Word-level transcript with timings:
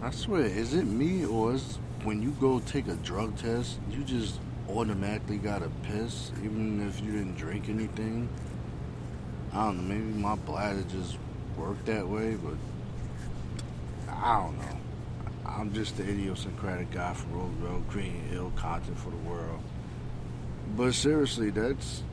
I 0.00 0.10
swear, 0.10 0.44
is 0.44 0.74
it 0.74 0.84
me 0.84 1.24
or 1.24 1.54
is 1.54 1.78
when 2.04 2.22
you 2.22 2.30
go 2.40 2.60
take 2.60 2.86
a 2.86 2.94
drug 2.94 3.36
test, 3.36 3.80
you 3.90 4.04
just 4.04 4.38
automatically 4.68 5.38
gotta 5.38 5.68
piss, 5.82 6.30
even 6.44 6.86
if 6.86 7.00
you 7.00 7.10
didn't 7.10 7.36
drink 7.36 7.68
anything? 7.68 8.28
I 9.52 9.64
don't 9.64 9.88
know. 9.88 9.94
Maybe 9.94 10.18
my 10.18 10.36
bladder 10.36 10.84
just 10.84 11.18
worked 11.56 11.86
that 11.86 12.06
way, 12.06 12.36
but 12.36 12.54
I 14.08 14.40
don't 14.40 14.56
know. 14.58 14.78
I'm 15.44 15.72
just 15.72 15.96
the 15.96 16.04
idiosyncratic 16.04 16.92
guy 16.92 17.12
from 17.14 17.32
Roseville 17.32 17.82
creating 17.88 18.28
ill 18.32 18.52
content 18.54 18.98
for 18.98 19.10
the 19.10 19.16
world. 19.16 19.60
But 20.76 20.94
seriously, 20.94 21.50
that's 21.50 22.04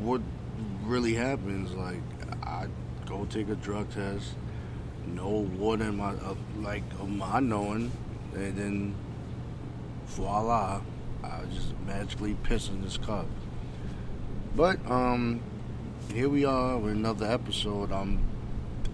what 0.00 0.20
really 0.84 1.14
happens. 1.14 1.72
Like, 1.72 2.02
I 2.42 2.66
go 3.06 3.26
take 3.26 3.48
a 3.48 3.54
drug 3.54 3.90
test, 3.92 4.34
no 5.06 5.28
water 5.28 5.84
in 5.84 5.96
my, 5.96 6.10
uh, 6.10 6.34
like, 6.60 6.84
of 7.00 7.08
my 7.08 7.40
knowing, 7.40 7.90
and 8.34 8.56
then 8.56 8.94
voila, 10.06 10.80
I 11.22 11.40
was 11.40 11.54
just 11.54 11.74
magically 11.86 12.36
pissing 12.44 12.82
this 12.82 12.96
cup. 12.96 13.26
But, 14.54 14.78
um, 14.90 15.40
here 16.12 16.28
we 16.28 16.44
are 16.44 16.76
with 16.76 16.92
another 16.92 17.26
episode. 17.26 17.90
I'm 17.90 18.20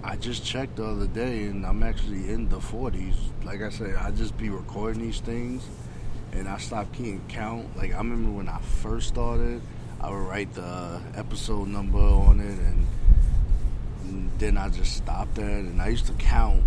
I 0.04 0.14
just 0.16 0.44
checked 0.44 0.76
the 0.76 0.86
other 0.86 1.08
day 1.08 1.44
and 1.44 1.66
I'm 1.66 1.82
actually 1.82 2.30
in 2.30 2.48
the 2.48 2.58
40s. 2.58 3.16
Like 3.42 3.62
I 3.62 3.70
said, 3.70 3.96
I 3.96 4.12
just 4.12 4.38
be 4.38 4.48
recording 4.48 5.02
these 5.02 5.20
things 5.20 5.66
and 6.32 6.48
I 6.48 6.58
stopped 6.58 6.92
keeping 6.92 7.20
count. 7.28 7.77
Like 7.77 7.92
I 7.92 7.98
remember 7.98 8.30
when 8.30 8.48
I 8.48 8.60
first 8.60 9.08
started, 9.08 9.60
I 10.00 10.10
would 10.10 10.16
write 10.16 10.54
the 10.54 11.00
episode 11.16 11.68
number 11.68 11.98
on 11.98 12.38
it 12.38 12.58
and 12.58 12.86
then 14.38 14.56
I 14.56 14.69
just 14.69 14.97
stopped 14.97 15.34
that 15.37 15.45
and 15.45 15.80
I 15.83 15.88
used 15.88 16.06
to 16.06 16.12
count. 16.15 16.62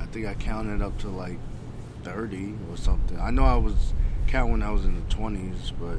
I 0.00 0.06
think 0.06 0.26
I 0.26 0.34
counted 0.34 0.82
up 0.82 0.98
to 0.98 1.08
like 1.08 1.38
30 2.02 2.54
or 2.70 2.76
something. 2.76 3.18
I 3.18 3.30
know 3.30 3.44
I 3.44 3.56
was 3.56 3.92
counting 4.26 4.52
when 4.52 4.62
I 4.62 4.70
was 4.70 4.84
in 4.84 4.94
the 4.94 5.14
20s, 5.14 5.72
but 5.78 5.98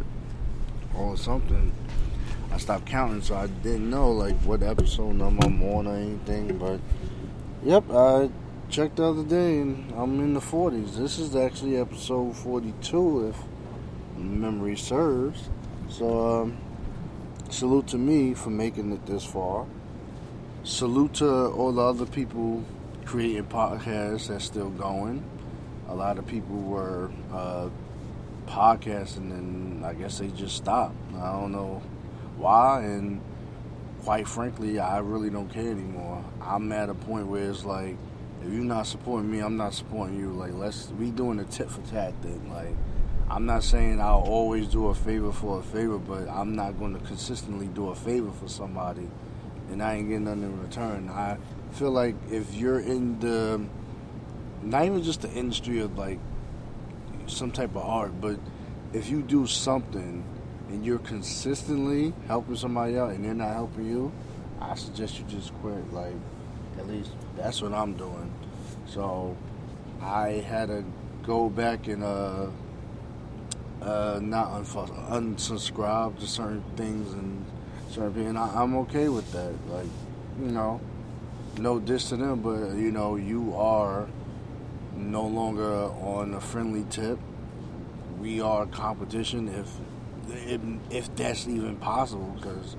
or 0.98 1.18
something. 1.18 1.72
I 2.52 2.58
stopped 2.58 2.86
counting, 2.86 3.22
so 3.22 3.36
I 3.36 3.48
didn't 3.48 3.90
know 3.90 4.12
like 4.12 4.36
what 4.38 4.64
episode 4.64 5.16
number 5.16 5.46
I'm 5.46 5.62
on 5.64 5.88
or 5.88 5.96
anything. 5.96 6.58
But 6.58 6.80
yep, 7.64 7.84
I 7.92 8.30
checked 8.70 8.98
the 8.98 9.06
other 9.06 9.24
day 9.24 9.60
and 9.60 9.92
I'm 9.96 10.20
in 10.20 10.34
the 10.34 10.40
40s. 10.40 10.96
This 10.96 11.20
is 11.20 11.36
actually 11.36 11.78
episode 11.78 12.36
42, 12.36 13.30
if 13.30 13.38
memory 14.18 14.76
serves. 14.76 15.50
So 15.90 16.42
um, 16.42 16.58
salute 17.50 17.88
to 17.88 17.98
me 17.98 18.34
for 18.34 18.50
making 18.50 18.92
it 18.92 19.06
this 19.06 19.24
far. 19.24 19.66
Salute 20.68 21.14
to 21.14 21.48
all 21.52 21.72
the 21.72 21.82
other 21.82 22.06
people 22.06 22.62
creating 23.06 23.46
podcasts 23.46 24.28
that's 24.28 24.44
still 24.44 24.70
going. 24.70 25.24
A 25.88 25.96
lot 25.96 26.18
of 26.18 26.28
people 26.28 26.58
were 26.58 27.10
uh, 27.32 27.70
podcasting 28.48 29.32
and 29.32 29.86
I 29.86 29.94
guess 29.94 30.20
they 30.20 30.28
just 30.28 30.58
stopped. 30.58 30.94
I 31.16 31.32
don't 31.32 31.54
know 31.54 31.82
why, 32.36 32.82
and 32.84 33.22
quite 34.04 34.28
frankly, 34.28 34.78
I 34.78 34.98
really 34.98 35.30
don't 35.30 35.48
care 35.48 35.72
anymore. 35.72 36.22
I'm 36.42 36.70
at 36.74 36.90
a 36.90 36.94
point 36.94 37.28
where 37.28 37.50
it's 37.50 37.64
like, 37.64 37.96
if 38.44 38.52
you're 38.52 38.66
not 38.66 38.88
supporting 38.88 39.32
me, 39.32 39.40
I'm 39.40 39.56
not 39.56 39.74
supporting 39.74 40.20
you. 40.20 40.32
Like, 40.32 40.54
let's 40.54 40.90
we 41.00 41.12
doing 41.12 41.40
a 41.40 41.46
tit 41.46 41.72
for 41.72 41.82
tat 41.84 42.14
thing. 42.22 42.52
Like, 42.54 42.76
I'm 43.30 43.46
not 43.46 43.64
saying 43.64 44.02
I'll 44.02 44.20
always 44.28 44.68
do 44.68 44.88
a 44.88 44.96
favor 44.96 45.32
for 45.32 45.62
a 45.62 45.64
favor, 45.64 45.98
but 45.98 46.28
I'm 46.28 46.58
not 46.58 46.78
going 46.78 46.94
to 46.94 47.06
consistently 47.06 47.68
do 47.68 47.88
a 47.88 47.96
favor 47.96 48.32
for 48.34 48.50
somebody, 48.50 49.08
and 49.72 49.82
I 49.82 49.96
ain't 49.96 50.08
getting 50.08 50.26
nothing 50.26 50.44
in 50.44 50.62
return. 50.62 51.10
I 51.10 51.38
feel 51.72 51.92
like 51.92 52.16
if 52.32 52.54
you're 52.54 52.80
in 52.80 53.20
the, 53.20 53.62
not 54.64 54.86
even 54.86 55.04
just 55.04 55.22
the 55.22 55.32
industry 55.32 55.80
of 55.80 55.98
like 55.98 56.20
some 57.28 57.52
type 57.52 57.76
of 57.76 57.84
art, 57.84 58.20
but 58.20 58.40
if 58.94 59.10
you 59.10 59.22
do 59.22 59.46
something 59.48 60.24
and 60.70 60.86
you're 60.86 61.00
consistently 61.00 62.14
helping 62.28 62.56
somebody 62.56 62.98
out 62.98 63.12
and 63.12 63.24
they're 63.24 63.34
not 63.34 63.54
helping 63.54 63.86
you, 63.86 64.12
I 64.60 64.76
suggest 64.76 65.20
you 65.20 65.26
just 65.26 65.54
quit. 65.56 65.94
Like, 65.94 66.16
at 66.78 66.88
least 66.88 67.12
that's 67.36 67.62
what 67.62 67.74
I'm 67.74 67.94
doing. 67.94 68.34
So, 68.86 69.36
I 70.02 70.30
had 70.48 70.70
to 70.70 70.84
go 71.24 71.50
back 71.50 71.88
and 71.88 72.04
uh, 72.04 72.48
uh, 73.82 74.20
not 74.22 74.64
unsubscribe 74.64 76.20
to 76.20 76.28
certain 76.28 76.64
things 76.76 77.14
and 77.14 77.46
and 77.96 78.38
I, 78.38 78.50
I'm 78.56 78.76
okay 78.78 79.10
with 79.10 79.32
that. 79.32 79.54
Like, 79.70 79.88
you 80.40 80.52
know, 80.52 80.82
no 81.58 81.80
diss 81.80 82.10
to 82.10 82.18
them, 82.18 82.42
but 82.42 82.76
you 82.76 82.92
know, 82.92 83.16
you 83.16 83.56
are 83.56 84.08
no 84.96 85.26
longer 85.26 85.74
on 85.74 86.34
a 86.34 86.42
friendly 86.42 86.86
tip. 86.90 87.20
We 88.20 88.42
are 88.42 88.66
competition 88.66 89.48
if 89.48 89.72
if, 90.30 90.62
if 90.90 91.16
that's 91.16 91.48
even 91.48 91.78
possible. 91.78 92.36
Because, 92.36 92.76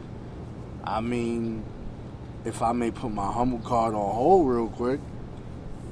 I 0.84 1.00
mean, 1.00 1.64
if 2.44 2.62
I 2.62 2.72
may 2.72 2.90
put 2.90 3.12
my 3.12 3.32
humble 3.32 3.60
card 3.60 3.94
on 3.94 4.14
hold 4.14 4.48
real 4.48 4.68
quick, 4.68 5.00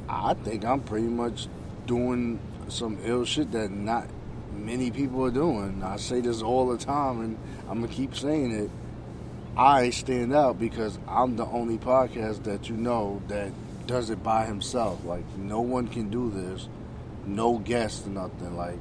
I 0.09 0.35
think 0.35 0.65
I'm 0.65 0.81
pretty 0.81 1.09
much 1.09 1.49
doing 1.87 2.39
some 2.69 2.99
ill 3.05 3.25
shit 3.25 3.53
that 3.53 3.71
not 3.71 4.09
many 4.53 4.91
people 4.91 5.25
are 5.25 5.31
doing. 5.31 5.83
I 5.83 5.97
say 5.97 6.21
this 6.21 6.43
all 6.43 6.69
the 6.69 6.79
time, 6.79 7.21
and 7.21 7.39
I'm 7.69 7.81
gonna 7.81 7.93
keep 7.93 8.15
saying 8.17 8.53
it. 8.53 8.71
I 9.57 9.89
stand 9.89 10.35
out 10.35 10.59
because 10.59 10.99
I'm 11.09 11.37
the 11.37 11.47
only 11.47 11.79
podcast 11.79 12.45
that 12.45 12.69
you 12.69 12.77
know 12.77 13.23
that 13.29 13.53
does 13.87 14.11
it 14.11 14.23
by 14.23 14.45
himself. 14.45 15.03
Like 15.05 15.25
no 15.39 15.63
one 15.63 15.89
can 15.89 16.11
do 16.11 16.31
this, 16.31 16.69
no 17.25 17.59
guests, 17.59 18.05
nothing. 18.07 18.55
Like 18.55 18.79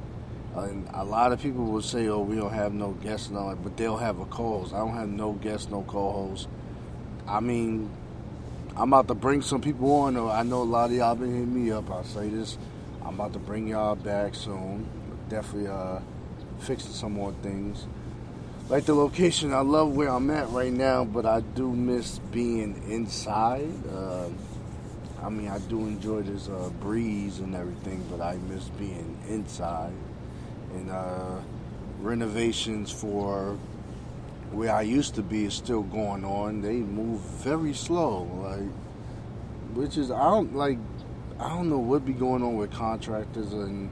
and 0.54 0.86
a 0.92 1.04
lot 1.04 1.32
of 1.32 1.40
people 1.40 1.64
will 1.64 1.80
say, 1.82 2.08
"Oh, 2.08 2.20
we 2.20 2.36
don't 2.36 2.52
have 2.52 2.74
no 2.74 2.90
guests 2.92 3.28
and 3.28 3.38
all 3.38 3.50
that," 3.50 3.62
but 3.62 3.76
they'll 3.78 3.96
have 3.96 4.20
a 4.20 4.26
co-host. 4.26 4.74
I 4.74 4.78
don't 4.78 4.94
have 4.94 5.08
no 5.08 5.32
guests, 5.32 5.70
no 5.70 5.82
co-host. 5.82 6.48
I 7.26 7.40
mean, 7.40 7.90
I'm 8.76 8.92
about 8.92 9.08
to 9.08 9.14
bring 9.14 9.40
some 9.40 9.62
people 9.62 9.90
on. 9.92 10.16
I 10.16 10.42
know 10.42 10.62
a 10.62 10.64
lot 10.64 10.90
of 10.90 10.96
y'all 10.96 11.14
been 11.14 11.32
hitting 11.32 11.64
me 11.64 11.70
up. 11.70 11.90
I'll 11.90 12.04
say 12.04 12.28
this: 12.28 12.58
I'm 13.02 13.14
about 13.14 13.32
to 13.32 13.38
bring 13.38 13.68
y'all 13.68 13.96
back 13.96 14.34
soon. 14.34 14.86
Definitely 15.30 15.68
uh, 15.68 16.00
fixing 16.58 16.92
some 16.92 17.12
more 17.12 17.32
things. 17.42 17.86
Like 18.68 18.84
the 18.84 18.94
location, 18.94 19.52
I 19.52 19.60
love 19.60 19.94
where 19.94 20.08
I'm 20.08 20.28
at 20.30 20.50
right 20.50 20.72
now, 20.72 21.04
but 21.04 21.24
I 21.24 21.38
do 21.40 21.70
miss 21.70 22.18
being 22.18 22.82
inside. 22.90 23.70
Uh, 23.88 24.28
I 25.22 25.28
mean, 25.28 25.46
I 25.46 25.60
do 25.60 25.78
enjoy 25.80 26.22
this 26.22 26.48
uh, 26.48 26.70
breeze 26.80 27.38
and 27.38 27.54
everything, 27.54 28.04
but 28.10 28.20
I 28.20 28.38
miss 28.48 28.64
being 28.70 29.18
inside 29.28 29.92
and 30.74 30.90
uh, 30.90 31.38
renovations 32.00 32.90
for 32.90 33.56
where 34.50 34.74
I 34.74 34.82
used 34.82 35.14
to 35.14 35.22
be 35.22 35.44
is 35.44 35.54
still 35.54 35.82
going 35.82 36.24
on. 36.24 36.60
They 36.60 36.78
move 36.78 37.20
very 37.20 37.72
slow, 37.72 38.24
like 38.42 38.68
which 39.76 39.96
is 39.96 40.10
I 40.10 40.24
don't 40.24 40.56
like. 40.56 40.78
I 41.38 41.50
don't 41.50 41.68
know 41.68 41.78
what 41.78 42.04
be 42.04 42.14
going 42.14 42.42
on 42.42 42.56
with 42.56 42.72
contractors 42.72 43.52
and 43.52 43.90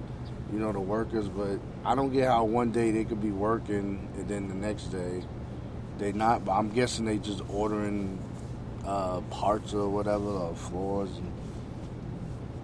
you 0.54 0.60
know 0.60 0.72
the 0.72 0.78
workers, 0.78 1.28
but 1.28 1.58
I 1.84 1.96
don't 1.96 2.12
get 2.12 2.28
how 2.28 2.44
one 2.44 2.70
day 2.70 2.92
they 2.92 3.04
could 3.04 3.20
be 3.20 3.32
working 3.32 4.08
and 4.16 4.28
then 4.28 4.46
the 4.46 4.54
next 4.54 4.84
day 4.84 5.24
they 5.98 6.12
not. 6.12 6.44
But 6.44 6.52
I'm 6.52 6.70
guessing 6.70 7.06
they 7.06 7.18
just 7.18 7.42
ordering 7.48 8.20
uh, 8.86 9.20
parts 9.22 9.74
or 9.74 9.88
whatever, 9.88 10.28
or 10.28 10.54
floors. 10.54 11.10
And, 11.10 11.32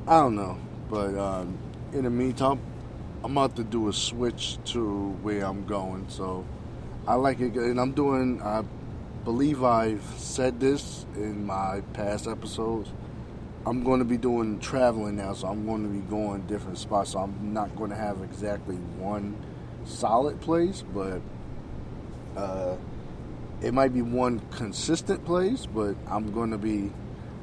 I 0.06 0.20
don't 0.20 0.36
know, 0.36 0.56
but 0.88 1.18
um, 1.18 1.58
in 1.92 2.04
the 2.04 2.10
meantime, 2.10 2.60
I'm 3.24 3.32
about 3.32 3.56
to 3.56 3.64
do 3.64 3.88
a 3.88 3.92
switch 3.92 4.58
to 4.66 5.10
where 5.22 5.44
I'm 5.44 5.66
going. 5.66 6.08
So 6.08 6.46
I 7.08 7.14
like 7.14 7.40
it, 7.40 7.54
and 7.54 7.80
I'm 7.80 7.92
doing. 7.92 8.40
I 8.40 8.62
believe 9.24 9.64
I've 9.64 10.04
said 10.16 10.60
this 10.60 11.06
in 11.16 11.44
my 11.44 11.82
past 11.92 12.28
episodes. 12.28 12.88
I'm 13.66 13.84
going 13.84 13.98
to 13.98 14.06
be 14.06 14.16
doing 14.16 14.58
traveling 14.58 15.16
now, 15.16 15.34
so 15.34 15.48
I'm 15.48 15.66
going 15.66 15.82
to 15.82 15.88
be 15.88 16.00
going 16.08 16.42
different 16.46 16.78
spots. 16.78 17.12
So 17.12 17.18
I'm 17.18 17.52
not 17.52 17.76
going 17.76 17.90
to 17.90 17.96
have 17.96 18.22
exactly 18.22 18.76
one 18.76 19.36
solid 19.84 20.40
place, 20.40 20.82
but 20.94 21.20
uh, 22.36 22.76
it 23.60 23.74
might 23.74 23.92
be 23.92 24.00
one 24.02 24.40
consistent 24.50 25.24
place. 25.26 25.66
But 25.66 25.94
I'm 26.08 26.32
going 26.32 26.50
to 26.52 26.58
be 26.58 26.90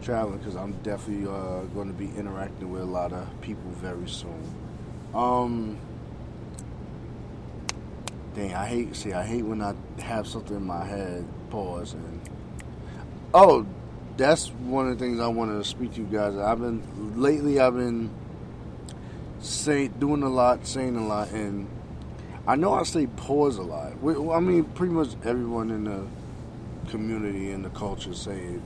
traveling 0.02 0.40
because 0.40 0.56
I'm 0.56 0.74
definitely 0.81 1.28
uh, 1.28 1.62
going 1.74 1.88
to 1.88 1.94
be 1.94 2.08
interacting 2.18 2.72
with 2.72 2.81
a 2.81 2.86
lot 2.86 3.13
of 3.13 3.42
people 3.42 3.70
very 3.72 4.10
soon. 4.10 4.56
Um, 5.13 5.78
dang, 8.34 8.56
I 8.56 8.66
hate 8.66 8.96
see, 8.96 9.13
I 9.13 9.24
hate 9.24 9.44
when 9.44 9.62
I 9.62 9.75
have 10.02 10.28
something 10.28 10.56
in 10.56 10.66
my 10.66 10.84
head. 10.84 11.28
Pause 11.52 11.94
and 11.94 12.30
oh, 13.36 13.66
that's 14.18 14.48
one 14.48 14.88
of 14.90 14.98
the 14.98 15.06
things 15.06 15.19
I 15.19 15.28
wanted 15.28 15.58
to 15.58 15.64
speak 15.64 15.94
to 15.94 16.02
you 16.02 16.08
guys. 16.08 16.36
I've 16.36 16.60
been 16.60 17.22
lately. 17.22 17.60
I've 17.60 17.75
been 17.75 18.10
saying, 19.40 19.94
doing 20.00 20.24
a 20.24 20.30
lot, 20.30 20.66
saying 20.66 20.98
a 20.98 21.06
lot, 21.06 21.30
and 21.31 21.68
I 22.48 22.56
know 22.56 22.74
I 22.74 22.84
say 22.84 23.08
pause 23.08 23.58
a 23.58 23.64
lot. 23.64 23.94
I 24.04 24.40
mean, 24.40 24.64
pretty 24.64 24.94
much 24.94 25.10
everyone 25.24 25.69
in 25.69 25.84
the 25.86 26.08
community 26.90 27.52
and 27.52 27.64
the 27.64 27.69
culture 27.69 28.14
say 28.14 28.38
it. 28.40 28.62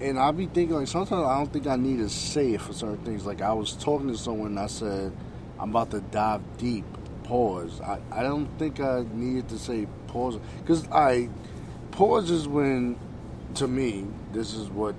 and 0.00 0.18
I 0.18 0.30
be 0.32 0.46
thinking 0.46 0.74
like 0.76 0.88
sometimes 0.88 1.26
I 1.26 1.36
don't 1.36 1.52
think 1.52 1.66
I 1.66 1.76
need 1.76 1.98
to 1.98 2.08
say 2.08 2.54
it 2.54 2.60
for 2.62 2.72
certain 2.72 3.04
things. 3.04 3.26
Like 3.26 3.42
I 3.42 3.52
was 3.52 3.72
talking 3.74 4.08
to 4.08 4.16
someone 4.16 4.48
and 4.48 4.60
I 4.60 4.66
said 4.66 5.12
I'm 5.58 5.70
about 5.70 5.90
to 5.90 6.00
dive 6.00 6.42
deep. 6.56 6.84
Pause. 7.24 7.80
I, 7.82 8.00
I 8.10 8.22
don't 8.22 8.48
think 8.58 8.80
I 8.80 9.04
needed 9.12 9.50
to 9.50 9.58
say 9.58 9.86
pause 10.08 10.38
because 10.58 10.88
I 10.88 11.28
pause 11.92 12.30
is 12.30 12.48
when 12.48 12.98
to 13.56 13.68
me 13.68 14.06
this 14.32 14.54
is 14.54 14.68
what 14.68 14.94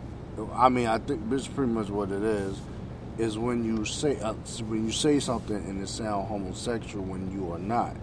I 0.53 0.69
mean. 0.69 0.88
I 0.88 0.98
think 0.98 1.30
this 1.30 1.44
is 1.44 1.48
pretty 1.48 1.71
much 1.71 1.89
what 1.89 2.12
it 2.12 2.24
is. 2.24 2.59
Is 3.18 3.38
when 3.38 3.63
you 3.63 3.86
say 3.86 4.19
uh, 4.19 4.33
when 4.68 4.86
you 4.86 4.92
say 4.92 5.19
something 5.19 5.56
and 5.56 5.81
it 5.81 5.89
sounds 5.89 6.27
homosexual 6.27 7.03
when 7.03 7.31
you 7.31 7.51
are 7.53 7.59
not. 7.59 7.95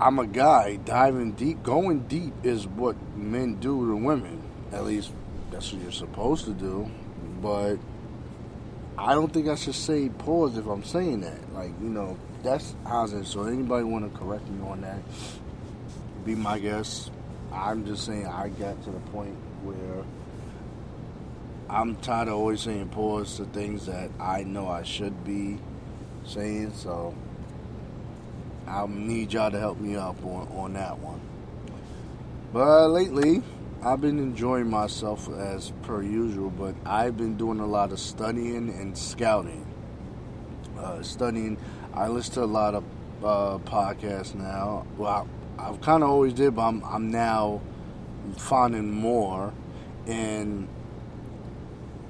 I'm 0.00 0.20
a 0.20 0.26
guy 0.26 0.76
diving 0.76 1.32
deep. 1.32 1.62
Going 1.64 2.00
deep 2.06 2.32
is 2.44 2.68
what 2.68 2.96
men 3.16 3.56
do 3.56 3.88
to 3.88 3.96
women. 3.96 4.40
At 4.72 4.84
least 4.84 5.12
that's 5.50 5.72
what 5.72 5.82
you're 5.82 5.90
supposed 5.90 6.44
to 6.44 6.52
do. 6.52 6.88
But 7.42 7.78
I 8.96 9.14
don't 9.14 9.32
think 9.32 9.48
I 9.48 9.56
should 9.56 9.74
say 9.74 10.08
pause 10.08 10.56
if 10.56 10.66
I'm 10.66 10.84
saying 10.84 11.22
that. 11.22 11.52
Like, 11.52 11.72
you 11.80 11.88
know, 11.88 12.16
that's 12.44 12.76
how's 12.84 13.12
it. 13.12 13.26
So 13.26 13.44
anybody 13.44 13.84
want 13.84 14.10
to 14.10 14.18
correct 14.18 14.48
me 14.48 14.66
on 14.68 14.82
that? 14.82 15.00
Be 16.24 16.36
my 16.36 16.60
guest. 16.60 17.10
I'm 17.52 17.86
just 17.86 18.04
saying 18.04 18.26
I 18.26 18.48
got 18.48 18.82
to 18.84 18.90
the 18.90 19.00
point 19.00 19.36
where 19.62 20.04
I'm 21.70 21.96
tired 21.96 22.28
of 22.28 22.34
always 22.34 22.62
saying 22.62 22.88
pause 22.88 23.36
to 23.36 23.44
things 23.44 23.86
that 23.86 24.10
I 24.20 24.42
know 24.44 24.68
I 24.68 24.82
should 24.82 25.24
be 25.24 25.58
saying. 26.24 26.72
So 26.74 27.14
I'll 28.66 28.88
need 28.88 29.32
y'all 29.32 29.50
to 29.50 29.58
help 29.58 29.78
me 29.78 29.96
up 29.96 30.22
on, 30.24 30.48
on 30.48 30.72
that 30.74 30.98
one. 30.98 31.20
But 32.52 32.88
lately, 32.88 33.42
I've 33.82 34.00
been 34.00 34.18
enjoying 34.18 34.68
myself 34.68 35.28
as 35.28 35.72
per 35.82 36.02
usual, 36.02 36.50
but 36.50 36.74
I've 36.84 37.16
been 37.16 37.36
doing 37.36 37.60
a 37.60 37.66
lot 37.66 37.92
of 37.92 38.00
studying 38.00 38.70
and 38.70 38.96
scouting. 38.96 39.66
Uh, 40.78 41.02
studying, 41.02 41.58
I 41.92 42.08
listen 42.08 42.34
to 42.34 42.44
a 42.44 42.46
lot 42.46 42.74
of 42.74 42.84
uh, 43.22 43.58
podcasts 43.64 44.34
now. 44.34 44.86
Well, 44.96 45.28
I, 45.58 45.66
have 45.66 45.80
kind 45.80 46.02
of 46.02 46.10
always 46.10 46.32
did, 46.32 46.54
but 46.54 46.62
I'm, 46.62 46.82
I'm 46.84 47.10
now 47.10 47.60
finding 48.36 48.90
more. 48.92 49.52
And 50.06 50.68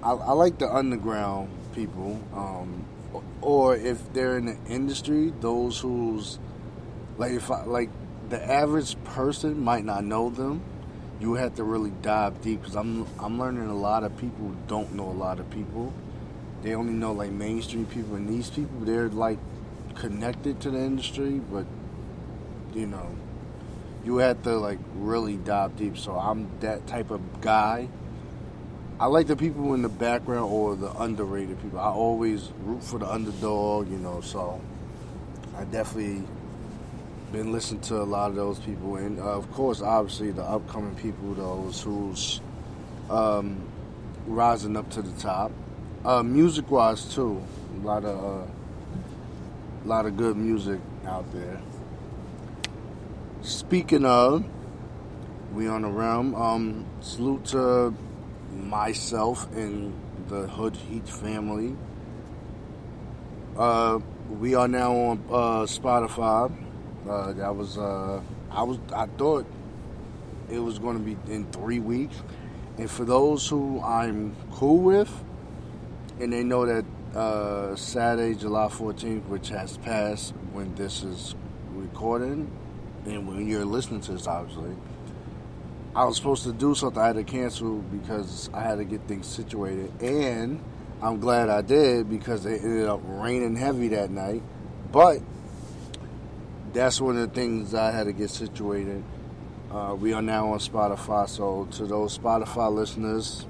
I, 0.03 0.12
I 0.12 0.33
like 0.33 0.59
the 0.59 0.73
underground 0.73 1.50
people, 1.75 2.21
um, 2.35 2.85
or 3.41 3.77
if 3.77 4.12
they're 4.12 4.39
in 4.39 4.47
the 4.47 4.56
industry, 4.69 5.33
those 5.41 5.79
who's 5.79 6.39
like 7.17 7.33
if 7.33 7.50
I, 7.50 7.65
like 7.65 7.91
the 8.29 8.43
average 8.43 9.03
person 9.05 9.61
might 9.61 9.85
not 9.85 10.05
know 10.05 10.31
them. 10.31 10.62
You 11.21 11.35
have 11.35 11.56
to 11.56 11.65
really 11.65 11.93
dive 12.00 12.41
deep 12.43 12.61
because 12.61 12.77
I'm 12.77 13.05
I'm 13.19 13.41
learning 13.41 13.69
a 13.69 13.75
lot 13.75 14.05
of 14.05 14.17
people 14.17 14.55
don't 14.69 14.95
know 14.95 15.09
a 15.09 15.11
lot 15.11 15.41
of 15.41 15.50
people. 15.50 15.93
They 16.62 16.75
only 16.75 16.93
know 16.93 17.12
like 17.12 17.31
mainstream 17.31 17.87
people, 17.87 18.15
and 18.15 18.29
these 18.29 18.50
people 18.50 18.81
they're 18.81 19.09
like 19.09 19.39
connected 19.97 20.61
to 20.61 20.71
the 20.71 20.79
industry, 20.79 21.41
but 21.50 21.67
you 22.73 22.87
know, 22.87 23.11
you 24.05 24.19
have 24.19 24.43
to 24.45 24.56
like 24.56 24.79
really 24.95 25.37
dive 25.37 25.77
deep. 25.77 25.99
So 25.99 26.12
I'm 26.12 26.49
that 26.61 26.87
type 26.87 27.11
of 27.11 27.41
guy. 27.41 27.89
I 29.00 29.06
like 29.06 29.29
the 29.29 29.37
people 29.37 29.75
in 29.75 29.83
the 29.83 29.89
background 29.89 30.50
or 30.50 30.75
the 30.75 30.91
underrated 31.00 31.62
people. 31.62 31.79
I 31.79 31.91
always 31.91 32.50
root 32.65 32.83
for 32.83 32.99
the 32.99 33.09
underdog, 33.11 33.89
you 33.89 33.99
know. 33.99 34.21
So 34.21 34.61
I 35.56 35.65
definitely 35.65 36.25
been 37.33 37.53
listening 37.53 37.81
to 37.83 37.97
a 37.97 38.05
lot 38.05 38.31
of 38.31 38.37
those 38.37 38.59
people, 38.59 38.97
and 38.97 39.19
uh, 39.19 39.37
of 39.37 39.50
course, 39.53 39.83
obviously, 39.83 40.31
the 40.31 40.43
upcoming 40.43 40.95
people, 40.97 41.35
those 41.35 41.83
who's 41.83 42.41
um, 43.11 43.61
rising 44.27 44.77
up 44.77 44.89
to 44.91 45.03
the 45.03 45.21
top. 45.21 45.53
Uh, 46.05 46.23
music 46.23 46.71
wise, 46.71 47.12
too, 47.15 47.43
a 47.83 47.87
lot 47.87 48.05
of 48.05 48.19
uh, 48.19 48.47
a 49.85 49.87
lot 49.87 50.06
of 50.06 50.17
good 50.17 50.37
music 50.37 50.81
out 51.06 51.31
there. 51.33 51.61
Speaking 53.40 54.05
of, 54.05 54.44
we 55.52 55.69
on 55.69 55.82
the 55.82 55.88
realm. 55.88 56.35
Um, 56.35 56.87
salute 57.00 57.44
to 57.46 57.94
myself 58.52 59.50
and 59.55 59.94
the 60.26 60.49
Hood 60.49 60.75
Heat 60.75 61.08
family. 61.08 61.76
Uh, 63.56 64.00
we 64.29 64.56
are 64.56 64.67
now 64.67 64.93
on 64.93 65.25
uh, 65.31 65.67
Spotify. 65.67 66.52
Uh, 67.08 67.32
that 67.35 67.55
was 67.55 67.79
uh, 67.79 68.20
I 68.50 68.64
was 68.64 68.79
I 68.93 69.06
thought 69.06 69.46
it 70.50 70.58
was 70.58 70.81
going 70.81 70.99
to 70.99 71.05
be 71.05 71.32
in 71.32 71.44
three 71.52 71.79
weeks, 71.79 72.20
and 72.76 72.90
for 72.90 73.05
those 73.05 73.49
who 73.49 73.81
I'm 73.82 74.35
cool 74.50 74.79
with, 74.79 75.12
and 76.19 76.32
they 76.32 76.43
know 76.43 76.67
that 76.67 76.85
uh, 77.17 77.76
Saturday, 77.76 78.35
July 78.35 78.67
14th, 78.67 79.26
which 79.26 79.49
has 79.50 79.76
passed 79.79 80.35
when 80.52 80.75
this 80.75 81.05
is 81.05 81.37
recording, 81.73 82.50
and 83.06 83.27
when 83.29 83.49
you're 83.49 83.65
listening 83.65 84.00
to 84.03 84.12
this, 84.12 84.27
obviously. 84.27 84.75
I 85.95 86.05
was 86.05 86.17
supposed 86.17 86.45
to 86.45 86.53
do 86.53 86.75
something. 86.75 87.00
I 87.00 87.09
had 87.09 87.17
to 87.17 87.25
cancel 87.25 87.79
because 87.79 88.50
I 88.53 88.61
had 88.61 88.79
to 88.79 88.85
get 88.85 89.00
things 89.09 89.27
situated, 89.27 89.91
and 90.00 90.62
I'm 91.03 91.19
glad 91.19 91.49
I 91.49 91.62
did 91.62 92.09
because 92.09 92.47
it 92.47 92.62
ended 92.62 92.89
up 92.89 93.00
raining 93.05 93.56
heavy 93.56 93.89
that 93.89 94.11
night. 94.11 94.43
But 94.93 95.19
that's 96.73 97.00
one 97.00 97.17
of 97.17 97.29
the 97.29 97.35
things 97.35 97.75
I 97.75 97.91
had 97.91 98.05
to 98.05 98.12
get 98.12 98.31
situated. 98.31 99.03
Uh, 99.73 99.97
we 99.99 100.12
are 100.12 100.23
now 100.23 100.53
on 100.53 100.59
Spotify, 100.59 101.29
so 101.29 101.67
to 101.73 101.87
those 101.87 102.17
Spotify 102.17 102.73
listeners, 102.73 103.47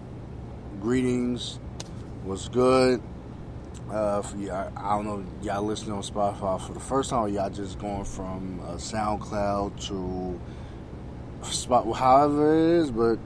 greetings. 0.80 1.58
Was 2.24 2.48
good? 2.48 3.02
Uh, 3.90 4.20
for 4.20 4.36
y'all, 4.36 4.70
I 4.76 4.96
don't 4.96 5.06
know, 5.06 5.24
y'all 5.40 5.62
listening 5.62 5.92
on 5.92 6.02
Spotify 6.02 6.60
for 6.60 6.74
the 6.74 6.80
first 6.80 7.08
time, 7.08 7.32
y'all 7.32 7.48
just 7.48 7.78
going 7.78 8.04
from 8.04 8.60
uh, 8.60 8.72
SoundCloud 8.74 9.86
to 9.88 10.38
Spot, 11.42 11.90
however 11.96 12.54
it 12.54 12.82
is, 12.82 12.90
but 12.90 13.18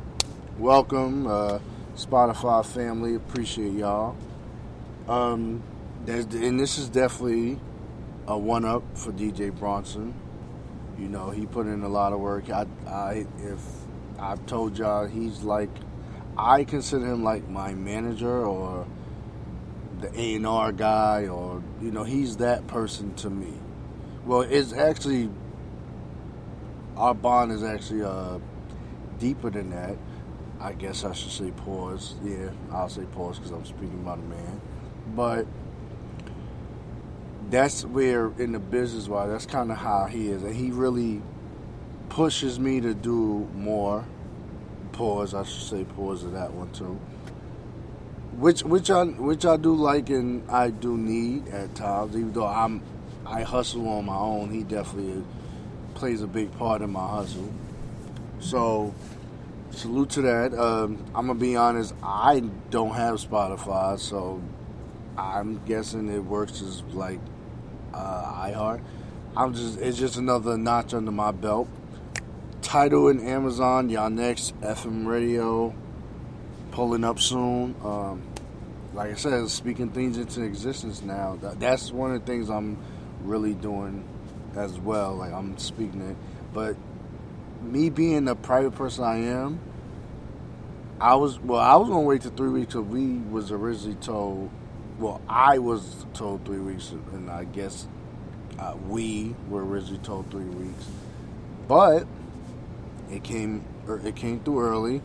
welcome, 0.58 1.26
uh, 1.26 1.58
Spotify 1.96 2.64
family. 2.64 3.16
Appreciate 3.16 3.72
y'all. 3.72 4.16
Um, 5.08 5.64
and 6.06 6.60
this 6.60 6.78
is 6.78 6.88
definitely 6.88 7.58
a 8.28 8.38
one 8.38 8.64
up 8.64 8.84
for 8.96 9.10
DJ 9.10 9.52
Bronson. 9.52 10.14
You 10.96 11.08
know, 11.08 11.30
he 11.30 11.44
put 11.44 11.66
in 11.66 11.82
a 11.82 11.88
lot 11.88 12.12
of 12.12 12.20
work. 12.20 12.50
I, 12.50 12.66
I 12.86 13.26
if 13.38 13.58
I've 14.16 14.46
told 14.46 14.78
y'all, 14.78 15.06
he's 15.06 15.42
like, 15.42 15.70
I 16.38 16.62
consider 16.62 17.06
him 17.06 17.24
like 17.24 17.48
my 17.48 17.74
manager 17.74 18.46
or 18.46 18.86
the 20.02 20.20
A 20.20 20.34
and 20.34 20.46
R 20.46 20.72
guy, 20.72 21.26
or 21.28 21.62
you 21.80 21.90
know, 21.90 22.04
he's 22.04 22.36
that 22.38 22.66
person 22.66 23.14
to 23.16 23.30
me. 23.30 23.52
Well, 24.26 24.42
it's 24.42 24.72
actually 24.72 25.30
our 26.96 27.14
bond 27.14 27.52
is 27.52 27.62
actually 27.62 28.02
uh, 28.02 28.38
deeper 29.18 29.50
than 29.50 29.70
that. 29.70 29.96
I 30.60 30.72
guess 30.72 31.04
I 31.04 31.12
should 31.12 31.32
say 31.32 31.50
pause. 31.50 32.14
Yeah, 32.22 32.50
I'll 32.70 32.88
say 32.88 33.04
pause 33.12 33.38
because 33.38 33.52
I'm 33.52 33.64
speaking 33.64 33.98
about 34.00 34.18
a 34.18 34.22
man, 34.22 34.60
but 35.16 35.46
that's 37.50 37.84
where 37.84 38.32
in 38.38 38.52
the 38.52 38.58
business 38.58 39.08
wise, 39.08 39.30
that's 39.30 39.46
kind 39.46 39.70
of 39.70 39.78
how 39.78 40.06
he 40.06 40.28
is, 40.28 40.42
and 40.42 40.54
he 40.54 40.70
really 40.70 41.22
pushes 42.08 42.58
me 42.60 42.80
to 42.80 42.94
do 42.94 43.48
more. 43.54 44.04
Pause, 44.92 45.34
I 45.34 45.42
should 45.44 45.62
say 45.62 45.84
pause 45.84 46.20
to 46.22 46.28
that 46.28 46.52
one 46.52 46.70
too. 46.72 47.00
Which 48.38 48.62
which 48.62 48.90
I 48.90 49.04
which 49.04 49.44
I 49.44 49.56
do 49.56 49.74
like 49.74 50.08
and 50.10 50.50
I 50.50 50.70
do 50.70 50.96
need 50.96 51.48
at 51.48 51.74
times, 51.74 52.16
even 52.16 52.32
though 52.32 52.46
I'm 52.46 52.82
I 53.26 53.42
hustle 53.42 53.88
on 53.88 54.06
my 54.06 54.16
own. 54.16 54.50
He 54.50 54.62
definitely 54.62 55.22
plays 55.94 56.22
a 56.22 56.26
big 56.26 56.50
part 56.56 56.82
in 56.82 56.90
my 56.90 57.06
hustle. 57.06 57.52
So 58.40 58.94
salute 59.70 60.10
to 60.10 60.22
that. 60.22 60.54
Um, 60.54 61.04
I'm 61.14 61.26
gonna 61.26 61.38
be 61.38 61.56
honest, 61.56 61.94
I 62.02 62.40
don't 62.70 62.94
have 62.94 63.16
Spotify, 63.16 63.98
so 63.98 64.42
I'm 65.16 65.62
guessing 65.64 66.08
it 66.08 66.24
works 66.24 66.62
as 66.62 66.82
like 66.94 67.20
uh, 67.92 68.46
iHeart. 68.46 68.82
I'm 69.36 69.54
just 69.54 69.78
it's 69.78 69.98
just 69.98 70.16
another 70.16 70.56
notch 70.56 70.94
under 70.94 71.12
my 71.12 71.32
belt. 71.32 71.68
Tidal 72.60 73.08
and 73.08 73.20
Amazon, 73.20 73.90
y'all 73.90 74.10
next 74.10 74.58
FM 74.60 75.06
radio 75.06 75.74
pulling 76.72 77.04
up 77.04 77.20
soon. 77.20 77.74
Um, 77.84 78.22
like 78.94 79.12
I 79.12 79.14
said, 79.14 79.48
speaking 79.48 79.90
things 79.90 80.18
into 80.18 80.42
existence 80.42 81.02
now. 81.02 81.38
That, 81.40 81.60
that's 81.60 81.90
one 81.92 82.14
of 82.14 82.20
the 82.20 82.26
things 82.26 82.50
I'm 82.50 82.76
really 83.22 83.54
doing 83.54 84.04
as 84.56 84.78
well. 84.78 85.14
Like 85.14 85.32
I'm 85.32 85.56
speaking 85.58 86.02
it, 86.02 86.16
but 86.52 86.76
me 87.62 87.88
being 87.88 88.24
the 88.24 88.34
private 88.34 88.72
person 88.72 89.04
I 89.04 89.18
am, 89.18 89.60
I 91.00 91.14
was 91.14 91.38
well. 91.38 91.60
I 91.60 91.76
was 91.76 91.88
gonna 91.88 92.02
wait 92.02 92.22
till 92.22 92.32
three 92.32 92.50
weeks. 92.50 92.74
Cause 92.74 92.84
we 92.84 93.18
was 93.18 93.50
originally 93.50 93.96
told 93.96 94.50
well, 94.98 95.20
I 95.28 95.58
was 95.58 96.06
told 96.14 96.44
three 96.44 96.58
weeks, 96.58 96.90
and 97.12 97.30
I 97.30 97.44
guess 97.44 97.86
uh, 98.58 98.76
we 98.88 99.34
were 99.48 99.64
originally 99.64 99.98
told 99.98 100.30
three 100.30 100.44
weeks, 100.44 100.86
but 101.66 102.06
it 103.10 103.24
came 103.24 103.64
er, 103.88 104.00
it 104.04 104.16
came 104.16 104.40
through 104.40 104.60
early, 104.60 105.02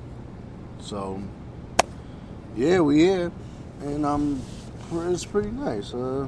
So, 0.80 1.22
yeah, 2.58 2.80
we 2.80 2.98
here, 2.98 3.32
and 3.82 4.04
um, 4.04 4.42
it's 4.92 5.26
pretty 5.26 5.52
nice. 5.52 5.94
Uh, 5.94 6.28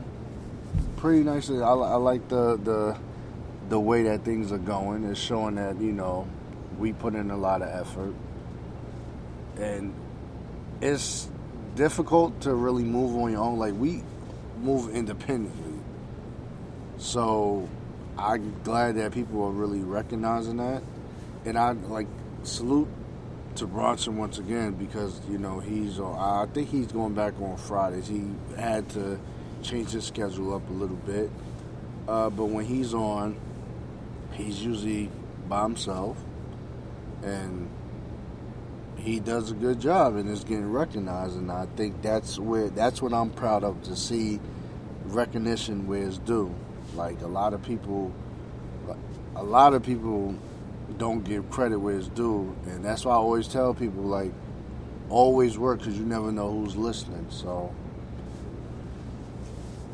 pretty 0.98 1.24
nice. 1.24 1.50
I, 1.50 1.56
I 1.56 1.96
like 1.96 2.30
the 2.30 2.56
the 2.58 2.96
the 3.70 3.80
way 3.80 4.04
that 4.04 4.24
things 4.24 4.52
are 4.52 4.60
going. 4.60 5.06
It's 5.06 5.20
showing 5.20 5.56
that 5.56 5.82
you 5.82 5.92
know 5.92 6.28
we 6.78 6.94
put 6.94 7.16
in 7.16 7.32
a 7.32 7.38
lot 7.38 7.64
of 7.64 7.70
effort, 7.70 8.14
and 9.58 9.92
it's 10.82 11.28
difficult 11.74 12.42
to 12.42 12.54
really 12.54 12.84
move 12.84 13.18
on 13.18 13.32
your 13.32 13.42
own. 13.42 13.58
Like 13.58 13.74
we 13.74 14.04
move 14.60 14.94
independently, 14.94 15.80
so 17.00 17.68
I'm 18.20 18.54
glad 18.64 18.98
that 18.98 19.14
people 19.14 19.44
are 19.46 19.52
really 19.52 19.80
recognizing 19.80 20.58
that, 20.58 20.84
and 21.46 21.58
I 21.58 21.72
like 21.72 22.08
salute 22.44 22.88
to 23.60 23.68
Bronson 23.68 24.16
once 24.16 24.38
again 24.38 24.72
because 24.72 25.20
you 25.30 25.38
know 25.38 25.60
he's 25.60 26.00
I 26.00 26.48
think 26.54 26.70
he's 26.70 26.88
going 26.88 27.14
back 27.14 27.34
on 27.42 27.58
Fridays. 27.58 28.08
He 28.08 28.24
had 28.58 28.88
to 28.92 29.20
change 29.62 29.90
his 29.90 30.06
schedule 30.06 30.54
up 30.56 30.68
a 30.70 30.74
little 30.74 30.96
bit, 30.96 31.30
uh, 32.08 32.30
but 32.30 32.46
when 32.46 32.64
he's 32.64 32.94
on, 32.94 33.38
he's 34.32 34.64
usually 34.64 35.12
by 35.50 35.64
himself, 35.64 36.18
and 37.22 37.70
he 38.96 39.20
does 39.20 39.52
a 39.52 39.56
good 39.56 39.82
job 39.82 40.16
and 40.16 40.30
is 40.30 40.46
getting 40.46 40.72
recognized. 40.72 41.36
And 41.36 41.52
I 41.52 41.66
think 41.76 42.02
that's 42.02 42.40
where 42.40 42.70
that's 42.70 43.02
what 43.02 43.14
I'm 43.14 43.30
proud 43.30 43.66
of 43.66 43.84
to 43.84 43.96
see 43.96 44.40
recognition 45.04 45.86
where 45.86 46.04
it's 46.04 46.18
due. 46.20 46.56
Like 46.96 47.22
a 47.24 47.28
lot 47.28 47.54
of 47.54 47.62
people, 47.62 48.14
a 49.36 49.44
lot 49.44 49.74
of 49.74 49.84
people 49.84 50.36
don't 50.98 51.24
give 51.24 51.50
credit 51.50 51.80
where 51.80 51.98
it's 51.98 52.08
due, 52.08 52.56
and 52.66 52.84
that's 52.84 53.06
why 53.06 53.14
I 53.14 53.18
always 53.18 53.48
tell 53.48 53.74
people 53.74 54.04
like 54.04 54.32
always 55.10 55.58
work 55.58 55.80
because 55.80 55.98
you 55.98 56.06
never 56.06 56.32
know 56.32 56.52
who's 56.52 56.76
listening. 56.76 57.26
So 57.30 57.74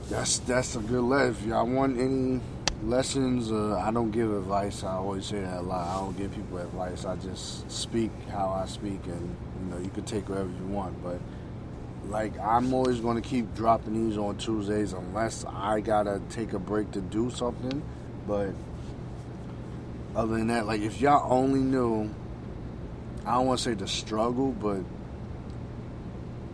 that's 0.10 0.40
that's 0.40 0.75
a 0.75 0.80
good 0.80 1.02
lesson. 1.02 1.32
If 1.32 1.46
y'all 1.46 1.68
want 1.68 2.00
any 2.00 2.42
lessons, 2.84 3.52
uh, 3.52 3.78
I 3.80 3.92
don't 3.92 4.12
give 4.12 4.32
advice. 4.32 4.84
I 4.84 4.94
always 4.94 5.25
say 5.25 5.42
that 5.42 5.60
a 5.60 5.62
lot. 5.62 5.88
I 5.88 6.00
don't 6.00 6.18
give 6.18 6.34
people 6.34 6.58
advice. 6.58 7.06
I 7.06 7.16
just 7.18 7.70
speak 7.70 8.12
how 8.32 8.50
I 8.50 8.66
speak, 8.66 9.06
and 9.06 9.36
you 9.62 9.70
know 9.70 9.78
you 9.80 9.90
can 9.90 10.04
take 10.04 10.30
whatever 10.30 10.50
you 10.50 10.66
want. 10.68 11.02
But 11.04 11.20
like 12.10 12.38
I'm 12.40 12.74
always 12.74 13.00
going 13.00 13.22
to 13.22 13.28
keep 13.28 13.54
dropping 13.56 14.08
these 14.08 14.18
on 14.18 14.38
Tuesdays 14.38 14.94
unless 14.94 15.46
I 15.46 15.80
gotta 15.82 16.22
take 16.30 16.54
a 16.54 16.60
break 16.60 16.92
to 16.92 17.02
do 17.02 17.30
something. 17.32 17.82
But 18.28 18.52
other 20.15 20.38
than 20.38 20.48
that, 20.48 20.65
like 20.65 20.81
if 20.81 21.01
y'all 21.01 21.31
only 21.31 21.60
knew, 21.60 22.10
I 23.25 23.34
don't 23.34 23.48
want 23.48 23.60
to 23.60 23.63
say 23.63 23.74
the 23.74 23.88
struggle, 23.88 24.51
but 24.51 24.81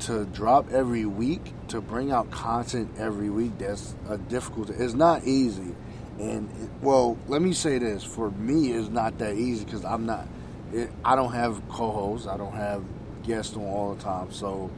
to 0.08 0.26
drop 0.26 0.72
every 0.72 1.06
week, 1.06 1.54
to 1.68 1.80
bring 1.80 2.12
out 2.12 2.32
content 2.32 2.92
every 2.98 3.30
week, 3.30 3.60
that's 3.60 3.94
a 4.10 4.18
difficult. 4.18 4.72
It's 4.72 4.96
not 4.96 5.26
easy, 5.26 5.76
and 6.20 6.50
it, 6.60 6.70
well, 6.82 7.18
let 7.28 7.42
me 7.42 7.54
say 7.54 7.78
this: 7.78 8.04
for 8.04 8.32
me, 8.32 8.72
it's 8.72 8.90
not 8.90 9.20
that 9.20 9.36
easy 9.36 9.64
because 9.64 9.86
I'm 9.86 10.06
not. 10.06 10.28
It, 10.74 10.90
I 11.06 11.16
don't 11.16 11.34
have 11.34 11.62
co-hosts. 11.70 12.28
I 12.28 12.38
don't 12.38 12.56
have 12.56 12.84
guests 13.24 13.56
on 13.56 13.64
all 13.64 13.94
the 13.94 14.02
time. 14.02 14.32
So, 14.32 14.72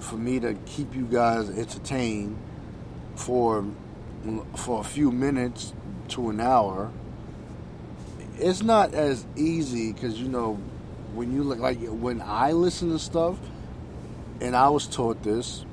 for 0.00 0.16
me 0.16 0.38
to 0.40 0.54
keep 0.66 0.94
you 0.94 1.06
guys 1.06 1.48
entertained 1.48 2.36
for 3.14 3.64
for 4.56 4.80
a 4.80 4.84
few 4.84 5.10
minutes 5.10 5.72
to 6.08 6.28
an 6.28 6.40
hour 6.40 6.90
it's 8.38 8.62
not 8.62 8.94
as 8.94 9.24
easy 9.36 9.92
because 9.92 10.20
you 10.20 10.28
know 10.28 10.54
when 11.14 11.32
you 11.32 11.42
look 11.42 11.58
like 11.58 11.78
when 11.80 12.20
I 12.22 12.52
listen 12.52 12.90
to 12.90 12.98
stuff, 12.98 13.38
and 14.40 14.56
I 14.56 14.68
was 14.68 14.86
taught 14.86 15.22
this 15.22 15.64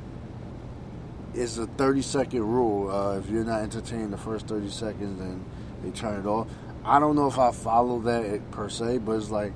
is 1.34 1.58
a 1.58 1.66
30 1.66 2.02
second 2.02 2.42
rule. 2.42 2.92
Uh, 2.92 3.20
if 3.20 3.30
you're 3.30 3.44
not 3.44 3.62
entertained 3.62 4.12
the 4.14 4.18
first 4.18 4.48
30 4.48 4.70
seconds, 4.70 5.20
then 5.20 5.46
they 5.84 5.92
turn 5.92 6.20
it 6.20 6.28
off. 6.28 6.48
I 6.84 7.00
don't 7.00 7.16
know 7.16 7.28
if 7.28 7.38
I 7.38 7.52
follow 7.52 8.00
that 8.02 8.52
per 8.52 8.70
se, 8.70 9.00
but 9.00 9.14
it's 9.14 9.30
like 9.30 9.54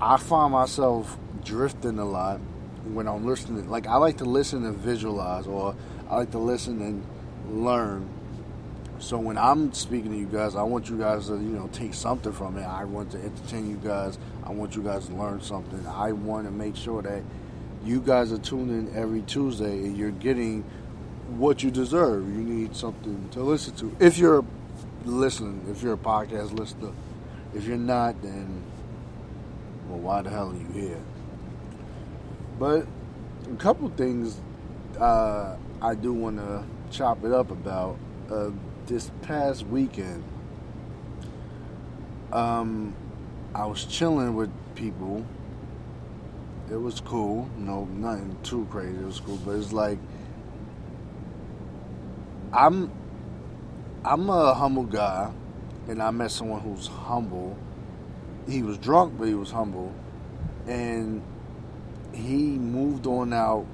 I 0.00 0.16
find 0.16 0.52
myself 0.52 1.16
drifting 1.44 1.98
a 1.98 2.04
lot 2.04 2.40
when 2.84 3.08
I'm 3.08 3.26
listening. 3.26 3.68
Like 3.68 3.86
I 3.86 3.96
like 3.96 4.18
to 4.18 4.24
listen 4.24 4.64
and 4.64 4.76
visualize, 4.76 5.46
or 5.46 5.74
I 6.08 6.16
like 6.16 6.30
to 6.32 6.38
listen 6.38 6.80
and 6.82 7.64
learn 7.64 8.08
so 9.04 9.18
when 9.18 9.36
I'm 9.36 9.70
speaking 9.74 10.12
to 10.12 10.16
you 10.16 10.24
guys, 10.24 10.56
I 10.56 10.62
want 10.62 10.88
you 10.88 10.96
guys 10.96 11.26
to, 11.26 11.34
you 11.34 11.50
know, 11.50 11.68
take 11.74 11.92
something 11.92 12.32
from 12.32 12.56
it. 12.56 12.62
I 12.62 12.84
want 12.84 13.10
to 13.10 13.18
entertain 13.22 13.68
you 13.68 13.76
guys. 13.76 14.16
I 14.42 14.50
want 14.50 14.74
you 14.74 14.82
guys 14.82 15.08
to 15.08 15.14
learn 15.14 15.42
something. 15.42 15.86
I 15.86 16.12
want 16.12 16.46
to 16.46 16.50
make 16.50 16.74
sure 16.74 17.02
that 17.02 17.22
you 17.84 18.00
guys 18.00 18.32
are 18.32 18.38
tuned 18.38 18.70
in 18.70 18.96
every 18.96 19.20
Tuesday 19.20 19.84
and 19.84 19.94
you're 19.94 20.10
getting 20.10 20.62
what 21.36 21.62
you 21.62 21.70
deserve. 21.70 22.26
You 22.34 22.42
need 22.42 22.74
something 22.74 23.28
to 23.32 23.42
listen 23.42 23.74
to. 23.76 23.94
If 24.00 24.16
you're 24.16 24.42
listening, 25.04 25.66
if 25.70 25.82
you're 25.82 25.92
a 25.92 25.98
podcast 25.98 26.58
listener, 26.58 26.92
if 27.54 27.66
you're 27.66 27.76
not, 27.76 28.22
then 28.22 28.64
well, 29.86 29.98
why 29.98 30.22
the 30.22 30.30
hell 30.30 30.50
are 30.50 30.54
you 30.54 30.68
here? 30.72 31.00
But 32.58 32.86
a 33.52 33.56
couple 33.56 33.90
things 33.90 34.40
uh, 34.98 35.58
I 35.82 35.94
do 35.94 36.14
want 36.14 36.38
to 36.38 36.64
chop 36.90 37.22
it 37.22 37.32
up 37.32 37.50
about. 37.50 37.98
Uh, 38.30 38.50
this 38.86 39.10
past 39.22 39.66
weekend, 39.66 40.22
um, 42.32 42.94
I 43.54 43.66
was 43.66 43.84
chilling 43.84 44.34
with 44.34 44.50
people. 44.74 45.24
It 46.70 46.76
was 46.76 47.00
cool, 47.00 47.48
No, 47.58 47.84
nothing 47.84 48.36
too 48.42 48.66
crazy. 48.70 48.96
It 48.96 49.04
was 49.04 49.20
cool, 49.20 49.36
but 49.44 49.52
it's 49.52 49.72
like 49.72 49.98
I'm 52.52 52.90
I'm 54.04 54.28
a 54.28 54.54
humble 54.54 54.84
guy, 54.84 55.32
and 55.88 56.02
I 56.02 56.10
met 56.10 56.30
someone 56.30 56.60
who's 56.60 56.86
humble. 56.86 57.56
He 58.48 58.62
was 58.62 58.78
drunk, 58.78 59.14
but 59.18 59.28
he 59.28 59.34
was 59.34 59.50
humble, 59.50 59.92
and 60.66 61.22
he 62.12 62.58
moved 62.58 63.06
on 63.06 63.32
out 63.32 63.66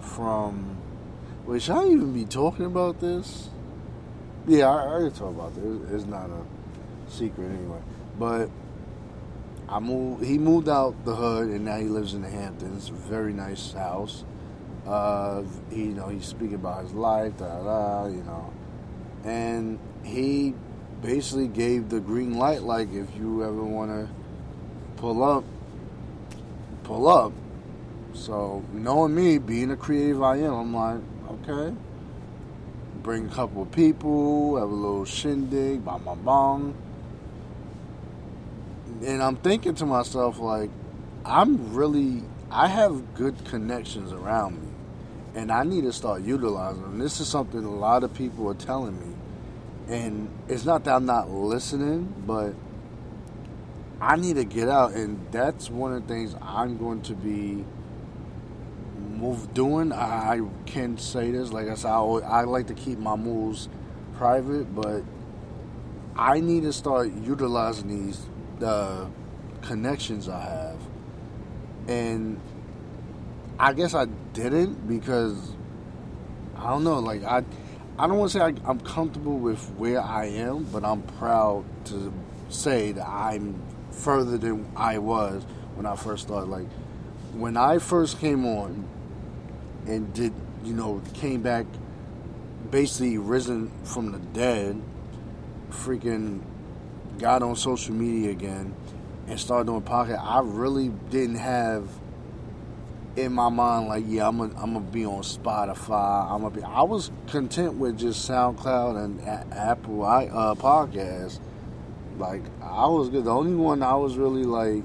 from. 0.00 0.78
Wait, 1.46 1.62
should 1.62 1.76
I 1.76 1.86
even 1.86 2.12
be 2.12 2.24
talking 2.24 2.66
about 2.66 3.00
this? 3.00 3.50
Yeah, 4.46 4.68
I, 4.68 4.96
I 4.96 4.98
can 5.00 5.12
talk 5.12 5.30
about 5.30 5.54
this. 5.54 5.92
It's 5.92 6.04
not 6.06 6.30
a 6.30 7.10
secret 7.10 7.50
anyway. 7.50 7.80
But 8.18 8.50
I 9.68 9.78
moved. 9.78 10.24
He 10.24 10.38
moved 10.38 10.68
out 10.68 11.04
the 11.04 11.14
hood, 11.14 11.48
and 11.48 11.64
now 11.64 11.78
he 11.78 11.84
lives 11.84 12.14
in 12.14 12.22
the 12.22 12.30
Hamptons. 12.30 12.88
Very 12.88 13.32
nice 13.32 13.72
house. 13.72 14.24
Uh, 14.86 15.42
he, 15.70 15.84
you 15.84 15.94
know, 15.94 16.08
he's 16.08 16.26
speaking 16.26 16.54
about 16.54 16.82
his 16.82 16.92
life, 16.92 17.36
da 17.36 17.62
da, 17.62 18.06
you 18.06 18.22
know, 18.22 18.50
and 19.24 19.78
he 20.02 20.54
basically 21.02 21.48
gave 21.48 21.90
the 21.90 22.00
green 22.00 22.38
light. 22.38 22.62
Like, 22.62 22.92
if 22.92 23.14
you 23.14 23.44
ever 23.44 23.62
want 23.62 23.90
to 23.90 24.08
pull 24.96 25.22
up, 25.22 25.44
pull 26.82 27.08
up. 27.08 27.32
So, 28.14 28.64
knowing 28.72 29.14
me, 29.14 29.38
being 29.38 29.70
a 29.70 29.76
creative 29.76 30.22
I 30.22 30.38
am, 30.38 30.54
I'm 30.54 30.74
like, 30.74 31.00
okay, 31.48 31.76
bring 33.02 33.26
a 33.26 33.28
couple 33.28 33.62
of 33.62 33.72
people, 33.72 34.56
have 34.56 34.70
a 34.70 34.74
little 34.74 35.04
shindig, 35.04 35.84
bang, 35.84 36.00
bang, 36.04 36.22
bang. 36.24 36.74
And 39.06 39.22
I'm 39.22 39.36
thinking 39.36 39.74
to 39.76 39.86
myself, 39.86 40.38
like, 40.38 40.70
I'm 41.24 41.74
really, 41.74 42.22
I 42.50 42.68
have 42.68 43.14
good 43.14 43.44
connections 43.46 44.12
around 44.12 44.60
me. 44.60 44.68
And 45.34 45.52
I 45.52 45.62
need 45.62 45.84
to 45.84 45.92
start 45.92 46.22
utilizing 46.22 46.82
them. 46.82 46.98
This 46.98 47.20
is 47.20 47.28
something 47.28 47.64
a 47.64 47.70
lot 47.70 48.02
of 48.02 48.12
people 48.14 48.48
are 48.48 48.54
telling 48.54 48.98
me. 48.98 49.14
And 49.88 50.28
it's 50.48 50.64
not 50.64 50.84
that 50.84 50.94
I'm 50.94 51.06
not 51.06 51.30
listening, 51.30 52.12
but 52.26 52.54
I 54.00 54.16
need 54.16 54.36
to 54.36 54.44
get 54.44 54.68
out. 54.68 54.92
And 54.92 55.24
that's 55.30 55.70
one 55.70 55.94
of 55.94 56.06
the 56.06 56.12
things 56.12 56.34
I'm 56.42 56.78
going 56.78 57.02
to 57.02 57.14
be 57.14 57.64
move 59.20 59.52
doing. 59.52 59.92
I 59.92 60.40
can 60.66 60.96
say 60.98 61.30
this, 61.30 61.52
like 61.52 61.68
I 61.68 61.74
said, 61.74 61.90
I, 61.90 61.94
always, 61.94 62.24
I 62.24 62.42
like 62.42 62.66
to 62.68 62.74
keep 62.74 62.98
my 62.98 63.16
moves 63.16 63.68
private, 64.16 64.74
but 64.74 65.02
I 66.16 66.40
need 66.40 66.62
to 66.62 66.72
start 66.72 67.12
utilizing 67.12 68.06
these 68.06 68.20
uh, 68.64 69.06
connections 69.62 70.28
I 70.28 70.40
have, 70.40 70.80
and 71.88 72.40
I 73.58 73.72
guess 73.74 73.94
I 73.94 74.06
didn't 74.32 74.88
because 74.88 75.52
I 76.56 76.70
don't 76.70 76.84
know. 76.84 76.98
Like 76.98 77.22
I, 77.24 77.44
I 77.98 78.06
don't 78.06 78.16
want 78.16 78.32
to 78.32 78.38
say 78.38 78.44
I, 78.44 78.54
I'm 78.64 78.80
comfortable 78.80 79.38
with 79.38 79.62
where 79.76 80.00
I 80.00 80.26
am, 80.26 80.64
but 80.64 80.84
I'm 80.84 81.02
proud 81.02 81.64
to 81.86 82.12
say 82.48 82.92
that 82.92 83.06
I'm 83.06 83.60
further 83.90 84.38
than 84.38 84.70
I 84.76 84.98
was 84.98 85.44
when 85.74 85.86
I 85.86 85.96
first 85.96 86.24
started. 86.26 86.50
Like 86.50 86.66
when 87.32 87.56
I 87.56 87.78
first 87.78 88.18
came 88.18 88.46
on, 88.46 88.88
and 89.86 90.12
did 90.12 90.32
you 90.64 90.72
know 90.72 91.00
came 91.14 91.42
back 91.42 91.66
basically 92.70 93.18
risen 93.18 93.70
from 93.84 94.12
the 94.12 94.18
dead 94.18 94.80
freaking 95.70 96.40
got 97.18 97.42
on 97.42 97.56
social 97.56 97.94
media 97.94 98.30
again 98.30 98.74
and 99.30 99.38
started 99.38 99.66
doing 99.66 99.82
podcast, 99.82 100.20
I 100.22 100.40
really 100.40 100.88
didn't 101.10 101.36
have 101.36 101.88
in 103.16 103.32
my 103.32 103.48
mind 103.48 103.88
like, 103.88 104.04
yeah, 104.06 104.26
I'm 104.26 104.38
gonna 104.38 104.54
I'm 104.60 104.74
gonna 104.74 104.80
be 104.80 105.04
on 105.04 105.22
Spotify. 105.22 106.30
I'm 106.30 106.42
gonna 106.42 106.54
be. 106.54 106.62
I 106.62 106.82
was 106.82 107.10
content 107.28 107.74
with 107.74 107.98
just 107.98 108.28
SoundCloud 108.28 109.02
and 109.02 109.20
a- 109.20 109.46
Apple 109.52 110.04
I 110.04 110.26
uh, 110.26 110.54
podcast. 110.54 111.40
Like 112.18 112.42
I 112.62 112.86
was 112.86 113.08
good. 113.08 113.24
The 113.24 113.32
only 113.32 113.54
one 113.54 113.82
I 113.82 113.94
was 113.94 114.16
really 114.16 114.44
like, 114.44 114.84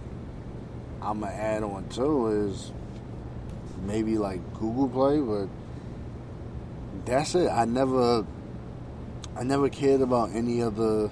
I'm 1.01 1.21
gonna 1.21 1.31
add 1.31 1.63
on 1.63 1.87
to 1.89 2.27
is 2.27 2.71
maybe 3.81 4.17
like 4.17 4.41
Google 4.53 4.89
Play, 4.89 5.19
but 5.19 5.49
that's 7.05 7.35
it. 7.35 7.49
I 7.49 7.65
never, 7.65 8.25
I 9.35 9.43
never 9.43 9.69
cared 9.69 10.01
about 10.01 10.31
any 10.33 10.61
other 10.61 11.09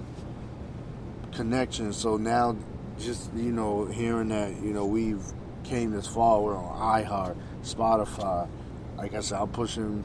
connections. 1.34 1.98
So 1.98 2.18
now, 2.18 2.56
just 3.00 3.34
you 3.34 3.52
know, 3.52 3.86
hearing 3.86 4.30
that 4.30 4.62
you 4.62 4.74
know 4.74 4.86
we've 4.86 5.24
came 5.64 5.92
this 5.92 6.08
far, 6.08 6.42
we're 6.42 6.58
on 6.58 7.04
iHeart, 7.04 7.36
Spotify. 7.64 8.48
Like 8.98 9.14
I 9.14 9.22
said, 9.22 9.40
I'm 9.40 9.50
pushing 9.50 10.04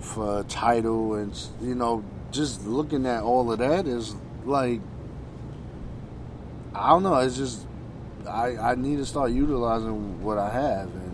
for 0.00 0.44
Tidal 0.44 1.14
and 1.14 1.38
you 1.60 1.74
know, 1.74 2.04
just 2.30 2.66
looking 2.66 3.06
at 3.06 3.22
all 3.22 3.50
of 3.52 3.58
that 3.58 3.86
is 3.86 4.14
like, 4.44 4.80
I 6.74 6.90
don't 6.90 7.02
know. 7.02 7.16
It's 7.16 7.36
just 7.36 7.66
I 8.28 8.56
I 8.56 8.74
need 8.74 8.96
to 8.96 9.06
start 9.06 9.30
utilizing 9.30 10.22
what 10.22 10.38
I 10.38 10.50
have, 10.50 10.88
and 10.94 11.09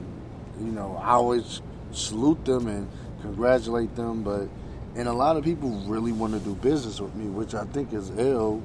you 0.61 0.73
know, 0.73 0.99
I 1.03 1.13
always 1.13 1.61
salute 1.93 2.45
them 2.45 2.69
and 2.69 2.89
congratulate 3.23 3.95
them, 3.97 4.23
but 4.23 4.49
and 4.95 5.09
a 5.09 5.13
lot 5.13 5.37
of 5.37 5.45
people 5.45 5.71
really 5.87 6.13
want 6.13 6.33
to 6.33 6.41
do 6.41 6.55
business 6.55 7.01
with 7.01 7.15
me, 7.15 7.27
which 7.27 7.55
I 7.55 7.65
think 7.65 7.93
is 7.93 8.11
ill. 8.17 8.63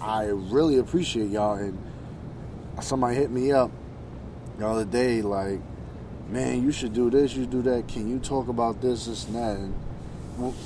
I 0.00 0.24
really 0.24 0.78
appreciate 0.78 1.28
y'all, 1.28 1.54
and 1.54 1.78
somebody 2.80 3.16
hit 3.16 3.30
me 3.30 3.52
up 3.52 3.70
the 4.58 4.66
other 4.66 4.84
day, 4.84 5.22
like, 5.22 5.60
man, 6.28 6.62
you 6.62 6.72
should 6.72 6.92
do 6.92 7.10
this, 7.10 7.34
you 7.34 7.46
do 7.46 7.62
that. 7.62 7.86
Can 7.88 8.08
you 8.08 8.18
talk 8.18 8.48
about 8.48 8.80
this, 8.80 9.06
this, 9.06 9.26
and 9.26 9.36
that? 9.36 9.56
And 9.56 9.74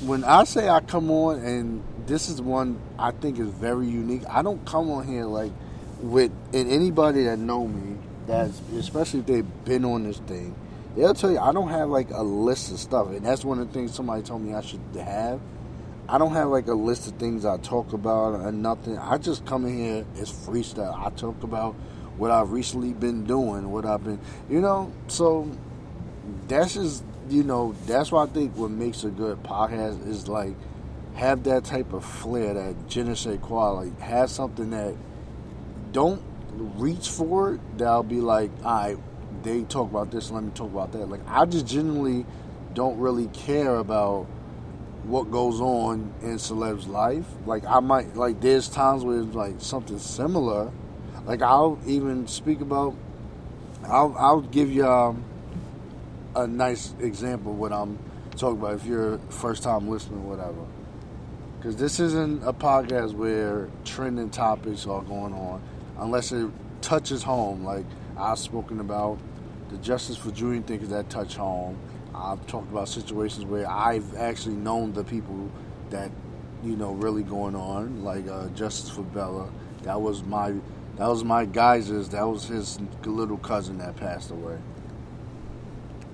when 0.07 0.23
I 0.23 0.43
say 0.45 0.69
I 0.69 0.79
come 0.79 1.11
on, 1.11 1.39
and 1.39 1.83
this 2.05 2.29
is 2.29 2.41
one 2.41 2.79
I 2.97 3.11
think 3.11 3.39
is 3.39 3.49
very 3.49 3.87
unique. 3.87 4.23
I 4.29 4.41
don't 4.41 4.63
come 4.65 4.89
on 4.89 5.07
here 5.07 5.25
like 5.25 5.51
with 6.01 6.31
and 6.53 6.69
anybody 6.69 7.23
that 7.23 7.39
know 7.39 7.67
me, 7.67 7.97
that's 8.27 8.59
especially 8.77 9.21
if 9.21 9.25
they've 9.25 9.65
been 9.65 9.85
on 9.85 10.03
this 10.03 10.19
thing, 10.19 10.55
they'll 10.95 11.13
tell 11.13 11.31
you 11.31 11.39
I 11.39 11.51
don't 11.51 11.69
have 11.69 11.89
like 11.89 12.11
a 12.11 12.23
list 12.23 12.71
of 12.71 12.79
stuff, 12.79 13.09
and 13.09 13.25
that's 13.25 13.43
one 13.43 13.59
of 13.59 13.67
the 13.67 13.73
things 13.73 13.93
somebody 13.93 14.23
told 14.23 14.41
me 14.41 14.53
I 14.53 14.61
should 14.61 14.81
have. 14.95 15.39
I 16.07 16.17
don't 16.17 16.33
have 16.33 16.49
like 16.49 16.67
a 16.67 16.73
list 16.73 17.07
of 17.07 17.13
things 17.15 17.45
I 17.45 17.57
talk 17.57 17.93
about 17.93 18.33
or 18.33 18.51
nothing. 18.51 18.97
I 18.97 19.17
just 19.17 19.45
come 19.45 19.65
in 19.65 19.77
here 19.77 20.05
as 20.19 20.31
freestyle. 20.31 20.93
I 20.97 21.09
talk 21.11 21.43
about 21.43 21.75
what 22.17 22.29
I've 22.29 22.51
recently 22.51 22.93
been 22.93 23.23
doing, 23.23 23.71
what 23.71 23.85
I've 23.85 24.03
been, 24.03 24.19
you 24.49 24.59
know. 24.59 24.91
So 25.07 25.49
that's 26.47 26.73
just, 26.73 27.03
you 27.29 27.43
know, 27.43 27.73
that's 27.85 28.11
why 28.11 28.23
I 28.23 28.27
think 28.27 28.55
what 28.57 28.71
makes 28.71 29.03
a 29.03 29.09
good 29.09 29.41
podcast 29.43 30.05
is 30.07 30.27
like 30.27 30.55
have 31.15 31.43
that 31.43 31.63
type 31.63 31.93
of 31.93 32.03
flair, 32.03 32.53
that 32.53 32.87
je 32.87 33.03
like 33.03 33.99
have 33.99 34.29
something 34.29 34.71
that 34.71 34.95
don't 35.91 36.21
reach 36.57 37.09
for 37.09 37.55
it. 37.55 37.77
That'll 37.77 38.03
be 38.03 38.21
like, 38.21 38.51
all 38.63 38.73
right, 38.73 38.97
they 39.43 39.63
talk 39.63 39.89
about 39.89 40.11
this, 40.11 40.31
let 40.31 40.43
me 40.43 40.51
talk 40.51 40.71
about 40.71 40.91
that. 40.93 41.09
Like 41.09 41.21
I 41.27 41.45
just 41.45 41.65
genuinely 41.65 42.25
don't 42.73 42.97
really 42.97 43.27
care 43.27 43.75
about 43.75 44.27
what 45.03 45.29
goes 45.31 45.59
on 45.59 46.13
in 46.21 46.39
celeb's 46.39 46.87
life. 46.87 47.25
Like 47.45 47.65
I 47.65 47.79
might 47.79 48.15
like 48.15 48.41
there's 48.41 48.67
times 48.69 49.03
where 49.03 49.19
it's 49.19 49.35
like 49.35 49.55
something 49.59 49.99
similar. 49.99 50.71
Like 51.25 51.41
I'll 51.41 51.79
even 51.85 52.27
speak 52.27 52.61
about. 52.61 52.95
I'll 53.83 54.15
I'll 54.17 54.41
give 54.41 54.71
you 54.71 54.87
um, 54.87 55.23
a 56.35 56.47
nice 56.47 56.93
example 56.99 57.53
what 57.53 57.73
I'm 57.73 57.99
talking 58.37 58.59
about. 58.59 58.75
If 58.75 58.85
you're 58.85 59.17
first 59.29 59.63
time 59.63 59.89
listening, 59.89 60.27
whatever. 60.27 60.65
Because 61.57 61.77
this 61.77 61.99
isn't 61.99 62.43
a 62.43 62.51
podcast 62.51 63.13
where 63.13 63.69
trending 63.85 64.29
topics 64.29 64.85
are 64.85 65.01
going 65.01 65.33
on, 65.33 65.61
unless 65.97 66.31
it 66.31 66.49
touches 66.81 67.23
home. 67.23 67.63
Like 67.63 67.85
I've 68.17 68.39
spoken 68.39 68.79
about 68.79 69.19
the 69.69 69.77
justice 69.77 70.17
for 70.17 70.31
Julian 70.31 70.63
thing, 70.63 70.87
that 70.89 71.09
touch 71.09 71.35
home. 71.35 71.77
I've 72.13 72.45
talked 72.47 72.71
about 72.71 72.89
situations 72.89 73.45
where 73.45 73.69
I've 73.69 74.15
actually 74.15 74.55
known 74.55 74.93
the 74.93 75.03
people 75.03 75.51
that 75.89 76.11
you 76.63 76.75
know 76.75 76.93
really 76.93 77.23
going 77.23 77.55
on, 77.55 78.03
like 78.03 78.27
uh, 78.27 78.49
Justice 78.49 78.89
for 78.89 79.01
Bella. 79.01 79.49
That 79.83 79.99
was 79.99 80.23
my 80.23 80.51
that 80.97 81.07
was 81.07 81.23
my 81.23 81.45
geyser's. 81.45 82.09
That 82.09 82.23
was 82.27 82.45
his 82.45 82.79
little 83.03 83.37
cousin 83.37 83.79
that 83.79 83.95
passed 83.95 84.31
away. 84.31 84.59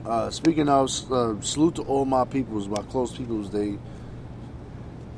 Uh, 0.05 0.29
speaking 0.29 0.69
of, 0.69 0.89
uh, 1.11 1.39
salute 1.41 1.75
to 1.75 1.81
all 1.83 2.05
my 2.05 2.23
peoples, 2.23 2.67
my 2.67 2.81
close 2.83 3.15
peoples. 3.15 3.51
They 3.51 3.77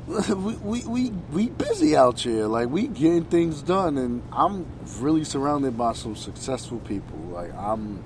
we, 0.34 0.54
we 0.56 0.80
we 0.84 1.10
we 1.32 1.48
busy 1.48 1.96
out 1.96 2.20
here. 2.20 2.46
Like 2.46 2.68
we 2.68 2.88
getting 2.88 3.24
things 3.24 3.62
done, 3.62 3.98
and 3.98 4.22
I'm 4.32 4.66
really 4.98 5.24
surrounded 5.24 5.78
by 5.78 5.92
some 5.92 6.16
successful 6.16 6.78
people. 6.80 7.18
Like 7.30 7.54
I'm 7.54 8.02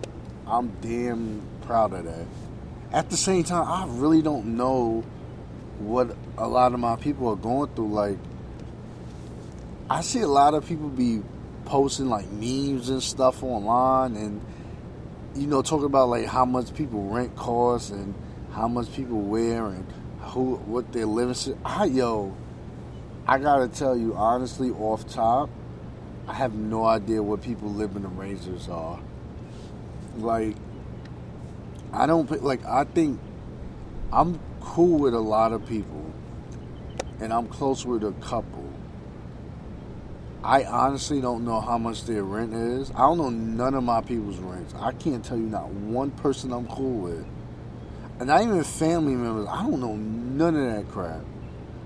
I'm 0.46 0.76
damn 0.80 1.42
proud 1.62 1.94
of 1.94 2.04
that 2.04 2.26
at 2.92 3.10
the 3.10 3.16
same 3.16 3.44
time, 3.44 3.66
I 3.68 3.86
really 3.98 4.22
don't 4.22 4.56
know 4.56 5.04
what 5.78 6.16
a 6.38 6.48
lot 6.48 6.72
of 6.72 6.80
my 6.80 6.96
people 6.96 7.28
are 7.28 7.36
going 7.36 7.70
through. 7.74 7.92
Like, 7.92 8.18
I 9.90 10.00
see 10.00 10.20
a 10.20 10.28
lot 10.28 10.54
of 10.54 10.66
people 10.66 10.88
be 10.88 11.22
posting 11.64 12.08
like 12.08 12.30
memes 12.30 12.88
and 12.88 13.02
stuff 13.02 13.42
online, 13.42 14.16
and 14.16 14.40
you 15.34 15.46
know, 15.46 15.62
talking 15.62 15.86
about 15.86 16.08
like 16.08 16.26
how 16.26 16.44
much 16.44 16.74
people 16.74 17.02
rent 17.02 17.36
costs 17.36 17.90
and 17.90 18.14
how 18.52 18.68
much 18.68 18.92
people 18.94 19.20
wear 19.20 19.66
and 19.66 19.86
who 20.36 20.56
what 20.66 20.92
their 20.92 21.06
living. 21.06 21.58
I 21.64 21.86
yo, 21.86 22.36
I 23.26 23.38
gotta 23.38 23.68
tell 23.68 23.96
you 23.96 24.14
honestly, 24.14 24.70
off 24.70 25.08
top, 25.08 25.48
I 26.28 26.34
have 26.34 26.52
no 26.52 26.84
idea 26.84 27.22
what 27.22 27.40
people 27.40 27.70
living 27.70 28.02
the 28.02 28.08
arrangements 28.08 28.68
are. 28.68 29.00
Like 30.18 30.56
I 31.90 32.06
don't 32.06 32.30
like. 32.42 32.62
I 32.66 32.84
think 32.84 33.18
I'm 34.12 34.38
cool 34.60 34.98
with 34.98 35.14
a 35.14 35.20
lot 35.20 35.52
of 35.52 35.66
people, 35.66 36.12
and 37.18 37.32
I'm 37.32 37.46
close 37.46 37.86
with 37.86 38.04
a 38.04 38.12
couple. 38.20 38.70
I 40.44 40.64
honestly 40.64 41.22
don't 41.22 41.46
know 41.46 41.62
how 41.62 41.78
much 41.78 42.04
their 42.04 42.22
rent 42.22 42.52
is. 42.52 42.90
I 42.90 42.98
don't 42.98 43.16
know 43.16 43.30
none 43.30 43.74
of 43.74 43.84
my 43.84 44.02
people's 44.02 44.36
rents. 44.36 44.74
I 44.78 44.92
can't 44.92 45.24
tell 45.24 45.38
you 45.38 45.46
not 45.46 45.70
one 45.70 46.10
person 46.10 46.52
I'm 46.52 46.66
cool 46.66 46.98
with, 46.98 47.26
and 48.18 48.28
not 48.28 48.42
even 48.42 48.62
family 48.64 49.14
members. 49.14 49.46
I 49.48 49.62
don't 49.62 49.80
know 49.80 49.96
none 49.96 50.56
of 50.56 50.74
that 50.74 50.92
crap. 50.92 51.22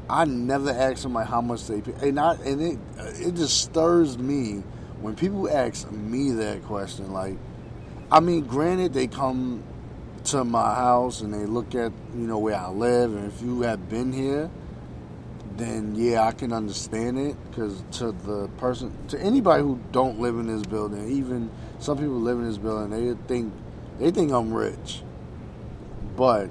I 0.08 0.24
never 0.24 0.70
ask 0.70 0.98
somebody 0.98 1.28
how 1.28 1.40
much 1.40 1.66
they 1.66 1.80
pay, 1.80 2.08
and 2.08 2.18
I 2.18 2.34
and 2.34 2.60
it 2.60 2.78
uh, 2.98 3.28
it 3.28 3.34
just 3.36 3.62
stirs 3.62 4.18
me 4.18 4.62
when 5.00 5.14
people 5.14 5.48
ask 5.48 5.90
me 5.90 6.32
that 6.32 6.64
question. 6.64 7.12
Like, 7.12 7.36
I 8.10 8.20
mean, 8.20 8.44
granted, 8.44 8.92
they 8.92 9.06
come 9.06 9.62
to 10.24 10.44
my 10.44 10.74
house 10.74 11.20
and 11.22 11.32
they 11.32 11.46
look 11.46 11.74
at 11.74 11.92
you 12.14 12.26
know 12.26 12.38
where 12.38 12.56
I 12.56 12.68
live, 12.70 13.14
and 13.14 13.32
if 13.32 13.40
you 13.40 13.62
have 13.62 13.88
been 13.88 14.12
here, 14.12 14.50
then 15.56 15.94
yeah, 15.94 16.24
I 16.24 16.32
can 16.32 16.52
understand 16.52 17.18
it. 17.18 17.36
Because 17.48 17.82
to 17.98 18.12
the 18.12 18.48
person, 18.58 18.92
to 19.08 19.20
anybody 19.20 19.62
who 19.62 19.78
don't 19.92 20.18
live 20.18 20.38
in 20.38 20.46
this 20.46 20.66
building, 20.66 21.08
even 21.08 21.50
some 21.78 21.98
people 21.98 22.20
live 22.20 22.38
in 22.38 22.48
this 22.48 22.58
building, 22.58 22.90
they 22.90 23.16
think 23.28 23.52
they 24.00 24.10
think 24.10 24.32
I'm 24.32 24.52
rich, 24.52 25.02
but 26.16 26.50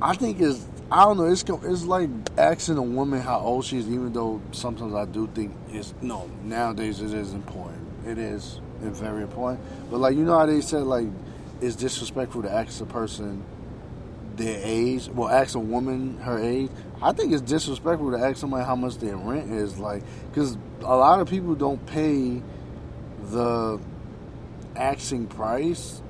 I 0.00 0.14
think 0.14 0.40
it's 0.40 0.66
I 0.90 1.04
don't 1.04 1.16
know. 1.16 1.24
It's 1.24 1.42
it's 1.42 1.84
like 1.84 2.08
asking 2.38 2.76
a 2.76 2.82
woman 2.82 3.20
how 3.20 3.40
old 3.40 3.64
she 3.64 3.78
is, 3.78 3.88
even 3.88 4.12
though 4.12 4.40
sometimes 4.52 4.94
I 4.94 5.04
do 5.04 5.26
think 5.34 5.52
it's 5.70 5.92
no. 6.00 6.30
Nowadays, 6.44 7.00
it 7.00 7.12
is 7.12 7.32
important. 7.32 7.82
It 8.06 8.18
is 8.18 8.60
very 8.80 9.22
important. 9.22 9.60
But 9.90 9.98
like 9.98 10.16
you 10.16 10.24
know 10.24 10.38
how 10.38 10.46
they 10.46 10.60
said 10.60 10.84
like 10.84 11.08
it's 11.60 11.76
disrespectful 11.76 12.42
to 12.42 12.52
ask 12.52 12.80
a 12.80 12.86
person 12.86 13.44
their 14.36 14.60
age. 14.62 15.08
Well, 15.08 15.28
ask 15.28 15.54
a 15.54 15.58
woman 15.58 16.18
her 16.18 16.38
age. 16.38 16.70
I 17.02 17.12
think 17.12 17.32
it's 17.32 17.42
disrespectful 17.42 18.12
to 18.12 18.18
ask 18.18 18.36
somebody 18.36 18.64
how 18.64 18.76
much 18.76 18.98
their 18.98 19.16
rent 19.16 19.50
is. 19.52 19.78
Like, 19.78 20.02
because 20.30 20.56
a 20.80 20.96
lot 20.96 21.20
of 21.20 21.28
people 21.28 21.54
don't 21.54 21.84
pay 21.86 22.42
the 23.30 23.80
asking 24.76 25.26
price. 25.26 26.00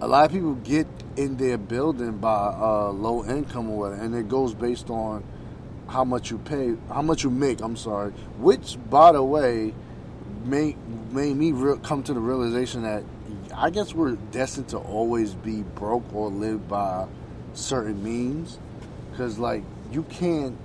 A 0.00 0.08
lot 0.08 0.26
of 0.26 0.32
people 0.32 0.54
get 0.56 0.86
in 1.16 1.36
their 1.36 1.58
building 1.58 2.18
by 2.18 2.48
uh, 2.48 2.90
low 2.90 3.24
income 3.24 3.70
or 3.70 3.78
whatever, 3.78 4.02
and 4.02 4.14
it 4.14 4.28
goes 4.28 4.54
based 4.54 4.90
on 4.90 5.24
how 5.88 6.04
much 6.04 6.30
you 6.30 6.38
pay, 6.38 6.74
how 6.88 7.02
much 7.02 7.24
you 7.24 7.30
make. 7.30 7.60
I'm 7.60 7.76
sorry, 7.76 8.12
which, 8.38 8.76
by 8.90 9.12
the 9.12 9.22
way, 9.22 9.74
made 10.44 10.76
made 11.12 11.36
me 11.36 11.52
re- 11.52 11.78
come 11.82 12.02
to 12.04 12.14
the 12.14 12.20
realization 12.20 12.82
that 12.82 13.04
I 13.54 13.70
guess 13.70 13.94
we're 13.94 14.16
destined 14.32 14.68
to 14.70 14.78
always 14.78 15.34
be 15.34 15.62
broke 15.62 16.12
or 16.14 16.28
live 16.30 16.68
by 16.68 17.06
certain 17.54 18.02
means. 18.02 18.58
Because, 19.10 19.38
like, 19.38 19.62
you 19.92 20.02
can't 20.04 20.56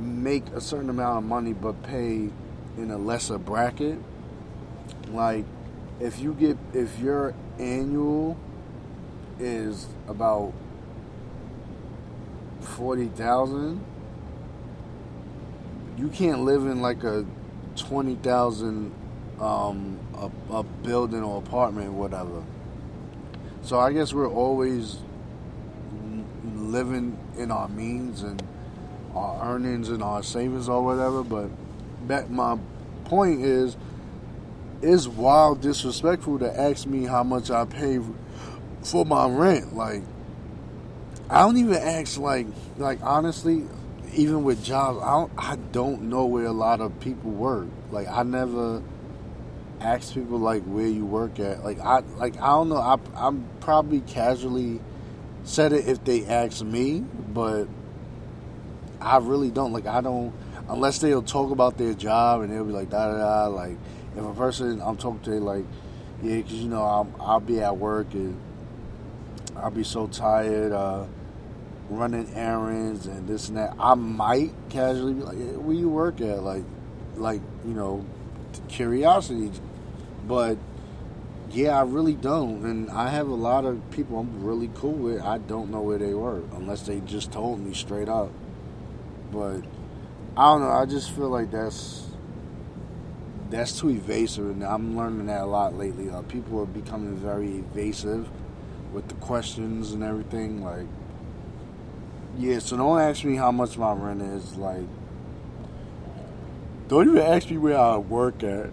make 0.00 0.46
a 0.48 0.60
certain 0.60 0.88
amount 0.88 1.18
of 1.18 1.24
money 1.24 1.52
but 1.52 1.82
pay 1.82 2.30
in 2.78 2.90
a 2.90 2.98
lesser 2.98 3.38
bracket. 3.38 3.98
like 5.12 5.44
if 6.00 6.18
you 6.18 6.32
get 6.34 6.56
if 6.72 6.98
your 6.98 7.34
annual 7.58 8.36
is 9.40 9.86
about 10.08 10.52
forty 12.60 13.08
thousand, 13.08 13.84
you 15.98 16.08
can't 16.08 16.44
live 16.44 16.66
in 16.66 16.80
like 16.82 17.02
a 17.04 17.24
twenty 17.76 18.14
thousand 18.16 18.92
um, 19.40 19.98
a, 20.16 20.54
a 20.54 20.62
building 20.62 21.22
or 21.22 21.38
apartment 21.38 21.92
whatever. 21.92 22.42
So 23.62 23.78
I 23.78 23.92
guess 23.92 24.12
we're 24.12 24.30
always 24.30 24.98
living 26.54 27.18
in 27.36 27.50
our 27.50 27.68
means 27.68 28.22
and 28.22 28.42
our 29.14 29.54
earnings 29.54 29.88
and 29.88 30.02
our 30.02 30.22
savings 30.22 30.68
or 30.68 30.84
whatever. 30.84 31.22
But 31.22 31.50
that 32.08 32.30
my 32.30 32.58
point 33.04 33.42
is, 33.42 33.76
it's 34.82 35.06
wild 35.06 35.60
disrespectful 35.60 36.38
to 36.38 36.60
ask 36.60 36.86
me 36.86 37.04
how 37.04 37.22
much 37.22 37.50
I 37.50 37.64
pay 37.64 37.98
for 38.82 39.04
my 39.04 39.28
rent. 39.28 39.74
Like, 39.74 40.02
I 41.28 41.40
don't 41.40 41.56
even 41.56 41.74
ask 41.74 42.18
like 42.18 42.46
like 42.76 43.00
honestly, 43.02 43.64
even 44.14 44.42
with 44.42 44.64
jobs, 44.64 45.00
I 45.02 45.10
don't 45.10 45.32
I 45.38 45.56
don't 45.72 46.02
know 46.02 46.26
where 46.26 46.46
a 46.46 46.52
lot 46.52 46.80
of 46.80 46.98
people 47.00 47.30
work. 47.30 47.68
Like 47.90 48.08
I 48.08 48.22
never 48.22 48.82
ask 49.80 50.12
people 50.12 50.38
like 50.38 50.62
where 50.64 50.86
you 50.86 51.06
work 51.06 51.38
at. 51.38 51.64
Like 51.64 51.78
I 51.80 52.00
like 52.16 52.36
I 52.36 52.48
don't 52.48 52.68
know. 52.68 52.78
I 52.78 52.98
I'm 53.14 53.48
probably 53.60 54.00
casually 54.00 54.80
said 55.44 55.72
it 55.72 55.88
if 55.88 56.04
they 56.04 56.26
ask 56.26 56.62
me, 56.62 57.00
but 57.00 57.68
I 59.00 59.18
really 59.18 59.50
don't. 59.50 59.72
Like 59.72 59.86
I 59.86 60.00
don't 60.00 60.32
unless 60.68 60.98
they'll 60.98 61.22
talk 61.22 61.50
about 61.50 61.78
their 61.78 61.94
job 61.94 62.42
and 62.42 62.52
they'll 62.52 62.64
be 62.64 62.72
like 62.72 62.90
da 62.90 63.12
da 63.12 63.18
da. 63.18 63.46
Like 63.46 63.78
if 64.16 64.24
a 64.24 64.34
person 64.34 64.80
I'm 64.82 64.96
talking 64.96 65.20
to 65.20 65.40
like 65.40 65.64
yeah, 66.22 66.36
because 66.36 66.54
you 66.54 66.68
know 66.68 66.82
I'll 66.82 67.14
I'll 67.20 67.40
be 67.40 67.60
at 67.60 67.76
work 67.76 68.12
and 68.14 68.38
I'll 69.62 69.70
be 69.70 69.84
so 69.84 70.06
tired. 70.06 70.72
uh 70.72 71.06
running 71.90 72.32
errands 72.34 73.06
and 73.06 73.28
this 73.28 73.48
and 73.48 73.58
that. 73.58 73.74
I 73.78 73.94
might 73.94 74.52
casually 74.70 75.14
be 75.14 75.22
like, 75.22 75.38
hey, 75.38 75.56
"Where 75.56 75.76
you 75.76 75.88
work 75.88 76.20
at?" 76.20 76.42
Like, 76.42 76.64
like 77.16 77.42
you 77.66 77.74
know, 77.74 78.06
curiosity. 78.68 79.50
But 80.26 80.56
yeah, 81.50 81.78
I 81.78 81.82
really 81.82 82.14
don't, 82.14 82.64
and 82.64 82.90
I 82.90 83.08
have 83.10 83.28
a 83.28 83.34
lot 83.34 83.64
of 83.64 83.90
people 83.90 84.20
I'm 84.20 84.44
really 84.44 84.70
cool 84.74 84.92
with. 84.92 85.20
I 85.20 85.38
don't 85.38 85.70
know 85.70 85.82
where 85.82 85.98
they 85.98 86.14
work 86.14 86.44
unless 86.52 86.82
they 86.82 87.00
just 87.00 87.32
told 87.32 87.60
me 87.60 87.74
straight 87.74 88.08
up. 88.08 88.30
But 89.32 89.62
I 90.36 90.44
don't 90.52 90.60
know. 90.60 90.70
I 90.70 90.86
just 90.86 91.10
feel 91.10 91.28
like 91.28 91.50
that's 91.50 92.06
that's 93.50 93.80
too 93.80 93.90
evasive, 93.90 94.46
and 94.46 94.62
I'm 94.62 94.96
learning 94.96 95.26
that 95.26 95.42
a 95.42 95.46
lot 95.46 95.74
lately. 95.74 96.08
Uh, 96.08 96.22
people 96.22 96.60
are 96.60 96.66
becoming 96.66 97.16
very 97.16 97.58
evasive 97.58 98.28
with 98.92 99.08
the 99.08 99.14
questions 99.14 99.92
and 99.92 100.02
everything. 100.02 100.64
Like, 100.64 100.86
yeah, 102.38 102.58
so 102.58 102.76
don't 102.76 103.00
ask 103.00 103.24
me 103.24 103.36
how 103.36 103.52
much 103.52 103.76
my 103.76 103.92
rent 103.92 104.22
is. 104.22 104.56
Like, 104.56 104.86
don't 106.88 107.08
even 107.08 107.22
ask 107.22 107.50
me 107.50 107.58
where 107.58 107.78
I 107.78 107.96
work 107.96 108.42
at. 108.42 108.70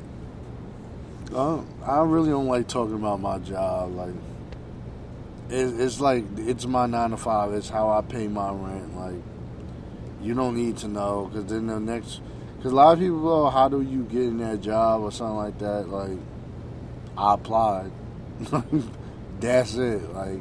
Uh, 1.34 1.62
I 1.86 1.99
really 2.01 2.30
don't 2.30 2.47
like 2.47 2.67
talking 2.67 2.95
about 2.95 3.19
my 3.19 3.39
job. 3.39 3.93
Like, 3.95 4.15
it, 5.49 5.80
it's 5.80 5.99
like 5.99 6.25
it's 6.38 6.65
my 6.65 6.86
nine 6.86 7.12
to 7.12 7.17
five. 7.17 7.53
It's 7.53 7.69
how 7.69 7.89
I 7.89 8.01
pay 8.01 8.27
my 8.27 8.51
rent. 8.51 8.95
Like, 8.95 9.21
you 10.21 10.34
don't 10.34 10.56
need 10.56 10.77
to 10.77 10.88
know 10.88 11.30
because 11.32 11.49
then 11.51 11.67
the 11.67 11.80
next, 11.80 12.21
because 12.58 12.71
a 12.71 12.75
lot 12.75 12.93
of 12.93 12.99
people 12.99 13.21
go, 13.21 13.49
"How 13.49 13.69
do 13.69 13.82
you 13.82 14.03
get 14.03 14.23
in 14.23 14.38
that 14.38 14.62
job?" 14.62 15.01
or 15.01 15.12
something 15.12 15.38
like 15.38 15.60
that. 15.60 15.89
Like, 15.89 16.17
I 17.17 17.34
applied. 17.34 17.91
That's 19.39 19.76
it. 19.76 20.13
Like 20.13 20.39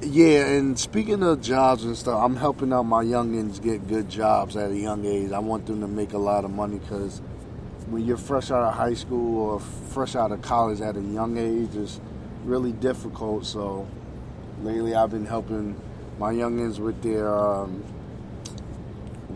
yeah, 0.00 0.46
and 0.46 0.78
speaking 0.78 1.24
of 1.24 1.42
jobs 1.42 1.82
and 1.82 1.96
stuff, 1.96 2.22
I'm 2.22 2.36
helping 2.36 2.72
out 2.72 2.84
my 2.84 3.02
youngins 3.02 3.60
get 3.60 3.88
good 3.88 4.08
jobs 4.08 4.56
at 4.56 4.70
a 4.70 4.76
young 4.76 5.04
age. 5.04 5.32
I 5.32 5.40
want 5.40 5.66
them 5.66 5.80
to 5.80 5.88
make 5.88 6.12
a 6.12 6.18
lot 6.18 6.44
of 6.44 6.52
money 6.52 6.78
because 6.78 7.20
when 7.88 8.06
you're 8.06 8.16
fresh 8.16 8.52
out 8.52 8.62
of 8.62 8.74
high 8.74 8.94
school 8.94 9.40
or 9.40 9.60
fresh 9.60 10.14
out 10.14 10.30
of 10.30 10.40
college 10.40 10.80
at 10.80 10.96
a 10.96 11.00
young 11.00 11.36
age, 11.36 11.74
it's 11.74 12.00
really 12.44 12.70
difficult. 12.70 13.44
So 13.44 13.88
lately, 14.62 14.94
I've 14.94 15.10
been 15.10 15.26
helping 15.26 15.80
my 16.18 16.32
youngins 16.32 16.78
with 16.78 17.02
their 17.02 17.36
um, 17.36 17.82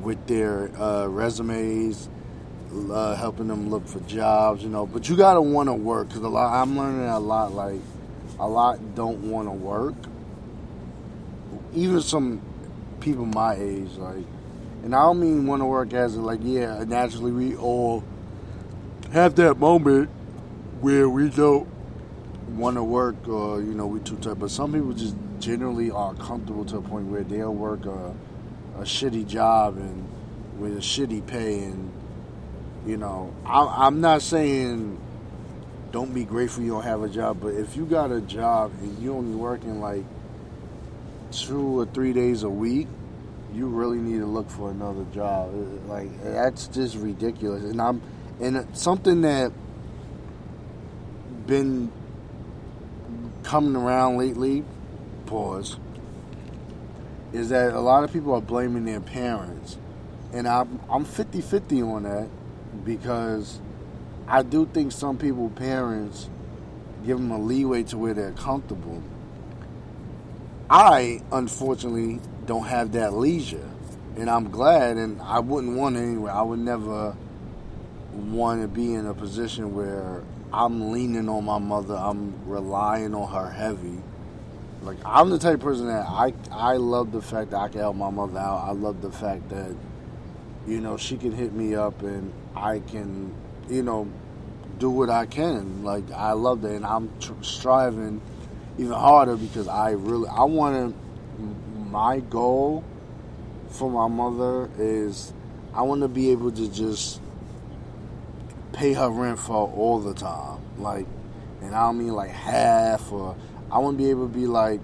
with 0.01 0.25
their 0.29 0.71
uh, 0.81 1.07
resumes, 1.09 2.09
uh, 2.91 3.15
helping 3.17 3.49
them 3.49 3.71
look 3.71 3.87
for 3.87 4.01
jobs. 4.01 4.63
You 4.63 4.69
know, 4.69 4.87
but 4.87 5.09
you 5.09 5.17
gotta 5.17 5.41
want 5.41 5.69
to 5.69 5.75
work 5.75 6.09
because 6.09 6.23
a 6.23 6.29
lot. 6.29 6.61
I'm 6.61 6.77
learning 6.77 7.09
a 7.09 7.21
lot. 7.21 7.53
Like 7.53 7.81
a 8.39 8.49
lot 8.49 8.95
don't 8.95 9.31
want 9.31 9.49
to 9.49 9.53
work 9.53 9.95
even 11.75 12.01
some 12.01 12.43
people 13.01 13.27
my 13.27 13.55
age, 13.55 13.93
like, 13.97 14.25
and 14.85 14.95
I 14.95 15.03
don't 15.03 15.21
mean 15.21 15.47
want 15.47 15.61
to 15.63 15.67
work 15.67 15.93
as 15.93 16.17
like, 16.17 16.41
yeah, 16.43 16.85
naturally 16.87 17.33
we 17.33 17.57
all 17.57 18.05
have 19.13 19.35
that 19.37 19.59
moment 19.59 20.11
where 20.81 21.09
we 21.09 21.29
don't 21.29 21.69
want 22.51 22.77
to 22.77 22.83
work 22.83 23.29
or 23.29 23.61
you 23.61 23.75
know 23.75 23.87
we 23.87 24.01
too 24.01 24.17
tired, 24.17 24.39
but 24.39 24.51
some 24.51 24.73
people 24.73 24.93
just 24.93 25.17
generally 25.39 25.91
are 25.91 26.15
comfortable 26.15 26.65
to 26.67 26.79
a 26.79 26.83
point 26.83 27.07
where 27.07 27.23
they'll 27.23 27.55
work 27.55 27.87
a, 27.87 28.15
a 28.77 28.83
shitty 28.83 29.27
job 29.27 29.77
and 29.77 30.09
with 30.59 30.77
a 30.77 30.81
shitty 30.81 31.27
pay 31.27 31.65
and 31.65 31.93
you 32.87 32.97
know 32.97 33.35
I, 33.45 33.87
I'm 33.87 34.01
not 34.01 34.23
saying 34.23 34.99
don't 35.93 36.15
be 36.15 36.25
grateful 36.25 36.65
you 36.65 36.71
don't 36.71 36.85
have 36.85 37.03
a 37.03 37.09
job, 37.09 37.41
but 37.41 37.49
if 37.49 37.77
you 37.77 37.85
got 37.85 38.11
a 38.11 38.21
job 38.23 38.73
and 38.81 38.99
you 38.99 39.13
only 39.13 39.37
working 39.37 39.81
like 39.81 40.05
two 41.31 41.81
or 41.81 41.87
three 41.87 42.15
days 42.15 42.43
a 42.43 42.49
week, 42.49 42.89
you 43.53 43.67
really 43.69 43.99
need 43.99 44.19
to 44.19 44.27
look 44.27 44.49
for 44.49 44.71
another 44.71 45.05
job. 45.13 45.51
Uh, 45.55 45.93
like 45.93 46.25
that's 46.25 46.67
just 46.69 46.97
ridiculous. 46.97 47.63
And 47.63 47.81
I'm 47.81 48.01
and 48.41 48.67
something 48.77 49.21
that 49.21 49.53
been 51.47 51.93
coming 53.43 53.77
around 53.77 54.17
lately, 54.17 54.65
pause, 55.27 55.77
is 57.35 57.51
that 57.51 57.75
a 57.75 57.81
lot 57.81 58.03
of 58.03 58.13
people 58.13 58.35
are 58.35 58.41
blaming 58.41 58.87
their 58.87 59.01
parents. 59.01 59.77
And 60.33 60.49
I'm 60.49 60.81
I'm 60.91 61.05
50-50 61.05 61.87
on 61.87 62.03
that 62.05 62.29
because 62.85 63.61
I 64.27 64.43
do 64.43 64.67
think 64.67 64.93
some 64.93 65.19
people 65.19 65.51
parents 65.51 66.29
give 67.05 67.19
them 67.19 67.31
a 67.31 67.39
leeway 67.39 67.83
to 67.85 67.99
where 67.99 68.15
they're 68.15 68.33
comfortable 68.33 69.03
I 70.73 71.21
unfortunately 71.31 72.21
don't 72.47 72.65
have 72.65 72.93
that 72.93 73.13
leisure, 73.13 73.69
and 74.17 74.31
I'm 74.31 74.51
glad, 74.51 74.97
and 74.97 75.21
I 75.21 75.39
wouldn't 75.39 75.77
want 75.77 75.99
it. 75.99 76.27
I 76.31 76.41
would 76.41 76.61
never 76.61 77.15
want 78.15 78.63
to 78.63 78.69
be 78.69 78.95
in 78.95 79.05
a 79.05 79.13
position 79.13 79.75
where 79.75 80.23
I'm 80.51 80.91
leaning 80.91 81.29
on 81.29 81.45
my 81.45 81.59
mother. 81.59 81.95
I'm 81.95 82.49
relying 82.49 83.15
on 83.15 83.31
her 83.35 83.51
heavy. 83.51 83.99
Like 84.83 84.97
I'm 85.05 85.29
the 85.29 85.39
type 85.39 85.57
of 85.57 85.61
person 85.61 85.89
that 85.89 86.07
I 86.09 86.33
I 86.51 86.79
love 86.79 87.13
the 87.13 87.21
fact 87.21 87.51
that 87.51 87.59
I 87.59 87.69
can 87.69 87.81
help 87.81 87.97
my 87.97 88.09
mother 88.09 88.39
out. 88.39 88.67
I 88.67 88.73
love 88.73 89.03
the 89.03 89.13
fact 89.13 89.51
that 89.51 89.77
you 90.67 90.81
know 90.81 90.97
she 90.97 91.17
can 91.17 91.33
hit 91.33 91.53
me 91.53 91.75
up 91.75 92.03
and 92.03 92.33
I 92.55 92.81
can 92.81 93.35
you 93.69 93.83
know 93.83 94.09
do 94.79 94.91
what 94.91 95.11
I 95.11 95.27
can. 95.27 95.85
Like 95.85 96.11
I 96.11 96.33
love 96.33 96.63
that, 96.63 96.73
and 96.73 96.85
I'm 96.85 97.11
tr- 97.21 97.33
striving 97.43 98.21
even 98.79 98.93
harder 98.93 99.37
because 99.37 99.69
I 99.69 99.91
really 99.93 100.29
I 100.29 100.43
want 100.45 100.95
to. 100.95 101.03
My 101.91 102.21
goal 102.21 102.85
for 103.69 103.91
my 103.91 104.09
mother 104.09 104.71
is 104.79 105.33
I 105.75 105.83
want 105.83 106.03
to 106.03 106.09
be 106.09 106.31
able 106.31 106.51
to 106.53 106.69
just 106.69 107.21
pay 108.73 108.93
her 108.93 109.11
rent 109.11 109.39
for 109.39 109.69
all 109.69 110.01
the 110.01 110.15
time, 110.15 110.61
like, 110.79 111.07
and 111.61 111.75
I 111.75 111.87
don't 111.87 111.99
mean 111.99 112.13
like 112.13 112.31
half 112.31 113.13
or 113.13 113.37
I 113.71 113.79
want 113.79 113.99
to 113.99 114.05
be 114.05 114.11
able 114.11 114.27
to 114.29 114.35
be 114.35 114.47
like 114.47 114.81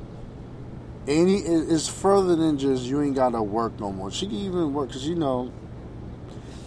any. 1.06 1.38
It's 1.38 1.88
further 1.88 2.36
than 2.36 2.58
just 2.58 2.84
you 2.84 3.02
ain't 3.02 3.16
got 3.16 3.30
to 3.30 3.42
work 3.42 3.80
no 3.80 3.90
more. 3.90 4.10
She 4.10 4.26
can 4.26 4.36
even 4.36 4.72
work 4.72 4.88
because 4.88 5.06
you 5.06 5.14
know. 5.14 5.52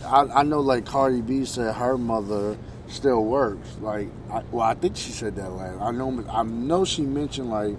I, 0.06 0.22
I 0.24 0.44
know 0.44 0.60
like 0.60 0.86
Cardi 0.86 1.22
B 1.22 1.46
said 1.46 1.76
her 1.76 1.98
mother 1.98 2.58
still 2.88 3.24
works. 3.24 3.78
Like, 3.80 4.10
I, 4.30 4.44
well, 4.52 4.66
I 4.66 4.74
think 4.74 4.98
she 4.98 5.12
said 5.12 5.36
that 5.36 5.52
last. 5.52 5.80
I 5.82 5.92
know, 5.92 6.26
I 6.30 6.44
know 6.44 6.86
she 6.86 7.02
mentioned 7.04 7.50
like 7.50 7.78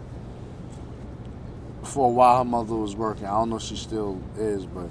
for 1.84 2.06
a 2.06 2.10
while 2.10 2.38
her 2.38 2.44
mother 2.44 2.74
was 2.74 2.94
working. 2.96 3.26
I 3.26 3.30
don't 3.30 3.50
know 3.50 3.56
if 3.56 3.62
she 3.62 3.76
still 3.76 4.20
is, 4.36 4.66
but 4.66 4.88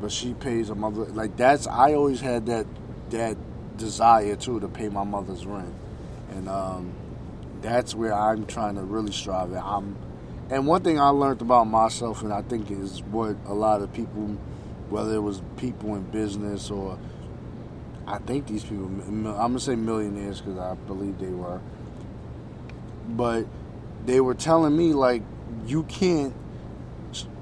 but 0.00 0.10
she 0.10 0.34
pays 0.34 0.68
her 0.68 0.74
mother. 0.74 1.04
Like 1.06 1.36
that's 1.36 1.66
I 1.66 1.94
always 1.94 2.20
had 2.20 2.46
that 2.46 2.66
that 3.10 3.36
desire 3.76 4.36
too 4.36 4.60
to 4.60 4.68
pay 4.68 4.88
my 4.88 5.04
mother's 5.04 5.46
rent, 5.46 5.74
and 6.30 6.48
um, 6.48 6.92
that's 7.60 7.94
where 7.94 8.14
I'm 8.14 8.46
trying 8.46 8.76
to 8.76 8.82
really 8.82 9.12
strive 9.12 9.52
at. 9.52 9.62
I'm, 9.62 9.96
and 10.50 10.66
one 10.66 10.82
thing 10.82 10.98
I 10.98 11.08
learned 11.08 11.42
about 11.42 11.64
myself, 11.64 12.22
and 12.22 12.32
I 12.32 12.42
think 12.42 12.70
is 12.70 13.02
what 13.02 13.36
a 13.46 13.54
lot 13.54 13.82
of 13.82 13.92
people, 13.92 14.36
whether 14.90 15.14
it 15.14 15.22
was 15.22 15.42
people 15.56 15.94
in 15.94 16.02
business 16.10 16.70
or 16.70 16.98
I 18.06 18.18
think 18.18 18.48
these 18.48 18.64
people. 18.64 18.86
I'm 18.86 19.22
gonna 19.22 19.60
say 19.60 19.76
millionaires 19.76 20.40
because 20.40 20.58
I 20.58 20.74
believe 20.74 21.18
they 21.18 21.28
were. 21.28 21.60
But 23.08 23.46
they 24.04 24.20
were 24.20 24.34
telling 24.34 24.76
me 24.76 24.92
like 24.92 25.22
you 25.66 25.84
can't 25.84 26.34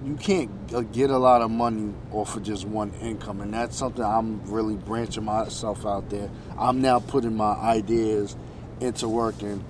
you 0.04 0.14
can't 0.16 0.50
uh, 0.72 0.80
get 0.80 1.11
a 1.11 1.18
lot 1.18 1.42
of 1.42 1.50
money 1.50 1.92
off 2.12 2.37
of 2.37 2.42
just 2.42 2.66
one 2.66 2.92
income 3.02 3.40
and 3.42 3.52
that's 3.52 3.76
something 3.76 4.02
i'm 4.02 4.42
really 4.50 4.76
branching 4.76 5.24
myself 5.24 5.84
out 5.84 6.08
there 6.08 6.30
i'm 6.56 6.80
now 6.80 6.98
putting 6.98 7.37
my 7.37 7.52
ideas 7.54 8.34
into 8.80 9.06
work 9.06 9.42
and 9.42 9.62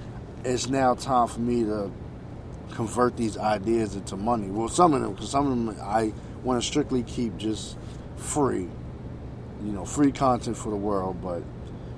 it's 0.45 0.69
now 0.69 0.95
time 0.95 1.27
for 1.27 1.41
me 1.41 1.65
to 1.65 1.91
convert 2.71 3.17
these 3.17 3.37
ideas 3.37 3.97
into 3.97 4.17
money 4.17 4.49
well 4.49 4.69
some 4.69 4.95
of 4.95 5.01
them 5.03 5.13
because 5.13 5.31
some 5.31 5.47
of 5.47 5.51
them 5.51 5.77
i 5.83 6.13
want 6.49 6.61
to 6.61 6.67
strictly 6.67 7.03
keep 7.03 7.37
just 7.37 7.77
free 8.17 8.69
you 9.63 9.73
know 9.73 9.85
free 9.85 10.11
content 10.11 10.57
for 10.57 10.71
the 10.71 10.77
world 10.77 11.21
but 11.23 11.43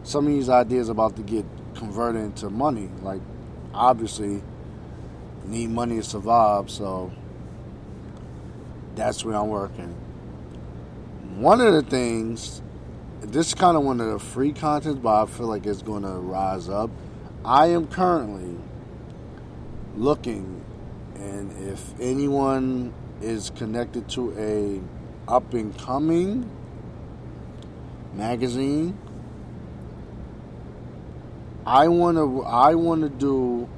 some 0.03 0.27
of 0.27 0.33
these 0.33 0.49
ideas 0.49 0.89
about 0.89 1.17
to 1.17 1.23
get 1.23 1.45
converted 1.75 2.21
into 2.21 2.51
money 2.51 2.91
like 3.03 3.21
obviously 3.73 4.43
need 5.45 5.71
money 5.71 5.97
to 5.97 6.03
survive 6.03 6.71
so 6.71 7.11
that's 9.01 9.25
where 9.25 9.37
I'm 9.37 9.49
working. 9.49 9.95
One 11.37 11.61
of 11.61 11.73
the 11.73 11.83
things, 11.83 12.61
this 13.21 13.49
is 13.49 13.55
kind 13.55 13.77
of 13.77 13.83
one 13.83 14.01
of 14.01 14.09
the 14.09 14.19
free 14.19 14.53
content, 14.53 15.03
but 15.03 15.23
I 15.23 15.27
feel 15.27 15.47
like 15.47 15.67
it's 15.67 15.83
going 15.83 16.03
to 16.03 16.11
rise 16.11 16.69
up. 16.69 16.91
I 17.45 17.69
am 17.69 17.87
currently 17.87 18.59
looking, 19.97 20.65
and 21.15 21.51
if 21.69 21.99
anyone 22.01 22.93
is 23.21 23.51
connected 23.51 24.09
to 24.11 24.33
a 24.39 24.81
up 25.31 25.55
and 25.55 25.77
coming 25.79 26.51
magazine, 28.15 28.99
I 31.67 31.89
want 31.89 32.17
to 32.17 32.43
I 32.43 32.75
want 32.75 33.03
to 33.03 33.09
do 33.09 33.69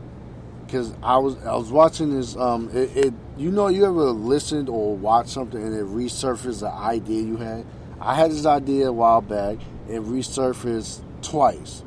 because 0.65 0.95
I 1.03 1.19
was 1.19 1.37
I 1.45 1.55
was 1.55 1.71
watching 1.71 2.15
this. 2.15 2.37
Um, 2.37 2.71
it, 2.73 2.97
it, 2.97 3.15
you 3.37 3.51
know 3.51 3.69
you 3.69 3.85
ever 3.85 4.11
listened 4.11 4.69
or 4.69 4.97
watched 4.97 5.31
something 5.31 5.63
and 5.63 5.75
it 5.75 5.85
resurfaced 5.85 6.63
an 6.63 6.77
idea 6.77 7.23
you 7.23 7.37
had. 7.37 7.67
I 8.01 8.15
had 8.15 8.31
this 8.31 8.47
idea 8.47 8.89
a 8.89 8.93
while 8.93 9.21
back. 9.21 9.59
It 9.89 10.03
resurfaced 10.03 11.03
twice. 11.23 11.83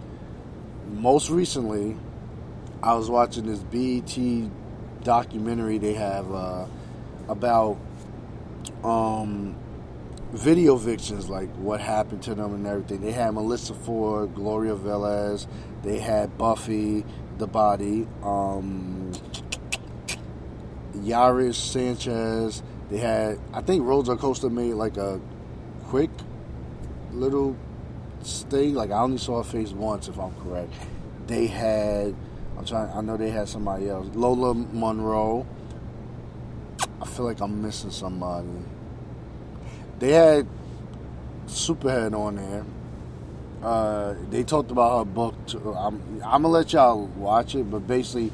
Most 0.88 1.30
recently, 1.30 1.98
I 2.84 2.94
was 2.94 3.10
watching 3.10 3.48
this 3.48 3.60
BET 3.60 4.52
documentary 5.04 5.78
they 5.78 5.94
have 5.94 6.32
uh, 6.32 6.65
about 7.28 7.78
um, 8.84 9.56
video 10.32 10.76
vixens, 10.76 11.30
like 11.30 11.50
what 11.56 11.82
happened 11.82 12.22
to 12.24 12.36
them 12.36 12.54
and 12.54 12.68
everything. 12.68 13.02
They 13.02 13.12
had 13.12 13.34
Melissa 13.34 13.74
Ford, 13.74 14.36
Gloria 14.36 14.76
Velez, 14.76 15.48
they 15.84 16.00
had 16.00 16.38
Buffie, 16.38 17.06
the 17.38 17.48
body. 17.48 18.08
Um, 18.24 19.12
Yaris 21.06 21.56
Sanchez. 21.56 22.64
They 22.90 22.98
had, 22.98 23.40
I 23.54 23.62
think 23.62 23.86
Rosa 23.86 24.14
Acosta 24.14 24.50
made 24.50 24.74
like 24.74 24.98
a 24.98 25.20
quick 25.86 26.10
little 27.12 27.56
stay. 28.22 28.70
Like 28.70 28.92
I 28.92 29.00
only 29.00 29.18
saw 29.18 29.38
her 29.38 29.50
face 29.50 29.72
once, 29.72 30.08
if 30.08 30.20
I'm 30.20 30.34
correct. 30.42 30.74
They 31.28 31.48
had, 31.48 32.16
I'm 32.58 32.66
trying. 32.66 32.90
I 32.92 33.02
know 33.02 33.18
they 33.18 33.32
had 33.32 33.50
somebody 33.50 33.90
else. 33.90 34.08
Lola 34.14 34.54
Monroe. 34.54 35.46
I 37.06 37.08
feel 37.08 37.26
like 37.26 37.39
I'm 37.39 37.62
missing 37.62 37.91
somebody. 37.91 38.48
They 40.00 40.12
had 40.12 40.48
Superhead 41.46 42.18
on 42.18 42.36
there. 42.36 42.65
Uh, 43.62 44.15
they 44.32 44.44
talked 44.44 44.72
about 44.72 44.98
her 44.98 45.06
book. 45.06 45.36
Too. 45.46 45.74
I'm, 45.74 46.02
I'm 46.24 46.41
gonna 46.41 46.48
let 46.48 46.74
y'all 46.74 47.06
watch 47.06 47.54
it, 47.54 47.70
but 47.70 47.86
basically, 47.86 48.32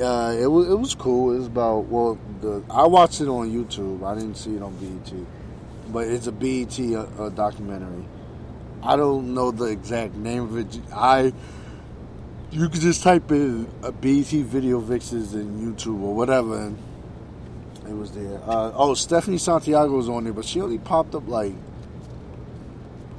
uh, 0.00 0.34
it 0.38 0.46
was 0.46 0.68
it 0.68 0.78
was 0.78 0.94
cool. 0.94 1.34
It 1.34 1.38
was 1.38 1.46
about 1.46 1.86
well, 1.86 2.18
the 2.40 2.62
I 2.70 2.86
watched 2.86 3.20
it 3.20 3.28
on 3.28 3.50
YouTube. 3.50 4.02
I 4.04 4.14
didn't 4.14 4.36
see 4.36 4.56
it 4.56 4.62
on 4.62 4.74
BET, 4.76 5.12
but 5.92 6.08
it's 6.08 6.26
a 6.26 6.32
BET 6.32 6.78
uh, 6.80 7.22
uh, 7.22 7.28
documentary. 7.28 8.06
I 8.82 8.96
don't 8.96 9.34
know 9.34 9.50
the 9.50 9.66
exact 9.66 10.14
name 10.14 10.44
of 10.44 10.56
it. 10.56 10.80
I 10.90 11.34
you 12.50 12.70
could 12.70 12.80
just 12.80 13.02
type 13.02 13.30
in 13.30 13.68
a 13.82 13.92
BET 13.92 14.28
video 14.28 14.80
vixens 14.80 15.34
in 15.34 15.60
YouTube 15.60 16.00
or 16.00 16.14
whatever, 16.14 16.58
and 16.58 16.78
it 17.88 17.94
was 17.94 18.12
there. 18.12 18.40
Uh, 18.46 18.72
oh, 18.74 18.94
Stephanie 18.94 19.38
Santiago 19.38 19.92
was 19.92 20.08
on 20.08 20.24
there, 20.24 20.32
but 20.32 20.44
she 20.44 20.60
only 20.60 20.78
popped 20.78 21.14
up 21.14 21.28
like 21.28 21.54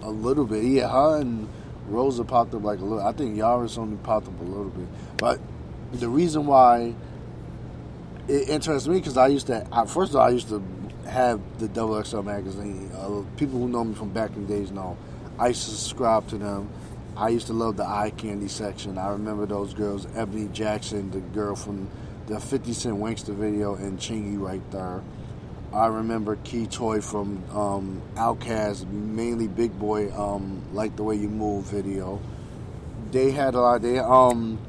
a 0.02 0.10
little 0.10 0.46
bit. 0.46 0.64
Yeah, 0.64 0.90
her 0.90 1.22
and 1.22 1.48
Rosa 1.88 2.24
popped 2.24 2.54
up 2.54 2.64
like 2.64 2.80
a 2.80 2.84
little. 2.84 3.06
I 3.06 3.12
think 3.14 3.38
Yaris 3.38 3.78
only 3.78 3.98
popped 3.98 4.28
up 4.28 4.40
a 4.40 4.44
little 4.44 4.70
bit. 4.70 4.88
But 5.18 5.40
the 5.94 6.10
reason 6.10 6.46
why 6.46 6.94
it 8.28 8.50
interests 8.50 8.88
me 8.88 8.98
because 8.98 9.18
I 9.18 9.28
used 9.28 9.48
to. 9.48 9.66
First 9.88 10.12
of 10.12 10.18
all, 10.18 10.22
I 10.22 10.30
used 10.30 10.50
to 10.50 10.62
have 11.08 11.40
the 11.60 11.68
Double 11.68 12.04
XL 12.04 12.22
magazine. 12.22 12.92
Uh, 12.94 13.24
people 13.38 13.60
who 13.60 13.70
know 13.70 13.84
me 13.84 13.96
from 13.96 14.10
back 14.10 14.36
in 14.36 14.46
the 14.46 14.54
days 14.54 14.72
know 14.72 14.98
I 15.40 15.50
used 15.50 15.66
to 15.66 15.72
subscribe 15.72 16.28
to 16.30 16.38
them. 16.38 16.70
I 17.16 17.30
used 17.30 17.48
to 17.48 17.54
love 17.54 17.78
the 17.78 17.86
eye 17.86 18.12
candy 18.16 18.48
section. 18.48 18.98
I 18.98 19.10
remember 19.10 19.46
those 19.46 19.74
girls, 19.74 20.08
Ebony 20.16 20.50
Jackson, 20.50 21.10
the 21.12 21.20
girl 21.20 21.56
from 21.56 21.90
the 22.28 22.40
50 22.40 22.74
Cent 22.74 22.98
Wanksta 22.98 23.34
video, 23.34 23.76
and 23.76 23.98
Chingy 23.98 24.40
right 24.40 24.62
there. 24.72 25.02
I 25.74 25.88
remember 25.88 26.36
Ki 26.44 26.68
Toy 26.68 27.02
from 27.02 27.44
um, 27.52 28.02
OutKast, 28.16 28.88
mainly 28.90 29.48
Big 29.48 29.78
Boi, 29.78 30.12
um, 30.14 30.62
like 30.74 30.96
the 30.96 31.04
way 31.04 31.16
you 31.16 31.30
move 31.30 31.66
video. 31.66 32.22
They 33.12 33.32
had 33.32 33.56
a 33.56 33.62
lot. 33.62 33.82
They 33.82 34.00
um, 34.00 34.60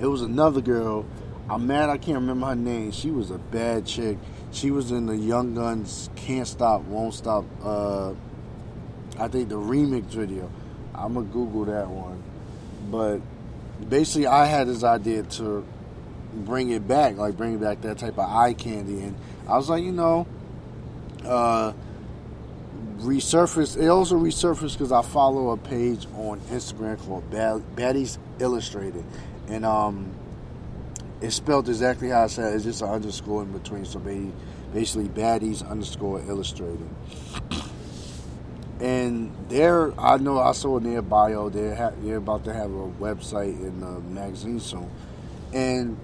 it 0.00 0.06
was 0.06 0.22
another 0.22 0.60
girl. 0.60 1.06
I'm 1.48 1.66
mad 1.66 1.90
I 1.90 1.96
can't 1.96 2.18
remember 2.18 2.46
her 2.46 2.54
name. 2.54 2.92
She 2.92 3.10
was 3.10 3.30
a 3.30 3.38
bad 3.38 3.86
chick. 3.86 4.18
She 4.52 4.70
was 4.70 4.90
in 4.90 5.06
the 5.06 5.16
Young 5.16 5.54
Gunz 5.54 6.14
Can't 6.14 6.46
Stop, 6.46 6.82
Won't 6.82 7.14
Stop. 7.14 7.44
Uh, 7.62 8.12
I 9.18 9.28
think 9.28 9.48
the 9.48 9.56
remix 9.56 10.04
video. 10.04 10.50
I'm 10.94 11.14
gonna 11.14 11.26
Google 11.26 11.64
that 11.66 11.88
one. 11.88 12.22
But 12.90 13.20
basically, 13.88 14.26
I 14.26 14.46
had 14.46 14.66
this 14.66 14.84
idea 14.84 15.22
to 15.22 15.64
bring 16.32 16.70
it 16.70 16.86
back, 16.86 17.16
like 17.16 17.36
bring 17.36 17.58
back 17.58 17.82
that 17.82 17.98
type 17.98 18.18
of 18.18 18.28
eye 18.28 18.54
candy 18.54 19.00
and 19.02 19.16
I 19.48 19.56
was 19.56 19.68
like, 19.68 19.82
you 19.82 19.92
know, 19.92 20.26
uh, 21.24 21.72
resurfaced. 22.98 23.76
It 23.76 23.88
also 23.88 24.16
resurfaced 24.16 24.72
because 24.72 24.92
I 24.92 25.02
follow 25.02 25.50
a 25.50 25.56
page 25.56 26.06
on 26.16 26.40
Instagram 26.42 26.98
called 27.04 27.30
Baddies 27.30 28.18
Illustrated, 28.38 29.04
and 29.48 29.64
um, 29.64 30.12
it's 31.20 31.36
spelled 31.36 31.68
exactly 31.68 32.10
how 32.10 32.24
I 32.24 32.26
said. 32.28 32.54
It's 32.54 32.64
just 32.64 32.82
an 32.82 32.88
underscore 32.88 33.42
in 33.42 33.52
between. 33.52 33.84
So 33.84 33.98
basically, 33.98 35.08
Baddies 35.08 35.68
underscore 35.68 36.20
Illustrated. 36.20 36.88
And 38.80 39.32
there, 39.48 39.98
I 40.00 40.16
know 40.16 40.40
I 40.40 40.52
saw 40.52 40.78
in 40.78 40.84
their 40.84 41.02
bio 41.02 41.48
they're 41.48 41.76
ha- 41.76 41.92
they're 42.00 42.16
about 42.16 42.44
to 42.44 42.52
have 42.52 42.72
a 42.72 42.88
website 42.88 43.60
in 43.60 43.80
the 43.80 44.00
magazine 44.00 44.58
soon, 44.58 44.90
and 45.52 45.96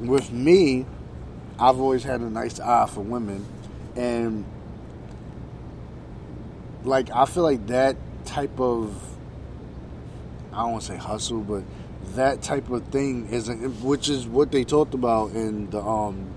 with 0.00 0.30
me, 0.30 0.86
I've 1.58 1.80
always 1.80 2.02
had 2.02 2.20
a 2.20 2.30
nice 2.30 2.60
eye 2.60 2.86
for 2.86 3.00
women, 3.00 3.46
and 3.94 4.44
like 6.84 7.10
I 7.10 7.24
feel 7.24 7.42
like 7.42 7.66
that 7.68 7.96
type 8.24 8.60
of 8.60 8.94
I 10.52 10.62
don't 10.62 10.72
want 10.72 10.82
to 10.84 10.88
say 10.88 10.96
hustle, 10.96 11.40
but 11.40 11.64
that 12.14 12.42
type 12.42 12.70
of 12.70 12.84
thing 12.88 13.28
isn't, 13.30 13.82
which 13.82 14.08
is 14.08 14.26
what 14.26 14.52
they 14.52 14.64
talked 14.64 14.94
about 14.94 15.32
in 15.32 15.70
the 15.70 15.80
um 15.80 16.30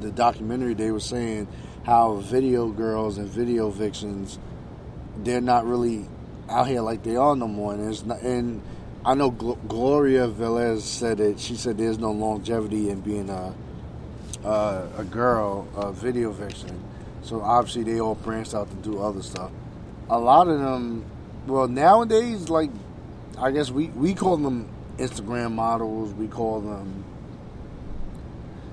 the 0.00 0.10
documentary. 0.10 0.74
They 0.74 0.90
were 0.90 1.00
saying 1.00 1.48
how 1.84 2.16
video 2.16 2.68
girls 2.68 3.18
and 3.18 3.28
video 3.28 3.70
vixens 3.70 4.38
they're 5.18 5.40
not 5.40 5.64
really 5.66 6.08
out 6.50 6.66
here 6.66 6.82
like 6.82 7.02
they 7.02 7.16
are 7.16 7.34
no 7.34 7.48
more, 7.48 7.72
and 7.74 7.90
it's 7.90 8.04
not 8.04 8.20
and. 8.22 8.62
I 9.06 9.14
know 9.14 9.30
Gl- 9.30 9.68
Gloria 9.68 10.26
Velez 10.26 10.80
said 10.80 11.20
it. 11.20 11.38
She 11.38 11.54
said 11.54 11.78
there's 11.78 11.96
no 11.96 12.10
longevity 12.10 12.90
in 12.90 13.02
being 13.02 13.30
a 13.30 13.54
uh, 14.44 14.88
a 14.98 15.04
girl, 15.04 15.68
a 15.76 15.92
video 15.92 16.32
vixen. 16.32 16.82
So 17.22 17.40
obviously 17.40 17.84
they 17.84 18.00
all 18.00 18.16
branched 18.16 18.52
out 18.52 18.68
to 18.68 18.76
do 18.76 19.00
other 19.00 19.22
stuff. 19.22 19.52
A 20.10 20.18
lot 20.18 20.48
of 20.48 20.58
them, 20.58 21.04
well, 21.46 21.68
nowadays, 21.68 22.48
like 22.48 22.70
I 23.38 23.52
guess 23.52 23.70
we 23.70 23.86
we 23.90 24.12
call 24.12 24.38
them 24.38 24.68
Instagram 24.98 25.52
models. 25.52 26.12
We 26.12 26.26
call 26.26 26.60
them, 26.60 27.04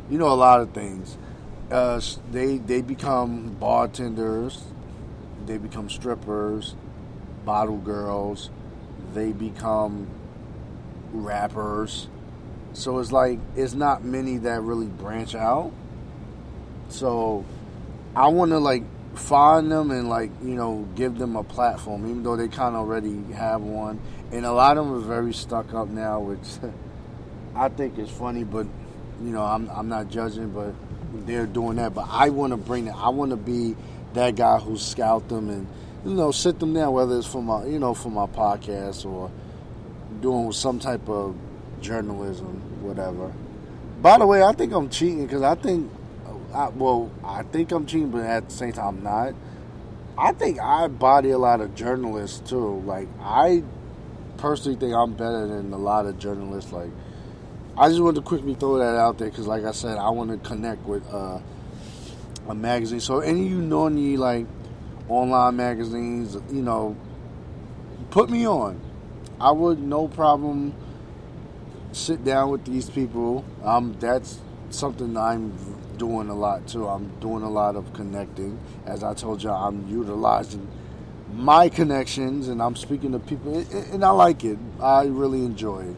you 0.10 0.18
know, 0.18 0.30
a 0.30 0.34
lot 0.34 0.62
of 0.62 0.72
things. 0.72 1.16
Uh, 1.70 2.02
they 2.32 2.58
they 2.58 2.82
become 2.82 3.56
bartenders. 3.60 4.64
They 5.46 5.60
become 5.60 5.92
strippers, 5.92 6.74
bottle 7.46 7.78
girls. 7.78 8.50
They 9.14 9.32
become 9.32 10.08
rappers 11.14 12.08
so 12.74 12.98
it's 13.00 13.12
like 13.12 13.40
it's 13.56 13.74
not 13.74 14.04
many 14.04 14.38
that 14.40 14.62
really 14.62 14.88
branch 14.88 15.36
out. 15.36 15.72
So 16.90 17.46
I 18.16 18.28
want 18.28 18.52
to 18.52 18.58
like 18.58 18.84
find 19.16 19.72
them 19.72 19.92
and 19.92 20.10
like 20.10 20.32
you 20.42 20.56
know 20.56 20.88
give 20.96 21.18
them 21.18 21.36
a 21.36 21.44
platform, 21.44 22.10
even 22.10 22.24
though 22.24 22.36
they 22.36 22.48
kind 22.48 22.76
of 22.76 22.82
already 22.82 23.22
have 23.34 23.62
one. 23.62 24.00
And 24.32 24.46
a 24.46 24.52
lot 24.52 24.78
of 24.78 24.88
them 24.88 24.96
are 24.96 25.00
very 25.00 25.34
stuck 25.34 25.74
up 25.74 25.88
now, 25.88 26.20
which 26.20 26.74
I 27.56 27.70
think 27.70 28.00
is 28.00 28.10
funny. 28.10 28.44
But 28.44 28.66
you 29.22 29.30
know, 29.30 29.44
I'm 29.44 29.70
I'm 29.70 29.88
not 29.88 30.10
judging, 30.10 30.50
but 30.50 30.74
they're 31.28 31.46
doing 31.46 31.76
that. 31.76 31.94
But 31.94 32.08
I 32.10 32.30
want 32.30 32.52
to 32.52 32.58
bring 32.58 32.88
it. 32.88 32.96
I 32.96 33.10
want 33.10 33.30
to 33.30 33.38
be 33.38 33.76
that 34.14 34.36
guy 34.36 34.58
who 34.58 34.78
scout 34.78 35.30
them 35.30 35.50
and 35.50 35.68
you 36.04 36.16
know 36.16 36.32
sit 36.32 36.60
them 36.60 36.74
down, 36.74 36.92
whether 36.92 37.16
it's 37.20 37.28
for 37.28 37.44
my 37.44 37.66
you 37.66 37.78
know 37.78 37.94
for 37.94 38.10
my 38.10 38.26
podcast 38.26 39.06
or 39.06 39.30
doing 40.24 40.52
some 40.54 40.80
type 40.80 41.08
of 41.10 41.36
journalism, 41.82 42.82
whatever. 42.82 43.32
By 44.02 44.18
the 44.18 44.26
way, 44.26 44.42
I 44.42 44.54
think 44.54 44.74
I'm 44.74 44.90
cheating 44.90 45.26
because 45.26 45.44
I 45.44 45.54
think, 45.56 45.92
I, 46.54 46.70
well, 46.70 47.12
I 47.24 47.44
think 47.44 47.72
I'm 47.72 47.86
cheating, 47.86 48.10
but 48.10 48.22
at 48.22 48.50
the 48.50 48.56
same 48.56 48.72
time, 48.72 48.88
I'm 48.88 49.04
not. 49.04 49.36
I 50.18 50.32
think 50.32 50.60
I 50.60 50.88
body 50.88 51.32
a 51.32 51.38
lot 51.38 51.60
of 51.60 51.76
journalists 51.76 52.50
too. 52.50 52.80
Like 52.82 53.08
I 53.20 53.64
personally 54.38 54.78
think 54.78 54.94
I'm 54.94 55.14
better 55.14 55.48
than 55.48 55.74
a 55.74 55.78
lot 55.78 56.06
of 56.06 56.18
journalists. 56.20 56.72
Like 56.72 56.92
I 57.78 57.90
just 57.90 58.00
wanted 58.00 58.22
to 58.22 58.22
quickly 58.22 58.54
throw 58.54 58.78
that 58.78 58.96
out 58.96 59.18
there 59.18 59.30
because, 59.30 59.48
like 59.48 59.66
I 59.66 59.72
said, 59.72 59.98
I 59.98 60.10
want 60.10 60.30
to 60.32 60.38
connect 60.48 60.84
with 60.84 61.04
uh, 61.12 61.40
a 62.48 62.56
magazine. 62.56 63.00
So 63.00 63.20
any 63.20 63.46
of 63.46 63.52
you 63.52 63.62
know 63.62 63.88
any 63.88 64.16
like 64.16 64.46
online 65.10 65.56
magazines, 65.56 66.38
you 66.52 66.62
know, 66.62 66.96
put 68.12 68.30
me 68.30 68.48
on. 68.48 68.80
I 69.44 69.52
would 69.52 69.78
no 69.78 70.08
problem 70.08 70.74
sit 71.92 72.24
down 72.24 72.50
with 72.50 72.64
these 72.64 72.90
people. 72.90 73.44
Um, 73.62 73.94
that's 74.00 74.40
something 74.70 75.18
I'm 75.18 75.52
doing 75.98 76.30
a 76.30 76.34
lot 76.34 76.66
too. 76.66 76.88
I'm 76.88 77.12
doing 77.20 77.44
a 77.44 77.50
lot 77.50 77.76
of 77.76 77.92
connecting. 77.92 78.58
As 78.86 79.04
I 79.04 79.14
told 79.14 79.44
you, 79.44 79.50
I'm 79.50 79.86
utilizing 79.90 80.66
my 81.34 81.68
connections 81.68 82.48
and 82.48 82.62
I'm 82.62 82.78
speaking 82.78 83.12
to 83.12 83.20
people, 83.20 83.58
and 83.92 84.06
I 84.06 84.12
like 84.12 84.46
it. 84.46 84.58
I 84.80 85.08
really 85.08 85.44
enjoy 85.44 85.82
it. 85.82 85.96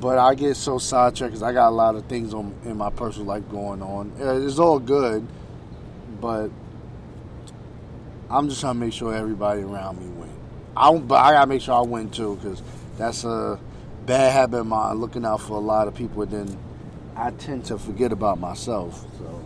But 0.00 0.18
I 0.18 0.34
get 0.34 0.56
so 0.56 0.78
sidetracked 0.78 1.34
because 1.34 1.44
I 1.44 1.52
got 1.52 1.68
a 1.68 1.70
lot 1.70 1.94
of 1.94 2.06
things 2.06 2.34
on, 2.34 2.52
in 2.64 2.76
my 2.76 2.90
personal 2.90 3.28
life 3.28 3.48
going 3.48 3.80
on. 3.80 4.12
It's 4.18 4.58
all 4.58 4.80
good, 4.80 5.24
but 6.20 6.50
I'm 8.28 8.48
just 8.48 8.60
trying 8.60 8.74
to 8.74 8.80
make 8.80 8.92
sure 8.92 9.14
everybody 9.14 9.62
around 9.62 10.00
me 10.00 10.08
win. 10.08 10.30
I, 10.76 10.92
but 10.96 11.16
I 11.16 11.32
gotta 11.32 11.46
make 11.46 11.60
sure 11.62 11.74
I 11.74 11.80
win 11.82 12.10
too 12.10 12.36
because 12.36 12.62
that's 12.96 13.24
a 13.24 13.58
bad 14.06 14.32
habit 14.32 14.60
of 14.60 14.66
mine, 14.66 14.96
looking 14.96 15.24
out 15.24 15.40
for 15.40 15.54
a 15.54 15.60
lot 15.60 15.88
of 15.88 15.94
people, 15.94 16.24
then 16.26 16.56
I 17.16 17.30
tend 17.30 17.66
to 17.66 17.78
forget 17.78 18.12
about 18.12 18.38
myself. 18.38 19.06
So, 19.18 19.42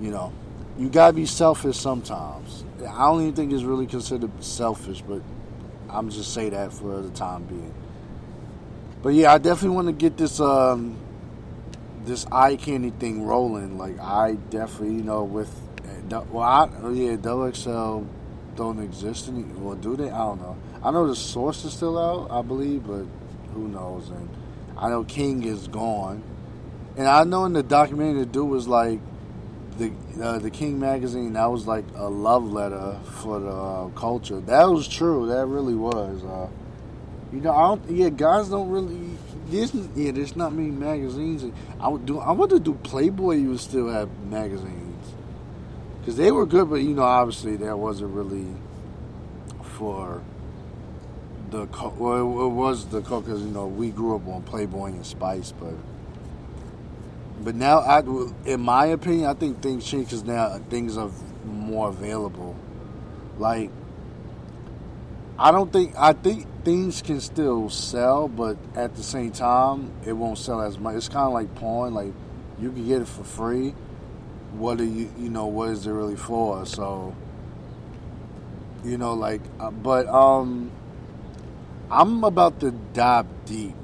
you 0.00 0.10
know, 0.10 0.32
you 0.78 0.88
gotta 0.88 1.12
be 1.12 1.26
selfish 1.26 1.76
sometimes. 1.76 2.64
I 2.80 2.98
don't 3.06 3.22
even 3.22 3.34
think 3.34 3.52
it's 3.52 3.64
really 3.64 3.86
considered 3.86 4.30
selfish, 4.42 5.02
but 5.02 5.22
I'm 5.88 6.10
just 6.10 6.32
say 6.32 6.50
that 6.50 6.72
for 6.72 7.00
the 7.00 7.10
time 7.10 7.44
being. 7.44 7.74
But 9.02 9.10
yeah, 9.10 9.32
I 9.32 9.38
definitely 9.38 9.76
want 9.76 9.88
to 9.88 9.92
get 9.92 10.16
this 10.16 10.40
um, 10.40 10.96
this 12.04 12.26
eye 12.30 12.56
candy 12.56 12.90
thing 12.90 13.24
rolling. 13.24 13.78
Like 13.78 13.98
I 14.00 14.34
definitely, 14.50 14.96
you 14.96 15.02
know, 15.02 15.24
with 15.24 15.54
well, 16.10 16.42
I, 16.42 16.70
oh 16.82 16.92
yeah, 16.92 17.16
double 17.16 17.52
XL 17.52 18.02
don't 18.56 18.80
exist 18.80 19.28
anymore. 19.28 19.74
Well, 19.74 19.76
do 19.76 19.96
they? 19.96 20.10
I 20.10 20.18
don't 20.18 20.40
know. 20.40 20.56
I 20.82 20.90
know 20.90 21.06
the 21.06 21.16
source 21.16 21.64
is 21.64 21.72
still 21.72 21.98
out, 21.98 22.30
I 22.30 22.42
believe, 22.42 22.86
but 22.86 23.04
who 23.54 23.68
knows? 23.68 24.10
And 24.10 24.28
I 24.76 24.88
know 24.88 25.04
King 25.04 25.42
is 25.42 25.66
gone, 25.68 26.22
and 26.96 27.08
I 27.08 27.24
know 27.24 27.44
in 27.44 27.52
the 27.52 27.62
documentary 27.62 28.20
the 28.20 28.26
dude 28.26 28.48
was 28.48 28.68
like 28.68 29.00
the 29.76 29.92
uh, 30.22 30.38
the 30.38 30.50
King 30.50 30.78
magazine. 30.78 31.32
That 31.32 31.50
was 31.50 31.66
like 31.66 31.84
a 31.94 32.08
love 32.08 32.44
letter 32.44 32.98
for 33.22 33.40
the 33.40 33.50
uh, 33.50 33.88
culture. 33.90 34.40
That 34.40 34.64
was 34.64 34.86
true. 34.86 35.26
That 35.28 35.46
really 35.46 35.74
was. 35.74 36.22
Uh, 36.24 36.48
you 37.32 37.40
know, 37.40 37.52
I 37.52 37.68
don't. 37.68 37.90
Yeah, 37.90 38.08
guys 38.10 38.48
don't 38.48 38.70
really. 38.70 39.16
There's 39.48 39.74
yeah, 39.96 40.12
there's 40.12 40.36
not 40.36 40.52
many 40.52 40.70
magazines. 40.70 41.44
I 41.80 41.88
would 41.88 42.06
do. 42.06 42.20
I 42.20 42.34
to 42.46 42.60
do 42.60 42.74
Playboy. 42.74 43.36
You 43.36 43.50
would 43.50 43.60
still 43.60 43.88
have 43.88 44.10
magazines 44.26 44.88
because 46.00 46.16
they 46.16 46.30
were 46.30 46.46
good, 46.46 46.70
but 46.70 46.76
you 46.76 46.94
know, 46.94 47.02
obviously 47.02 47.56
that 47.56 47.78
wasn't 47.78 48.14
really 48.14 48.46
for 49.62 50.22
the 51.50 51.66
well, 51.96 52.46
it 52.46 52.48
was 52.48 52.86
the 52.86 53.00
because 53.00 53.42
you 53.42 53.50
know 53.50 53.66
we 53.66 53.90
grew 53.90 54.16
up 54.16 54.26
on 54.28 54.42
Playboy 54.42 54.86
and 54.86 55.06
Spice, 55.06 55.52
but 55.52 55.74
but 57.42 57.54
now 57.54 57.78
I, 57.78 58.00
in 58.44 58.60
my 58.60 58.86
opinion, 58.86 59.26
I 59.26 59.34
think 59.34 59.62
things 59.62 59.84
change 59.84 60.06
because 60.06 60.24
now 60.24 60.58
things 60.70 60.96
are 60.96 61.10
more 61.44 61.88
available. 61.88 62.56
Like 63.38 63.70
I 65.38 65.52
don't 65.52 65.72
think 65.72 65.94
I 65.96 66.12
think 66.12 66.46
things 66.64 67.00
can 67.00 67.20
still 67.20 67.70
sell, 67.70 68.28
but 68.28 68.56
at 68.74 68.96
the 68.96 69.02
same 69.02 69.30
time, 69.30 69.92
it 70.04 70.12
won't 70.12 70.38
sell 70.38 70.60
as 70.60 70.78
much. 70.78 70.96
It's 70.96 71.08
kind 71.08 71.26
of 71.26 71.32
like 71.32 71.54
porn. 71.54 71.94
Like 71.94 72.12
you 72.60 72.72
can 72.72 72.86
get 72.86 73.02
it 73.02 73.08
for 73.08 73.24
free. 73.24 73.74
What 74.52 74.78
do 74.78 74.84
you? 74.84 75.10
You 75.16 75.30
know, 75.30 75.46
what 75.46 75.70
is 75.70 75.86
it 75.86 75.92
really 75.92 76.16
for? 76.16 76.66
So 76.66 77.14
you 78.84 78.98
know, 78.98 79.14
like, 79.14 79.40
uh, 79.60 79.70
but 79.70 80.06
um 80.08 80.72
I'm 81.90 82.22
about 82.22 82.60
to 82.60 82.70
dive 82.70 83.26
deep. 83.46 83.74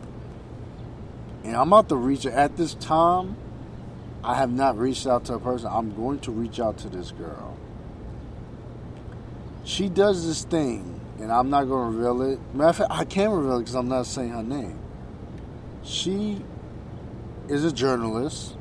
And 1.43 1.57
I'm 1.57 1.69
about 1.69 1.89
to 1.91 1.97
reach 1.97 2.27
at 2.27 2.57
this 2.57 2.75
time. 2.75 3.37
I 4.23 4.37
have 4.37 4.51
not 4.51 4.79
reached 4.79 5.07
out 5.07 5.27
to 5.27 5.35
a 5.35 5.39
person. 5.39 5.69
I'm 5.71 5.95
going 5.95 6.19
to 6.21 6.31
reach 6.31 6.59
out 6.59 6.79
to 6.79 6.89
this 6.89 7.11
girl. 7.11 7.57
She 9.65 9.89
does 9.89 10.27
this 10.27 10.45
thing, 10.45 11.01
and 11.19 11.33
I'm 11.33 11.51
not 11.51 11.65
going 11.65 11.93
to 11.93 11.99
reveal 11.99 12.23
it. 12.23 12.41
Matter 12.55 12.69
of 12.69 12.77
fact, 12.77 12.91
I 12.91 13.05
can't 13.05 13.33
reveal 13.33 13.57
it 13.57 13.61
because 13.61 13.75
I'm 13.75 13.89
not 13.89 14.07
saying 14.07 14.31
her 14.31 14.43
name. 14.43 14.79
She 15.83 16.43
is 17.49 17.65
a 17.65 17.73
journalist. 17.73 18.57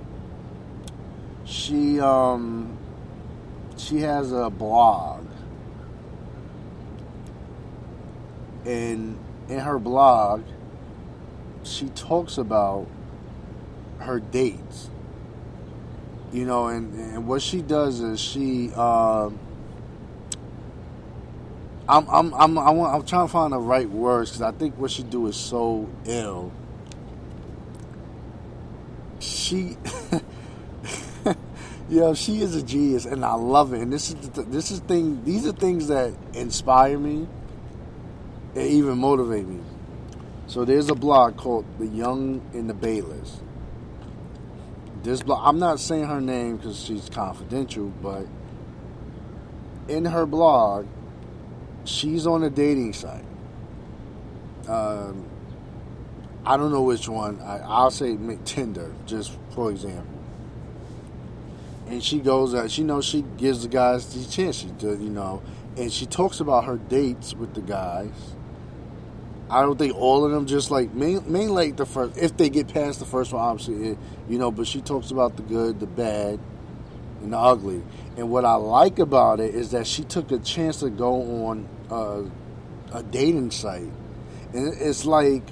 She 1.45 1.99
um 1.99 2.77
she 3.77 3.99
has 3.99 4.32
a 4.32 4.49
blog, 4.49 5.25
and 8.65 9.17
in 9.49 9.60
her 9.60 9.79
blog, 9.79 10.43
she 11.63 11.89
talks 11.89 12.38
about 12.38 12.88
her 13.99 14.19
dates. 14.19 14.89
You 16.32 16.45
know, 16.45 16.67
and, 16.67 16.93
and 16.93 17.27
what 17.27 17.41
she 17.41 17.62
does 17.62 17.99
is 17.99 18.19
she. 18.19 18.71
Uh, 18.75 19.29
I'm 21.88 22.08
I'm 22.10 22.34
I'm 22.34 22.58
I 22.58 22.71
want, 22.71 22.95
I'm 22.95 23.06
trying 23.06 23.27
to 23.27 23.32
find 23.32 23.53
the 23.53 23.60
right 23.60 23.89
words 23.89 24.32
because 24.32 24.41
I 24.41 24.51
think 24.51 24.77
what 24.77 24.89
she 24.89 25.03
do 25.03 25.27
is 25.27 25.36
so 25.36 25.89
ill. 26.06 26.51
She, 29.19 29.77
know, 31.89 32.13
she 32.13 32.41
is 32.41 32.56
a 32.56 32.63
genius, 32.63 33.06
and 33.06 33.23
I 33.23 33.36
love 33.36 33.73
it. 33.73 33.82
And 33.82 33.91
this 33.91 34.10
is 34.10 34.15
the, 34.29 34.43
this 34.43 34.71
is 34.71 34.79
thing. 34.79 35.23
These 35.23 35.47
are 35.47 35.51
things 35.51 35.88
that 35.88 36.13
inspire 36.34 36.97
me 36.97 37.27
it 38.56 38.68
even 38.68 38.98
motivate 38.98 39.48
me. 39.48 39.60
So 40.48 40.66
there's 40.66 40.89
a 40.89 40.96
blog 40.96 41.38
called 41.38 41.66
The 41.80 41.88
Young 41.88 42.42
and 42.54 42.70
the 42.70 42.74
Bayless. 42.74 43.42
This 45.02 45.24
blog, 45.24 45.42
I'm 45.44 45.60
not 45.60 45.80
saying 45.80 46.06
her 46.06 46.22
name 46.22 46.58
because 46.58 46.80
she's 46.80 47.10
confidential, 47.10 47.88
but 48.02 48.28
in 49.88 50.06
her 50.06 50.26
blog, 50.26 50.88
she's 51.86 52.28
on 52.28 52.44
a 52.44 52.50
dating 52.50 52.94
site. 52.94 53.26
Um, 54.68 55.26
I 56.46 56.58
don't 56.58 56.72
know 56.72 56.84
which 56.84 57.10
one. 57.10 57.39
I, 57.42 57.84
will 57.84 57.92
say 57.92 58.18
Tinder, 58.46 58.94
just 59.06 59.38
for 59.52 59.72
example. 59.72 60.20
And 61.88 62.04
she 62.04 62.20
goes 62.20 62.56
out. 62.56 62.72
She 62.72 62.84
knows 62.84 63.06
she 63.06 63.24
gives 63.38 63.63
the 63.63 63.68
guys 63.68 64.13
the 64.13 64.30
chance. 64.32 64.63
You 64.63 64.98
know, 64.98 65.42
and 65.77 65.92
she 65.92 66.06
talks 66.06 66.40
about 66.40 66.65
her 66.65 66.77
dates 66.77 67.34
with 67.34 67.54
the 67.54 67.62
guys 67.62 68.12
I 69.54 69.62
don't 69.62 69.77
think 69.77 69.95
all 69.95 70.25
of 70.25 70.31
them 70.31 70.47
just 70.47 70.71
like 70.71 70.93
main, 70.93 71.31
main 71.31 71.49
like 71.49 71.77
the 71.77 71.85
first 71.85 72.17
if 72.17 72.35
they 72.37 72.49
get 72.49 72.73
past 72.73 72.99
the 72.99 73.06
first 73.06 73.33
one 73.33 73.41
obviously 73.41 73.89
it, 73.89 73.97
you 74.27 74.39
know 74.39 74.51
but 74.51 74.65
she 74.65 74.81
talks 74.81 75.12
about 75.12 75.37
the 75.37 75.43
good 75.43 75.79
the 75.79 75.85
bad 75.85 76.39
and 77.21 77.33
the 77.33 77.37
ugly. 77.37 77.81
And 78.17 78.29
what 78.29 78.45
I 78.45 78.56
like 78.56 78.99
about 78.99 79.39
it 79.39 79.56
is 79.56 79.71
that 79.71 79.87
she 79.87 80.04
took 80.04 80.31
a 80.31 80.39
chance 80.39 80.79
to 80.79 80.89
go 80.89 81.45
on 81.47 81.67
uh, 81.89 82.23
a 82.97 83.04
dating 83.04 83.51
site. 83.51 83.91
And 84.54 84.73
it's 84.73 85.06
like 85.06 85.43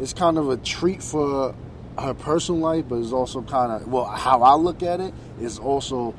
it's 0.00 0.12
kind 0.12 0.36
of 0.38 0.50
a 0.50 0.56
treat 0.56 1.02
for 1.02 1.54
her 1.98 2.14
personal 2.14 2.60
life 2.60 2.86
but 2.88 2.96
it's 2.96 3.12
also 3.12 3.42
kind 3.42 3.70
of 3.70 3.86
well 3.86 4.06
how 4.06 4.42
I 4.42 4.54
look 4.54 4.82
at 4.82 4.98
it 5.00 5.12
is 5.38 5.58
also 5.58 6.14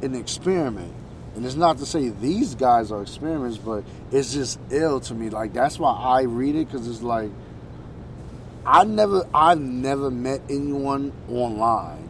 an 0.00 0.14
experiment 0.14 0.94
and 1.36 1.44
it's 1.44 1.54
not 1.54 1.76
to 1.78 1.86
say 1.86 2.08
these 2.08 2.54
guys 2.54 2.90
are 2.90 3.02
experiments, 3.02 3.58
but 3.58 3.84
it's 4.10 4.32
just 4.32 4.58
ill 4.70 5.00
to 5.00 5.14
me. 5.14 5.28
Like 5.28 5.52
that's 5.52 5.78
why 5.78 5.92
I 5.92 6.22
read 6.22 6.56
it 6.56 6.66
because 6.66 6.88
it's 6.88 7.02
like 7.02 7.30
I 8.64 8.84
never, 8.84 9.28
I've 9.32 9.60
never 9.60 10.10
met 10.10 10.40
anyone 10.48 11.12
online. 11.28 12.08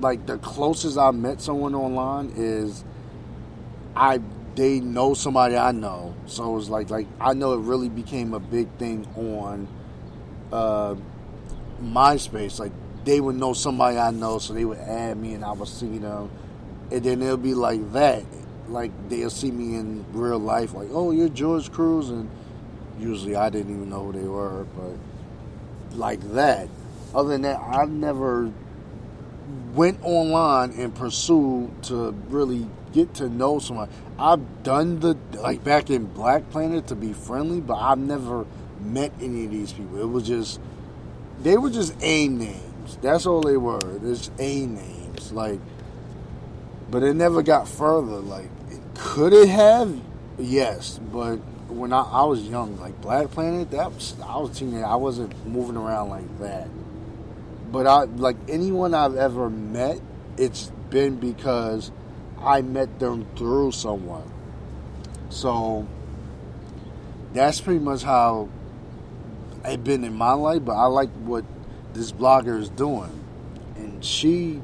Like 0.00 0.26
the 0.26 0.36
closest 0.38 0.98
I 0.98 1.10
met 1.10 1.40
someone 1.40 1.74
online 1.74 2.32
is 2.36 2.84
I 3.96 4.20
they 4.54 4.80
know 4.80 5.14
somebody 5.14 5.56
I 5.56 5.72
know, 5.72 6.14
so 6.26 6.50
it 6.50 6.54
was 6.54 6.68
like 6.68 6.90
like 6.90 7.06
I 7.18 7.32
know 7.32 7.54
it 7.54 7.60
really 7.60 7.88
became 7.88 8.34
a 8.34 8.40
big 8.40 8.68
thing 8.76 9.06
on 9.16 9.66
uh, 10.52 10.96
MySpace. 11.80 12.60
Like 12.60 12.72
they 13.04 13.20
would 13.20 13.36
know 13.36 13.54
somebody 13.54 13.96
I 13.96 14.10
know, 14.10 14.38
so 14.38 14.52
they 14.52 14.66
would 14.66 14.78
add 14.78 15.16
me, 15.16 15.32
and 15.32 15.44
I 15.44 15.52
would 15.52 15.66
see 15.66 15.96
them, 15.96 16.30
and 16.90 17.02
then 17.02 17.22
it'll 17.22 17.36
be 17.36 17.54
like 17.54 17.92
that. 17.92 18.24
Like 18.68 18.90
they'll 19.08 19.30
see 19.30 19.50
me 19.50 19.76
in 19.76 20.04
real 20.12 20.38
life, 20.38 20.74
like 20.74 20.88
oh 20.92 21.10
you're 21.10 21.28
George 21.28 21.70
Cruz, 21.72 22.10
and 22.10 22.28
usually 22.98 23.36
I 23.36 23.48
didn't 23.50 23.74
even 23.74 23.88
know 23.88 24.04
who 24.04 24.12
they 24.12 24.28
were, 24.28 24.64
but 24.76 25.96
like 25.96 26.20
that. 26.32 26.68
Other 27.14 27.30
than 27.30 27.42
that, 27.42 27.58
I 27.58 27.86
never 27.86 28.52
went 29.74 30.00
online 30.02 30.72
and 30.72 30.94
pursued 30.94 31.82
to 31.84 32.12
really 32.28 32.66
get 32.92 33.14
to 33.14 33.28
know 33.28 33.58
someone. 33.58 33.88
I've 34.18 34.62
done 34.62 35.00
the 35.00 35.16
like 35.40 35.64
back 35.64 35.90
in 35.90 36.06
Black 36.06 36.50
Planet 36.50 36.88
to 36.88 36.94
be 36.94 37.12
friendly, 37.12 37.60
but 37.60 37.76
I've 37.76 37.98
never 37.98 38.46
met 38.80 39.12
any 39.20 39.44
of 39.46 39.50
these 39.50 39.72
people. 39.72 40.00
It 40.00 40.08
was 40.08 40.26
just 40.26 40.60
they 41.42 41.56
were 41.56 41.70
just 41.70 41.94
AIM 42.02 42.38
names. 42.38 42.98
That's 43.00 43.26
all 43.26 43.40
they 43.40 43.56
were. 43.56 43.98
Just 44.00 44.32
AIM 44.38 44.74
names. 44.74 45.32
Like, 45.32 45.60
but 46.90 47.02
it 47.02 47.14
never 47.14 47.42
got 47.42 47.68
further. 47.68 48.16
Like, 48.16 48.48
could 48.94 49.32
it 49.32 49.48
have? 49.48 50.00
Yes, 50.38 50.98
but 51.12 51.36
when 51.68 51.92
I, 51.92 52.02
I 52.02 52.24
was 52.24 52.42
young, 52.42 52.78
like 52.78 53.00
Black 53.00 53.30
Planet, 53.30 53.70
that 53.72 53.92
was 53.92 54.14
I 54.24 54.38
was 54.38 54.50
a 54.50 54.54
teenager. 54.54 54.86
I 54.86 54.96
wasn't 54.96 55.46
moving 55.46 55.76
around 55.76 56.08
like 56.10 56.38
that. 56.40 56.68
But 57.70 57.86
I 57.86 58.04
like 58.04 58.36
anyone 58.48 58.94
I've 58.94 59.16
ever 59.16 59.50
met, 59.50 60.00
it's 60.36 60.72
been 60.90 61.16
because 61.16 61.90
I 62.40 62.62
met 62.62 62.98
them 62.98 63.26
through 63.36 63.72
someone. 63.72 64.32
So 65.28 65.86
that's 67.32 67.60
pretty 67.60 67.80
much 67.80 68.02
how 68.02 68.48
it's 69.64 69.82
been 69.82 70.04
in 70.04 70.14
my 70.14 70.32
life. 70.32 70.64
But 70.64 70.76
I 70.76 70.86
like 70.86 71.10
what 71.10 71.44
this 71.92 72.12
blogger 72.12 72.58
is 72.58 72.70
doing, 72.70 73.24
and 73.76 74.04
she, 74.04 74.60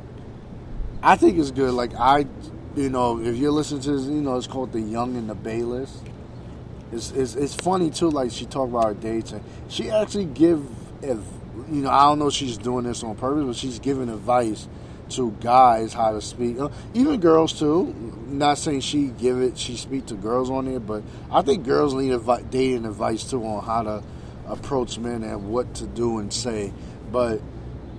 I 1.05 1.17
think 1.17 1.39
it's 1.39 1.51
good. 1.51 1.75
Like 1.75 1.95
I, 1.95 2.25
you 2.75 2.89
know, 2.89 3.21
if 3.21 3.37
you're 3.37 3.51
listening 3.51 3.83
to 3.83 3.93
this, 3.93 4.07
you 4.07 4.23
know, 4.23 4.37
it's 4.37 4.47
called 4.47 4.73
the 4.73 4.81
Young 4.81 5.17
and 5.17 5.29
the 5.29 5.35
Bayless. 5.35 6.01
It's, 6.93 7.11
it's, 7.11 7.35
it's 7.35 7.55
funny 7.55 7.91
too. 7.91 8.09
Like 8.09 8.31
she 8.31 8.47
talked 8.47 8.71
about 8.71 8.85
her 8.87 8.95
dates, 8.95 9.33
and 9.33 9.45
she 9.69 9.91
actually 9.91 10.25
give, 10.25 10.65
if 11.03 11.19
you 11.71 11.83
know, 11.83 11.91
I 11.91 12.05
don't 12.05 12.21
know, 12.21 12.31
she's 12.31 12.57
doing 12.57 12.85
this 12.85 13.03
on 13.03 13.17
purpose, 13.17 13.45
but 13.45 13.57
she's 13.57 13.79
giving 13.79 14.09
advice 14.09 14.67
to 15.11 15.31
guys 15.43 15.93
how 15.93 16.13
to 16.13 16.23
speak, 16.23 16.59
uh, 16.59 16.71
even 16.95 17.21
girls 17.21 17.53
too. 17.53 17.95
Not 18.27 18.57
saying 18.57 18.81
she 18.81 19.09
give 19.09 19.43
it, 19.43 19.59
she 19.59 19.77
speak 19.77 20.07
to 20.07 20.15
girls 20.15 20.49
on 20.49 20.67
it, 20.69 20.87
but 20.87 21.03
I 21.31 21.43
think 21.43 21.67
girls 21.67 21.93
need 21.93 22.13
advi- 22.13 22.49
dating 22.51 22.87
advice 22.87 23.29
too 23.29 23.45
on 23.45 23.63
how 23.63 23.83
to 23.83 24.03
approach 24.47 24.99
men 24.99 25.23
and 25.23 25.51
what 25.51 25.75
to 25.75 25.87
do 25.87 26.19
and 26.19 26.33
say. 26.33 26.73
But 27.13 27.43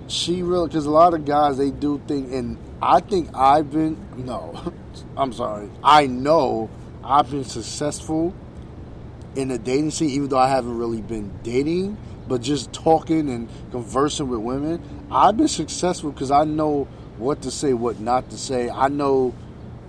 she 0.08 0.42
really, 0.42 0.66
because 0.66 0.86
a 0.86 0.90
lot 0.90 1.14
of 1.14 1.24
guys 1.24 1.56
they 1.56 1.70
do 1.70 2.02
think, 2.08 2.32
and 2.32 2.58
I 2.80 3.00
think 3.00 3.34
I've 3.34 3.70
been 3.70 3.96
no, 4.16 4.72
I'm 5.16 5.32
sorry, 5.32 5.70
I 5.82 6.06
know 6.06 6.70
I've 7.02 7.30
been 7.30 7.44
successful 7.44 8.34
in 9.34 9.48
the 9.48 9.58
dating 9.58 9.90
scene, 9.90 10.10
even 10.10 10.28
though 10.28 10.38
I 10.38 10.48
haven't 10.48 10.76
really 10.76 11.02
been 11.02 11.32
dating, 11.42 11.96
but 12.26 12.42
just 12.42 12.72
talking 12.72 13.28
and 13.30 13.48
conversing 13.70 14.28
with 14.28 14.40
women. 14.40 14.82
I've 15.10 15.36
been 15.36 15.48
successful 15.48 16.10
because 16.10 16.30
I 16.30 16.44
know 16.44 16.88
what 17.18 17.42
to 17.42 17.50
say, 17.50 17.72
what 17.72 18.00
not 18.00 18.30
to 18.30 18.38
say. 18.38 18.68
I 18.68 18.88
know 18.88 19.30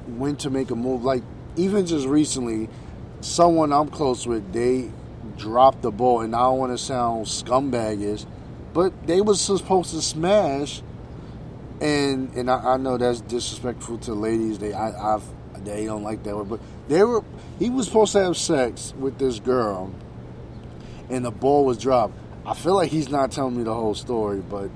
when 0.06 0.36
to 0.38 0.50
make 0.50 0.70
a 0.72 0.76
move. 0.76 1.04
Like 1.04 1.24
even 1.56 1.86
just 1.86 2.08
recently, 2.08 2.70
someone 3.22 3.74
I'm 3.74 3.90
close 3.90 4.28
with, 4.28 4.54
they 4.54 4.92
dropped 5.38 5.82
the 5.82 5.92
ball, 5.92 6.22
and 6.22 6.36
I 6.36 6.40
don't 6.40 6.60
want 6.60 6.72
to 6.72 6.78
sound 6.78 7.26
scumbagish, 7.26 8.26
but 8.74 9.08
they 9.08 9.22
was 9.22 9.42
supposed 9.42 9.92
to 9.92 10.02
smash, 10.02 10.82
and 11.82 12.34
and 12.36 12.50
I, 12.50 12.74
I 12.74 12.78
know 12.78 12.98
that's 12.98 13.22
disrespectful 13.22 14.00
to 14.00 14.14
ladies. 14.14 14.60
They 14.60 14.74
I, 14.74 15.16
I've 15.16 15.24
they 15.64 15.86
don't 15.86 16.04
like 16.04 16.24
that 16.24 16.36
word, 16.36 16.50
but 16.50 16.60
they 16.88 17.04
were. 17.04 17.24
He 17.60 17.70
was 17.70 17.88
supposed 17.88 18.14
to 18.14 18.24
have 18.24 18.38
sex 18.38 18.94
with 18.98 19.18
this 19.18 19.40
girl, 19.40 19.94
and 21.10 21.26
the 21.26 21.32
ball 21.32 21.66
was 21.66 21.78
dropped. 21.78 22.14
I 22.46 22.54
feel 22.54 22.76
like 22.76 22.90
he's 22.90 23.10
not 23.10 23.32
telling 23.32 23.58
me 23.58 23.64
the 23.64 23.74
whole 23.74 23.96
story, 23.96 24.40
but 24.40 24.70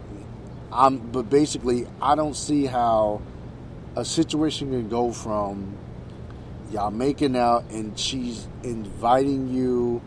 I'm 0.71 0.97
but 0.97 1.29
basically 1.29 1.87
I 2.01 2.15
don't 2.15 2.35
see 2.35 2.65
how 2.65 3.21
a 3.95 4.05
situation 4.05 4.71
can 4.71 4.89
go 4.89 5.11
from 5.11 5.77
y'all 6.71 6.91
making 6.91 7.35
out 7.35 7.69
and 7.71 7.97
she's 7.99 8.47
inviting 8.63 9.53
you 9.53 10.01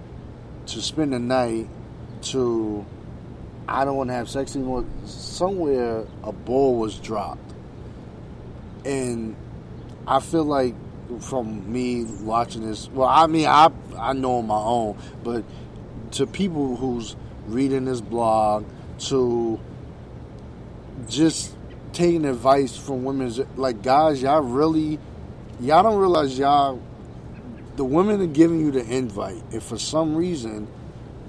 to 0.66 0.80
spend 0.80 1.12
the 1.12 1.18
night 1.18 1.68
to 2.22 2.86
I 3.67 3.85
don't 3.85 3.97
want 3.97 4.11
to 4.11 4.15
have 4.15 4.29
sex 4.29 4.55
anymore. 4.57 4.85
Somewhere 5.05 6.07
a 6.23 6.33
ball 6.33 6.77
was 6.77 6.99
dropped. 6.99 7.53
And 8.85 9.37
I 10.07 10.21
feel 10.21 10.45
like 10.45 10.75
from 11.21 11.73
me 11.73 12.05
watching 12.05 12.69
this, 12.69 12.89
well, 12.91 13.09
I 13.09 13.27
mean, 13.27 13.47
I 13.47 13.71
I 13.99 14.12
know 14.12 14.39
on 14.39 14.47
my 14.47 14.59
own, 14.59 14.99
but 15.23 15.45
to 16.12 16.27
people 16.27 16.77
who's 16.77 17.17
reading 17.47 17.85
this 17.87 18.01
blog, 18.01 18.65
to 18.99 19.59
just 21.09 21.57
taking 21.93 22.25
advice 22.25 22.77
from 22.77 23.05
women. 23.05 23.33
Like 23.57 23.83
guys, 23.83 24.23
y'all 24.23 24.43
really, 24.43 24.99
y'all 25.61 25.83
don't 25.83 25.99
realize 25.99 26.39
y'all, 26.39 26.81
the 27.77 27.85
women 27.85 28.21
are 28.21 28.27
giving 28.27 28.61
you 28.61 28.71
the 28.71 28.85
invite, 28.85 29.43
and 29.53 29.62
for 29.62 29.79
some 29.79 30.17
reason, 30.17 30.69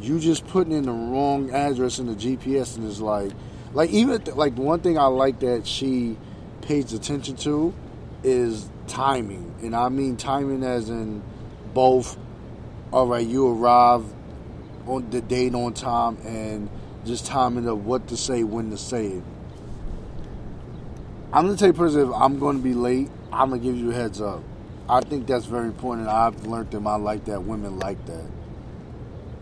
you 0.05 0.19
just 0.19 0.47
putting 0.47 0.73
in 0.73 0.83
the 0.83 0.91
wrong 0.91 1.51
address 1.51 1.99
in 1.99 2.07
the 2.07 2.15
GPS, 2.15 2.77
and 2.77 2.89
it's 2.89 2.99
like, 2.99 3.31
like 3.73 3.89
even 3.91 4.23
like 4.35 4.57
one 4.57 4.79
thing 4.79 4.97
I 4.97 5.05
like 5.05 5.39
that 5.39 5.67
she 5.67 6.17
pays 6.61 6.93
attention 6.93 7.35
to 7.37 7.73
is 8.23 8.69
timing, 8.87 9.55
and 9.61 9.75
I 9.75 9.89
mean 9.89 10.17
timing 10.17 10.63
as 10.63 10.89
in 10.89 11.21
both. 11.73 12.17
All 12.91 13.07
right, 13.07 13.25
you 13.25 13.47
arrive 13.47 14.03
on 14.87 15.09
the 15.09 15.21
date 15.21 15.55
on 15.55 15.73
time, 15.73 16.17
and 16.25 16.69
just 17.05 17.25
timing 17.25 17.67
of 17.67 17.85
what 17.85 18.07
to 18.07 18.17
say, 18.17 18.43
when 18.43 18.69
to 18.71 18.77
say 18.77 19.07
it 19.07 19.23
I'm 21.35 21.45
gonna 21.45 21.57
tell 21.57 21.67
you 21.67 21.73
personally, 21.73 22.07
if 22.09 22.15
I'm 22.15 22.39
gonna 22.39 22.59
be 22.59 22.73
late, 22.73 23.09
I'm 23.33 23.49
gonna 23.49 23.61
give 23.61 23.75
you 23.75 23.91
a 23.91 23.93
heads 23.93 24.21
up. 24.21 24.41
I 24.87 25.01
think 25.01 25.27
that's 25.27 25.45
very 25.45 25.65
important. 25.65 26.07
I've 26.07 26.47
learned 26.47 26.73
in 26.73 26.81
my 26.81 26.95
life 26.95 27.25
that 27.25 27.43
women 27.43 27.77
like 27.77 28.05
that. 28.05 28.25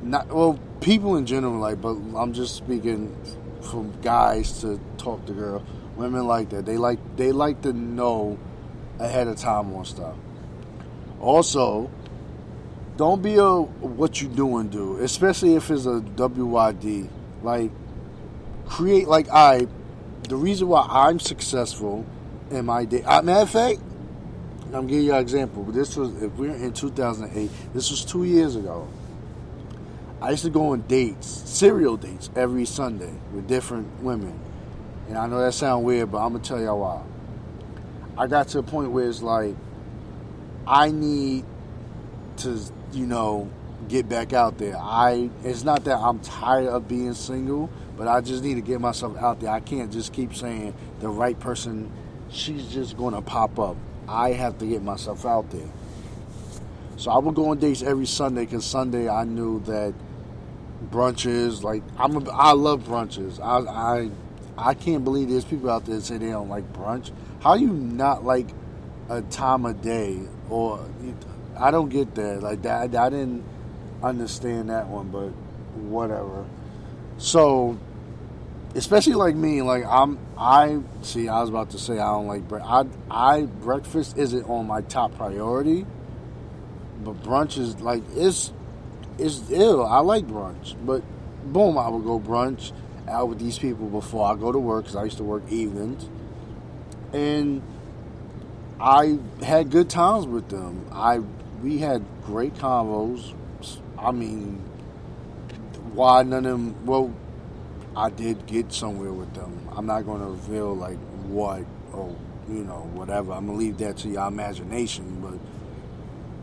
Not 0.03 0.27
well, 0.27 0.59
people 0.81 1.15
in 1.15 1.25
general 1.25 1.57
like, 1.59 1.81
but 1.81 1.95
I'm 2.15 2.33
just 2.33 2.55
speaking 2.55 3.15
from 3.61 3.99
guys 4.01 4.61
to 4.61 4.79
talk 4.97 5.25
to 5.27 5.33
girls. 5.33 5.63
Women 5.95 6.27
like 6.27 6.49
that. 6.49 6.65
They 6.65 6.77
like 6.77 6.99
they 7.15 7.31
like 7.31 7.61
to 7.61 7.71
know 7.71 8.37
ahead 8.99 9.27
of 9.27 9.37
time 9.37 9.73
on 9.73 9.85
stuff. 9.85 10.15
Also, 11.21 11.89
don't 12.97 13.21
be 13.21 13.35
a 13.35 13.61
what 13.61 14.21
you 14.21 14.27
doing 14.27 14.67
do, 14.67 14.97
especially 14.97 15.55
if 15.55 15.71
it's 15.71 15.85
a 15.85 16.01
WYD. 16.01 17.09
Like 17.41 17.71
create 18.65 19.07
like 19.07 19.29
I 19.29 19.67
the 20.27 20.35
reason 20.35 20.67
why 20.67 20.85
I'm 20.89 21.19
successful 21.19 22.05
in 22.51 22.65
my 22.65 22.85
day. 22.85 23.03
Uh, 23.03 23.21
matter 23.21 23.41
of 23.41 23.49
fact, 23.49 23.79
I'm 24.73 24.87
giving 24.87 25.05
you 25.05 25.13
an 25.13 25.21
example. 25.21 25.63
This 25.63 25.95
was 25.95 26.21
if 26.21 26.33
we're 26.33 26.53
in 26.55 26.73
2008. 26.73 27.49
This 27.73 27.91
was 27.91 28.03
two 28.03 28.23
years 28.23 28.55
ago. 28.55 28.87
I 30.23 30.29
used 30.29 30.45
to 30.45 30.49
go 30.49 30.69
on 30.69 30.83
dates, 30.83 31.27
serial 31.27 31.97
dates, 31.97 32.29
every 32.33 32.63
Sunday 32.63 33.13
with 33.33 33.45
different 33.45 34.01
women. 34.01 34.39
And 35.09 35.17
I 35.17 35.27
know 35.27 35.41
that 35.41 35.53
sounds 35.53 35.83
weird, 35.83 36.13
but 36.13 36.19
I'm 36.19 36.31
gonna 36.31 36.43
tell 36.45 36.61
y'all 36.61 36.79
why. 36.79 37.01
I 38.17 38.27
got 38.27 38.47
to 38.49 38.59
a 38.59 38.63
point 38.63 38.91
where 38.91 39.09
it's 39.09 39.21
like 39.21 39.53
I 40.65 40.91
need 40.91 41.43
to, 42.37 42.57
you 42.93 43.05
know, 43.05 43.51
get 43.89 44.07
back 44.07 44.31
out 44.31 44.57
there. 44.57 44.77
I 44.77 45.29
it's 45.43 45.65
not 45.65 45.83
that 45.83 45.97
I'm 45.97 46.21
tired 46.21 46.67
of 46.67 46.87
being 46.87 47.13
single, 47.15 47.69
but 47.97 48.07
I 48.07 48.21
just 48.21 48.45
need 48.45 48.53
to 48.53 48.61
get 48.61 48.79
myself 48.79 49.17
out 49.17 49.41
there. 49.41 49.49
I 49.49 49.59
can't 49.59 49.91
just 49.91 50.13
keep 50.13 50.33
saying 50.33 50.73
the 51.01 51.09
right 51.09 51.37
person, 51.37 51.91
she's 52.29 52.67
just 52.67 52.95
going 52.95 53.13
to 53.13 53.21
pop 53.21 53.59
up. 53.59 53.75
I 54.07 54.31
have 54.31 54.57
to 54.59 54.65
get 54.65 54.83
myself 54.83 55.25
out 55.25 55.51
there. 55.51 55.69
So 56.95 57.11
I 57.11 57.17
would 57.17 57.35
go 57.35 57.49
on 57.49 57.59
dates 57.59 57.81
every 57.81 58.05
Sunday 58.05 58.45
because 58.45 58.63
Sunday 58.63 59.09
I 59.09 59.25
knew 59.25 59.59
that 59.65 59.93
brunches, 60.91 61.63
like 61.63 61.83
I'm, 61.97 62.15
a, 62.15 62.31
I 62.31 62.51
love 62.51 62.83
brunches. 62.83 63.39
I, 63.39 63.69
I, 63.69 64.09
I 64.57 64.73
can't 64.73 65.03
believe 65.03 65.29
there's 65.29 65.45
people 65.45 65.69
out 65.69 65.85
there 65.85 65.95
that 65.95 66.05
say 66.05 66.17
they 66.17 66.29
don't 66.29 66.49
like 66.49 66.71
brunch. 66.73 67.11
How 67.41 67.55
you 67.55 67.67
not 67.67 68.23
like 68.23 68.47
a 69.09 69.21
time 69.21 69.65
of 69.65 69.81
day 69.81 70.19
or 70.49 70.85
I 71.57 71.71
don't 71.71 71.89
get 71.89 72.15
that. 72.15 72.41
Like 72.41 72.61
that, 72.63 72.95
I 72.95 73.09
didn't 73.09 73.43
understand 74.01 74.69
that 74.69 74.87
one, 74.87 75.09
but 75.09 75.29
whatever. 75.75 76.45
So 77.17 77.77
especially 78.75 79.13
like 79.13 79.35
me, 79.35 79.61
like 79.61 79.85
I'm, 79.85 80.17
I 80.37 80.79
see. 81.01 81.27
I 81.27 81.41
was 81.41 81.49
about 81.49 81.71
to 81.71 81.79
say 81.79 81.93
I 81.93 82.11
don't 82.11 82.27
like 82.27 82.47
bread. 82.47 82.63
I, 82.65 82.85
I 83.09 83.41
breakfast 83.43 84.17
isn't 84.17 84.49
on 84.49 84.67
my 84.67 84.81
top 84.81 85.15
priority, 85.15 85.85
but 87.03 87.21
brunch 87.23 87.57
is 87.57 87.79
like 87.81 88.03
it's, 88.15 88.51
it's 89.17 89.49
ill. 89.49 89.85
I 89.85 89.99
like 89.99 90.27
brunch, 90.27 90.75
but 90.85 91.03
boom, 91.51 91.77
I 91.77 91.89
would 91.89 92.03
go 92.03 92.19
brunch 92.19 92.71
out 93.07 93.29
with 93.29 93.39
these 93.39 93.59
people 93.59 93.87
before 93.87 94.31
I 94.31 94.35
go 94.35 94.51
to 94.51 94.59
work 94.59 94.85
because 94.85 94.95
I 94.95 95.03
used 95.05 95.17
to 95.17 95.23
work 95.23 95.43
evenings, 95.49 96.07
and 97.11 97.61
I 98.79 99.19
had 99.41 99.69
good 99.69 99.89
times 99.89 100.25
with 100.25 100.49
them. 100.49 100.85
I 100.91 101.19
we 101.61 101.79
had 101.79 102.03
great 102.25 102.55
convos. 102.55 103.33
I 103.97 104.11
mean, 104.11 104.57
why 105.93 106.23
none 106.23 106.45
of 106.45 106.51
them? 106.51 106.85
Well, 106.85 107.13
I 107.95 108.09
did 108.09 108.45
get 108.45 108.73
somewhere 108.73 109.13
with 109.13 109.33
them. 109.33 109.69
I'm 109.75 109.85
not 109.85 110.01
going 110.01 110.21
to 110.21 110.27
reveal 110.27 110.75
like 110.75 110.97
what 111.27 111.65
or 111.93 112.15
you 112.49 112.63
know 112.63 112.89
whatever. 112.93 113.31
I'm 113.31 113.45
gonna 113.45 113.57
leave 113.57 113.77
that 113.77 113.97
to 113.97 114.09
your 114.09 114.27
imagination. 114.27 115.21
But 115.21 115.39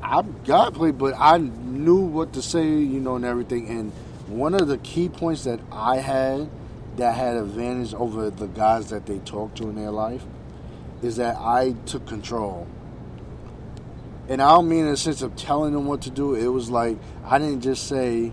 I 0.02 0.22
got 0.22 0.74
played, 0.74 0.98
but 0.98 1.14
I 1.18 1.38
knew 1.38 1.96
what 2.00 2.32
to 2.34 2.42
say, 2.42 2.66
you 2.66 3.00
know, 3.00 3.16
and 3.16 3.24
everything. 3.24 3.68
And 3.68 3.92
one 4.28 4.54
of 4.54 4.68
the 4.68 4.78
key 4.78 5.08
points 5.08 5.44
that 5.44 5.60
I 5.70 5.96
had 5.96 6.48
that 6.96 7.14
had 7.16 7.36
advantage 7.36 7.94
over 7.94 8.30
the 8.30 8.46
guys 8.46 8.90
that 8.90 9.06
they 9.06 9.18
talked 9.18 9.58
to 9.58 9.68
in 9.68 9.76
their 9.76 9.90
life 9.90 10.24
is 11.02 11.16
that 11.16 11.36
I 11.36 11.74
took 11.86 12.06
control. 12.06 12.66
And 14.28 14.40
I 14.40 14.50
don't 14.50 14.68
mean 14.68 14.84
in 14.84 14.90
the 14.92 14.96
sense 14.96 15.22
of 15.22 15.34
telling 15.34 15.72
them 15.72 15.86
what 15.86 16.02
to 16.02 16.10
do. 16.10 16.34
It 16.34 16.48
was 16.48 16.70
like 16.70 16.98
I 17.24 17.38
didn't 17.38 17.62
just 17.62 17.88
say, 17.88 18.32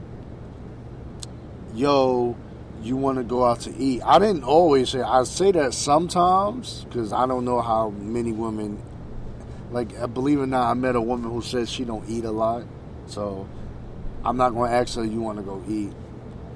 "Yo, 1.74 2.36
you 2.84 2.96
want 2.96 3.18
to 3.18 3.24
go 3.24 3.44
out 3.46 3.62
to 3.62 3.76
eat." 3.76 4.02
I 4.06 4.20
didn't 4.20 4.44
always 4.44 4.90
say. 4.90 5.02
I 5.02 5.24
say 5.24 5.52
that 5.54 5.74
sometimes 5.74 6.86
because 6.86 7.12
I 7.12 7.26
don't 7.26 7.46
know 7.46 7.62
how 7.62 7.90
many 7.90 8.32
women. 8.32 8.80
Like, 9.72 9.98
uh, 10.00 10.08
believe 10.08 10.40
it 10.40 10.44
or 10.44 10.48
not, 10.48 10.70
I 10.70 10.74
met 10.74 10.96
a 10.96 11.02
woman 11.02 11.32
who 11.32 11.42
says 11.42 11.70
she 11.70 11.84
don't 11.84 12.08
eat 12.10 12.24
a 12.24 12.32
lot, 12.32 12.64
so 13.08 13.48
I'm 14.24 14.38
not 14.38 14.52
going 14.52 14.72
to 14.72 14.78
ask 14.78 14.96
her. 14.96 15.04
You 15.04 15.22
want 15.22 15.38
to 15.38 15.44
go 15.44 15.64
eat? 15.68 15.92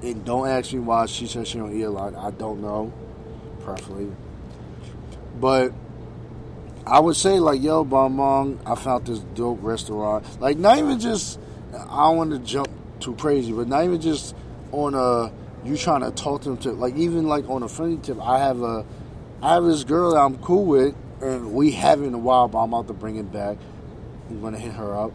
And 0.02 0.24
don't 0.24 0.48
ask 0.48 0.72
me 0.72 0.80
why 0.80 1.06
she 1.06 1.26
says 1.26 1.48
she 1.48 1.58
don't 1.58 1.74
eat 1.78 1.82
a 1.82 1.90
lot. 1.90 2.14
I 2.14 2.30
don't 2.30 2.60
know, 2.60 2.92
preferably. 3.60 4.10
But 5.38 5.72
I 6.86 6.98
would 7.00 7.16
say 7.16 7.38
like, 7.38 7.62
yo, 7.62 7.84
Bonbon, 7.84 8.60
I 8.66 8.74
found 8.74 9.06
this 9.06 9.20
dope 9.34 9.62
restaurant. 9.62 10.40
Like, 10.40 10.58
not 10.58 10.78
even 10.78 10.98
just. 10.98 11.38
I 11.72 12.04
don't 12.04 12.16
want 12.16 12.30
to 12.32 12.38
jump 12.38 12.68
too 13.00 13.14
crazy, 13.16 13.52
but 13.52 13.66
not 13.66 13.84
even 13.84 14.00
just 14.00 14.34
on 14.72 14.94
a 14.94 15.32
you 15.64 15.76
trying 15.76 16.00
to 16.00 16.10
talk 16.10 16.42
to 16.42 16.50
them 16.50 16.58
to 16.58 16.72
like 16.72 16.94
even 16.96 17.28
like 17.28 17.48
on 17.48 17.62
a 17.62 17.68
friendly 17.68 17.98
tip. 17.98 18.20
I 18.20 18.38
have 18.38 18.62
a 18.62 18.84
I 19.40 19.54
have 19.54 19.64
this 19.64 19.84
girl 19.84 20.12
that 20.12 20.20
I'm 20.20 20.38
cool 20.38 20.64
with, 20.64 20.94
and 21.22 21.54
we 21.54 21.70
haven't 21.70 22.14
a 22.14 22.18
while, 22.18 22.48
but 22.48 22.58
I'm 22.58 22.72
about 22.72 22.88
to 22.88 22.92
bring 22.92 23.16
it 23.16 23.32
back. 23.32 23.56
I'm 24.28 24.40
gonna 24.40 24.58
hit 24.58 24.72
her 24.74 24.94
up. 24.94 25.12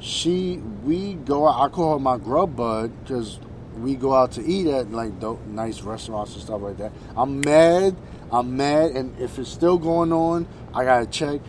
She 0.00 0.56
we 0.84 1.14
go 1.14 1.46
out. 1.46 1.60
I 1.60 1.68
call 1.68 1.94
her 1.94 1.98
my 1.98 2.18
grub 2.18 2.56
bud 2.56 2.92
because 3.02 3.38
we 3.76 3.94
go 3.94 4.14
out 4.14 4.32
to 4.32 4.44
eat 4.44 4.66
at 4.66 4.90
like 4.90 5.20
dope, 5.20 5.44
nice 5.46 5.82
restaurants 5.82 6.34
and 6.34 6.42
stuff 6.42 6.62
like 6.62 6.78
that. 6.78 6.92
I'm 7.16 7.40
mad. 7.40 7.96
I'm 8.30 8.56
mad, 8.56 8.92
and 8.92 9.18
if 9.20 9.38
it's 9.38 9.50
still 9.50 9.76
going 9.76 10.12
on, 10.12 10.46
I 10.74 10.84
gotta 10.84 11.06
check. 11.06 11.40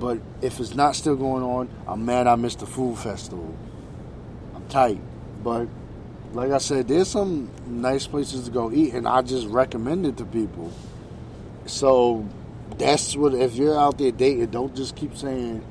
But 0.00 0.20
if 0.40 0.58
it's 0.58 0.74
not 0.74 0.96
still 0.96 1.14
going 1.14 1.44
on, 1.44 1.68
I'm 1.86 2.04
mad 2.04 2.26
I 2.26 2.34
missed 2.34 2.58
the 2.58 2.66
food 2.66 2.98
festival. 2.98 3.54
I'm 4.54 4.66
tight. 4.66 5.00
But 5.44 5.68
like 6.32 6.50
I 6.50 6.58
said, 6.58 6.88
there's 6.88 7.08
some 7.08 7.50
nice 7.66 8.06
places 8.08 8.46
to 8.46 8.50
go 8.50 8.72
eat, 8.72 8.94
and 8.94 9.06
I 9.06 9.22
just 9.22 9.46
recommend 9.46 10.06
it 10.06 10.16
to 10.16 10.24
people. 10.24 10.72
So 11.66 12.26
that's 12.78 13.16
what 13.16 13.34
if 13.34 13.54
you're 13.56 13.78
out 13.78 13.98
there 13.98 14.12
dating, 14.12 14.46
don't 14.46 14.74
just 14.74 14.96
keep 14.96 15.16
saying, 15.16 15.64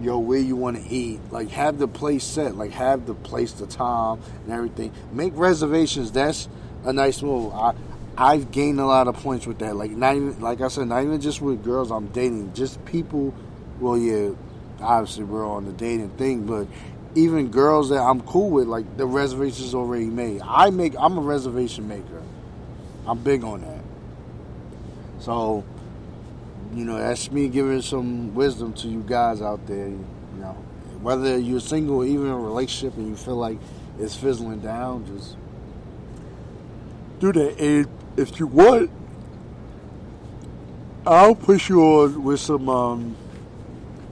"Yo, 0.00 0.18
where 0.18 0.38
you 0.38 0.56
want 0.56 0.76
to 0.76 0.88
eat?" 0.88 1.20
Like 1.30 1.50
have 1.50 1.78
the 1.78 1.88
place 1.88 2.24
set, 2.24 2.56
like 2.56 2.72
have 2.72 3.06
the 3.06 3.14
place, 3.14 3.52
the 3.52 3.66
time, 3.66 4.20
and 4.44 4.52
everything. 4.52 4.92
Make 5.12 5.32
reservations. 5.36 6.12
That's 6.12 6.48
a 6.84 6.92
nice 6.92 7.22
move. 7.22 7.52
I 7.52 7.74
I've 8.16 8.50
gained 8.50 8.80
a 8.80 8.86
lot 8.86 9.06
of 9.06 9.14
points 9.16 9.46
with 9.46 9.60
that. 9.60 9.76
Like 9.76 9.92
not 9.92 10.16
even 10.16 10.40
like 10.40 10.60
I 10.60 10.68
said, 10.68 10.88
not 10.88 11.04
even 11.04 11.20
just 11.20 11.40
with 11.40 11.62
girls 11.62 11.90
I'm 11.90 12.08
dating, 12.08 12.52
just 12.54 12.84
people. 12.84 13.32
Well, 13.80 13.96
yeah, 13.96 14.30
obviously 14.80 15.24
we're 15.24 15.46
on 15.48 15.66
the 15.66 15.72
dating 15.72 16.10
thing, 16.10 16.44
but 16.44 16.66
even 17.14 17.50
girls 17.50 17.90
that 17.90 18.00
I'm 18.00 18.20
cool 18.22 18.50
with, 18.50 18.66
like 18.66 18.96
the 18.96 19.06
reservations 19.06 19.74
already 19.74 20.06
made. 20.06 20.42
I 20.44 20.70
make. 20.70 20.94
I'm 20.98 21.16
a 21.16 21.20
reservation 21.20 21.88
maker. 21.88 22.22
I'm 23.06 23.18
big 23.18 23.44
on 23.44 23.62
that. 23.62 23.84
So, 25.20 25.64
you 26.74 26.84
know, 26.84 26.98
that's 26.98 27.30
me 27.30 27.48
giving 27.48 27.82
some 27.82 28.34
wisdom 28.34 28.72
to 28.74 28.88
you 28.88 29.02
guys 29.06 29.40
out 29.40 29.66
there. 29.66 29.88
You 29.88 30.04
know, 30.38 30.56
whether 31.00 31.38
you're 31.38 31.60
single 31.60 31.96
or 31.96 32.04
even 32.04 32.26
in 32.26 32.32
a 32.32 32.38
relationship 32.38 32.96
and 32.96 33.08
you 33.08 33.16
feel 33.16 33.36
like 33.36 33.58
it's 33.98 34.14
fizzling 34.14 34.60
down, 34.60 35.06
just 35.06 35.36
do 37.18 37.32
that. 37.32 37.58
And 37.58 37.88
if 38.16 38.38
you 38.38 38.46
want, 38.46 38.90
I'll 41.06 41.34
push 41.34 41.68
you 41.68 41.82
on 41.82 42.22
with 42.22 42.40
some 42.40 42.68
um, 42.68 43.16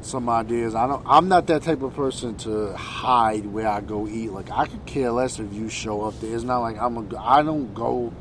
some 0.00 0.28
ideas. 0.28 0.74
I 0.74 0.86
don't. 0.86 1.04
I'm 1.06 1.28
not 1.28 1.46
that 1.48 1.62
type 1.62 1.82
of 1.82 1.94
person 1.94 2.36
to 2.38 2.72
hide 2.74 3.46
where 3.46 3.68
I 3.68 3.80
go 3.80 4.08
eat. 4.08 4.32
Like 4.32 4.50
I 4.50 4.66
could 4.66 4.86
care 4.86 5.10
less 5.10 5.38
if 5.38 5.52
you 5.52 5.68
show 5.68 6.02
up 6.02 6.18
there. 6.20 6.34
It's 6.34 6.44
not 6.44 6.60
like 6.60 6.78
I'm 6.80 6.96
a. 6.96 7.18
I 7.18 7.42
don't 7.42 7.74
go 7.74 8.12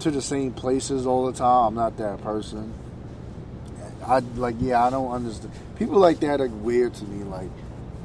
to 0.00 0.10
the 0.10 0.22
same 0.22 0.52
places 0.52 1.06
all 1.06 1.26
the 1.26 1.36
time. 1.36 1.66
I'm 1.66 1.74
not 1.74 1.96
that 1.98 2.22
person. 2.22 2.72
I 4.08 4.18
like. 4.18 4.56
Yeah, 4.58 4.84
I 4.84 4.90
don't 4.90 5.10
understand. 5.10 5.52
People 5.76 5.98
like 5.98 6.20
that 6.20 6.40
are 6.40 6.48
weird 6.48 6.94
to 6.94 7.04
me. 7.04 7.24
Like, 7.24 7.50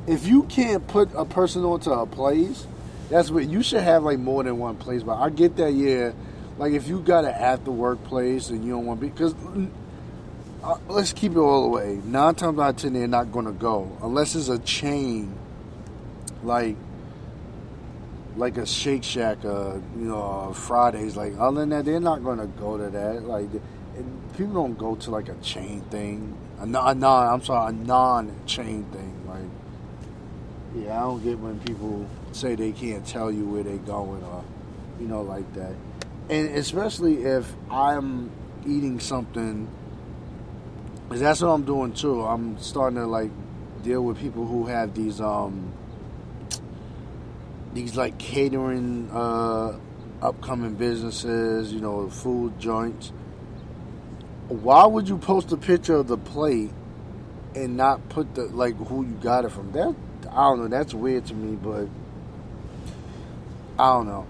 if 0.08 0.28
you 0.28 0.44
can't 0.44 0.88
put 0.88 1.10
a 1.16 1.26
person 1.26 1.64
onto 1.64 1.92
a 1.92 2.06
place, 2.06 2.68
that's 3.10 3.32
what 3.32 3.48
you 3.48 3.64
should 3.64 3.82
have. 3.82 4.04
Like 4.04 4.20
more 4.20 4.44
than 4.44 4.58
one 4.58 4.76
place. 4.76 5.04
But 5.04 5.18
I 5.18 5.30
get 5.30 5.56
that. 5.58 5.74
Yeah 5.74 6.12
like 6.58 6.74
if 6.74 6.88
you 6.88 7.00
got 7.00 7.26
an 7.26 7.32
after 7.32 7.72
work 7.72 8.04
place 8.04 8.50
and 8.50 8.64
you 8.64 8.72
don't 8.72 8.86
want 8.86 9.00
to 9.00 9.06
be 9.06 9.12
because 9.12 9.34
uh, 10.64 10.78
let's 10.88 11.14
keep 11.14 11.34
it 11.34 11.38
all 11.38 11.64
the 11.64 11.70
way. 11.70 12.00
Nine 12.06 12.36
times 12.36 12.60
out 12.60 12.70
of 12.70 12.76
ten, 12.78 12.94
they're 12.94 13.08
not 13.08 13.32
going 13.32 13.46
to 13.46 13.52
go 13.52 13.98
unless 14.02 14.36
it's 14.36 14.50
a 14.50 14.60
chain, 14.60 15.34
like 16.44 16.76
like 18.36 18.58
a 18.58 18.66
Shake 18.66 19.04
Shack, 19.04 19.46
uh, 19.46 19.76
you 19.96 20.06
know, 20.06 20.50
uh, 20.50 20.54
Fridays. 20.54 21.16
Like 21.16 21.34
other 21.40 21.62
than 21.62 21.70
that, 21.70 21.86
they're 21.86 22.00
not 22.00 22.24
going 22.24 22.40
to 22.40 22.48
go 22.48 22.78
to 22.78 22.90
that. 22.90 23.24
Like 23.24 23.50
people 24.38 24.54
don't 24.54 24.78
go 24.78 24.96
to 24.96 25.12
like 25.12 25.30
a 25.30 25.36
chain 25.36 25.82
thing, 25.90 26.38
a 26.60 26.66
non, 26.66 26.88
a 26.88 27.00
non 27.00 27.34
I'm 27.34 27.44
sorry, 27.44 27.70
a 27.70 27.72
non-chain 27.74 28.86
thing. 28.86 29.28
Like 29.28 30.84
yeah, 30.84 30.98
I 30.98 31.02
don't 31.02 31.24
get 31.24 31.40
when 31.40 31.60
people 31.60 32.08
say 32.32 32.56
they 32.56 32.72
can't 32.72 33.06
tell 33.06 33.32
you 33.32 33.46
where 33.46 33.64
they're 33.64 33.78
going 33.78 34.24
or 34.24 34.44
you 35.00 35.08
know 35.08 35.22
like 35.22 35.52
that 35.54 35.74
and 36.30 36.56
especially 36.56 37.24
if 37.24 37.52
I'm 37.70 38.32
eating 38.66 39.00
something, 39.00 39.68
because 41.04 41.22
that's 41.22 41.42
what 41.42 41.50
I'm 41.50 41.64
doing 41.64 41.94
too. 41.94 42.24
I'm 42.24 42.58
starting 42.60 42.98
to 42.98 43.06
like 43.06 43.32
deal 43.84 44.04
with 44.04 44.20
people 44.20 44.46
who 44.46 44.68
have 44.68 44.94
these 44.94 45.20
um 45.20 45.74
these 47.74 47.96
like 47.98 48.18
catering 48.18 49.10
uh 49.12 49.78
upcoming 50.22 50.76
businesses, 50.76 51.74
you 51.74 51.82
know, 51.82 52.10
food 52.10 52.58
joints. 52.60 53.12
Why 54.62 54.86
would 54.86 55.10
you 55.10 55.18
post 55.18 55.52
a 55.52 55.58
picture 55.58 55.96
of 55.96 56.08
the 56.08 56.18
plate 56.18 56.70
and 57.56 57.76
not 57.76 58.08
put 58.10 58.36
the 58.36 58.44
like 58.44 58.76
who 58.76 59.04
you 59.04 59.14
got 59.14 59.46
it 59.46 59.52
from? 59.52 59.72
That 59.72 59.96
I 60.30 60.36
don't 60.44 60.60
know. 60.60 60.68
That's 60.68 60.94
weird 60.94 61.26
to 61.28 61.34
me, 61.34 61.56
but 61.56 61.88
I 63.80 63.94
don't 63.94 64.06
know. 64.06 64.28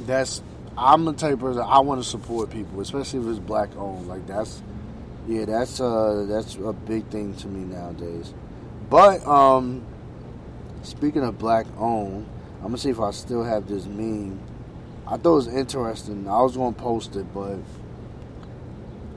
That's 0.00 0.42
I'm 0.76 1.06
the 1.06 1.14
type 1.14 1.34
of 1.34 1.40
person 1.40 1.62
I 1.62 1.78
want 1.80 2.02
to 2.02 2.08
support 2.08 2.50
people, 2.50 2.80
especially 2.82 3.20
if 3.20 3.26
it's 3.26 3.38
black 3.38 3.74
owned. 3.76 4.06
Like 4.06 4.26
that's 4.26 4.62
yeah, 5.26 5.46
that's 5.46 5.80
uh 5.80 6.26
that's 6.28 6.56
a 6.56 6.74
big 6.74 7.06
thing 7.06 7.34
to 7.36 7.48
me 7.48 7.64
nowadays. 7.64 8.34
But 8.90 9.26
um 9.26 9.82
speaking 10.82 11.24
of 11.24 11.38
black 11.38 11.66
owned, 11.78 12.28
I'm 12.58 12.64
gonna 12.64 12.78
see 12.78 12.90
if 12.90 13.00
I 13.00 13.12
still 13.12 13.44
have 13.44 13.66
this 13.66 13.86
meme. 13.86 14.38
I 15.06 15.16
thought 15.16 15.32
it 15.32 15.34
was 15.34 15.48
interesting. 15.48 16.28
I 16.28 16.42
was 16.42 16.54
gonna 16.54 16.72
post 16.72 17.16
it, 17.16 17.32
but 17.32 17.56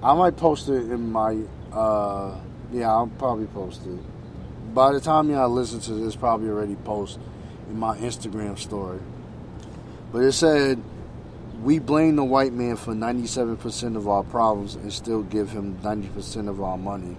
I 0.04 0.14
might 0.14 0.38
post 0.38 0.70
it 0.70 0.92
in 0.92 1.12
my 1.12 1.38
uh 1.72 2.40
yeah, 2.72 2.90
I'll 2.90 3.08
probably 3.08 3.48
post 3.48 3.82
it. 3.86 4.74
By 4.74 4.94
the 4.94 5.00
time 5.00 5.30
y'all 5.30 5.50
listen 5.50 5.80
to 5.82 5.94
this, 5.94 6.16
probably 6.16 6.50
already 6.50 6.76
post 6.76 7.20
in 7.70 7.80
my 7.80 7.98
Instagram 7.98 8.58
story. 8.60 9.00
But 10.12 10.20
it 10.24 10.34
said 10.34 10.82
we 11.64 11.80
blame 11.80 12.16
the 12.16 12.24
white 12.24 12.54
man 12.54 12.76
for 12.76 12.94
97% 12.94 13.96
of 13.96 14.08
our 14.08 14.24
problems 14.24 14.76
and 14.76 14.94
still 14.94 15.24
give 15.24 15.50
him 15.50 15.78
90% 15.80 16.48
of 16.48 16.62
our 16.62 16.78
money. 16.78 17.18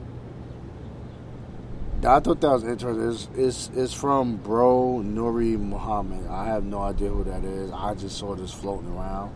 I 2.05 2.21
thought 2.21 2.41
that 2.43 2.51
was 2.53 2.63
interesting. 2.63 3.11
It's, 3.11 3.29
it's, 3.37 3.77
it's 3.77 3.93
from 3.93 4.37
Bro 4.37 5.03
Nuri 5.05 5.59
Muhammad. 5.59 6.29
I 6.29 6.47
have 6.47 6.63
no 6.65 6.83
idea 6.83 7.09
who 7.09 7.25
that 7.25 7.43
is. 7.43 7.73
I 7.73 7.95
just 7.95 8.17
saw 8.17 8.37
this 8.37 8.53
floating 8.53 8.91
around. 8.91 9.35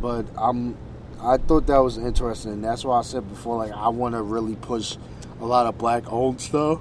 but 0.00 0.24
I'm 0.38 0.76
I 1.22 1.36
thought 1.36 1.66
that 1.66 1.78
was 1.78 1.98
interesting. 1.98 2.62
That's 2.62 2.84
why 2.84 2.98
I 2.98 3.02
said 3.02 3.28
before, 3.28 3.58
like 3.58 3.72
I 3.72 3.88
want 3.88 4.14
to 4.14 4.22
really 4.22 4.56
push 4.56 4.96
a 5.40 5.44
lot 5.44 5.66
of 5.66 5.76
black 5.76 6.10
owned 6.10 6.40
stuff. 6.40 6.80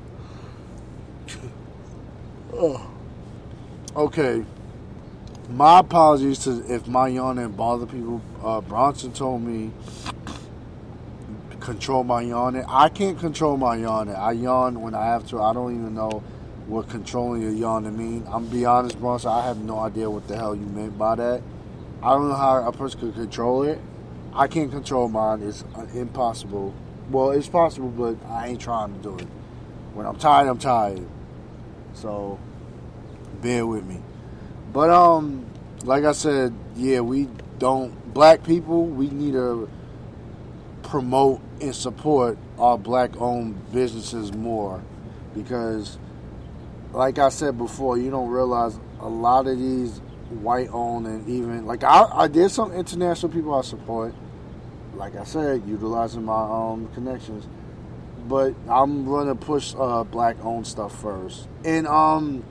oh. 2.54 2.90
Okay. 3.96 4.46
My 5.50 5.80
apologies 5.80 6.40
to 6.40 6.64
if 6.74 6.88
my 6.88 7.08
yawning 7.08 7.52
bother 7.52 7.86
people. 7.86 8.22
Uh, 8.44 8.62
Bronson 8.62 9.12
told 9.12 9.42
me 9.42 9.72
control 11.60 12.04
my 12.04 12.22
yawning. 12.22 12.64
I 12.68 12.88
can't 12.90 13.20
control 13.20 13.58
my 13.58 13.76
yawning. 13.76 14.16
I 14.16 14.32
yawn 14.32 14.82
when 14.82 14.96
I 14.96 15.06
have 15.06 15.28
to. 15.30 15.42
I 15.42 15.54
don't 15.54 15.76
even 15.76 15.96
know 15.96 16.24
what 16.68 16.88
controlling 16.88 17.42
your 17.42 17.52
yawning 17.52 17.98
mean. 17.98 18.26
I'm 18.32 18.48
be 18.48 18.64
honest, 18.64 19.00
Bronson. 19.00 19.32
I 19.32 19.46
have 19.46 19.58
no 19.58 19.80
idea 19.80 20.10
what 20.10 20.28
the 20.28 20.38
hell 20.38 20.56
you 20.56 20.66
meant 20.66 20.98
by 20.98 21.16
that. 21.16 21.42
I 22.02 22.10
don't 22.12 22.30
know 22.30 22.36
how 22.36 22.66
a 22.66 22.72
person 22.72 23.02
could 23.02 23.16
control 23.16 23.64
it. 23.64 23.80
I 24.40 24.48
can't 24.48 24.72
control 24.72 25.10
mine. 25.10 25.42
It's 25.42 25.66
uh, 25.76 25.86
impossible. 25.94 26.74
Well, 27.12 27.32
it's 27.32 27.50
possible, 27.50 27.90
but 27.90 28.16
I 28.30 28.48
ain't 28.48 28.62
trying 28.62 28.94
to 28.94 29.00
do 29.00 29.18
it. 29.18 29.28
When 29.94 30.06
I'm 30.06 30.16
tired, 30.16 30.48
I'm 30.48 30.58
tired. 30.58 31.06
So 31.94 32.40
bear 33.42 33.68
with 33.68 33.86
me. 33.86 34.00
But 34.72 34.92
um, 34.92 35.46
like 35.84 36.06
I 36.06 36.14
said, 36.14 36.54
yeah, 36.78 37.02
we 37.02 37.28
don't 37.58 38.14
black 38.14 38.46
people. 38.46 38.86
We 38.86 39.10
need 39.10 39.34
to 39.34 39.70
promote 40.84 41.42
and 41.60 41.76
support 41.76 42.38
our 42.58 42.78
black-owned 42.78 43.74
businesses 43.74 44.32
more 44.32 44.82
because, 45.36 45.98
like 46.94 47.20
I 47.20 47.28
said 47.28 47.58
before, 47.58 47.98
you 47.98 48.10
don't 48.10 48.30
realize 48.30 48.80
a 49.02 49.10
lot 49.10 49.48
of 49.48 49.60
these 49.60 50.00
white-owned 50.30 51.08
and 51.08 51.28
even 51.28 51.66
like 51.66 51.84
I, 51.84 52.04
I 52.10 52.28
did 52.30 52.52
some 52.52 52.72
international 52.72 53.34
people 53.34 53.54
I 53.54 53.64
support. 53.64 54.14
Like 54.96 55.16
I 55.16 55.24
said, 55.24 55.64
utilizing 55.68 56.26
my 56.26 56.42
um 56.42 56.90
connections, 56.94 57.48
but 58.28 58.54
I'm 58.68 59.06
gonna 59.06 59.36
push 59.36 59.74
uh, 59.78 60.04
black-owned 60.04 60.68
stuff 60.68 61.00
first. 61.02 61.48
And 61.64 61.88
um, 61.88 62.44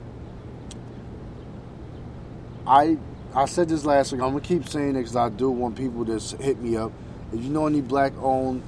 I 2.65 2.97
I 3.35 3.45
said 3.45 3.69
this 3.69 3.85
last 3.85 4.11
week. 4.11 4.21
I'm 4.21 4.29
gonna 4.29 4.41
keep 4.41 4.67
saying 4.67 4.91
it 4.91 4.99
because 4.99 5.15
I 5.15 5.29
do 5.29 5.49
want 5.49 5.75
people 5.77 6.05
to 6.05 6.19
hit 6.37 6.59
me 6.59 6.77
up. 6.77 6.91
If 7.31 7.43
you 7.43 7.49
know 7.49 7.67
any 7.67 7.81
black-owned 7.81 8.63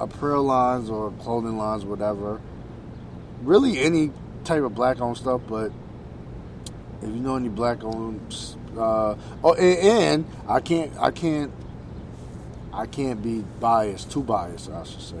apparel 0.00 0.44
lines 0.44 0.88
or 0.88 1.10
clothing 1.20 1.58
lines, 1.58 1.84
whatever, 1.84 2.40
really 3.42 3.78
any 3.78 4.12
type 4.44 4.62
of 4.62 4.74
black-owned 4.74 5.16
stuff. 5.16 5.42
But 5.46 5.72
if 7.02 7.08
you 7.08 7.20
know 7.20 7.36
any 7.36 7.48
black-owned, 7.48 8.34
uh, 8.76 9.14
oh, 9.44 9.54
and, 9.54 9.78
and 9.78 10.24
I 10.48 10.60
can't, 10.60 10.96
I 10.98 11.10
can't, 11.10 11.52
I 12.72 12.86
can't 12.86 13.22
be 13.22 13.44
biased, 13.60 14.10
too 14.10 14.22
biased, 14.22 14.70
I 14.70 14.84
should 14.84 15.02
say. 15.02 15.16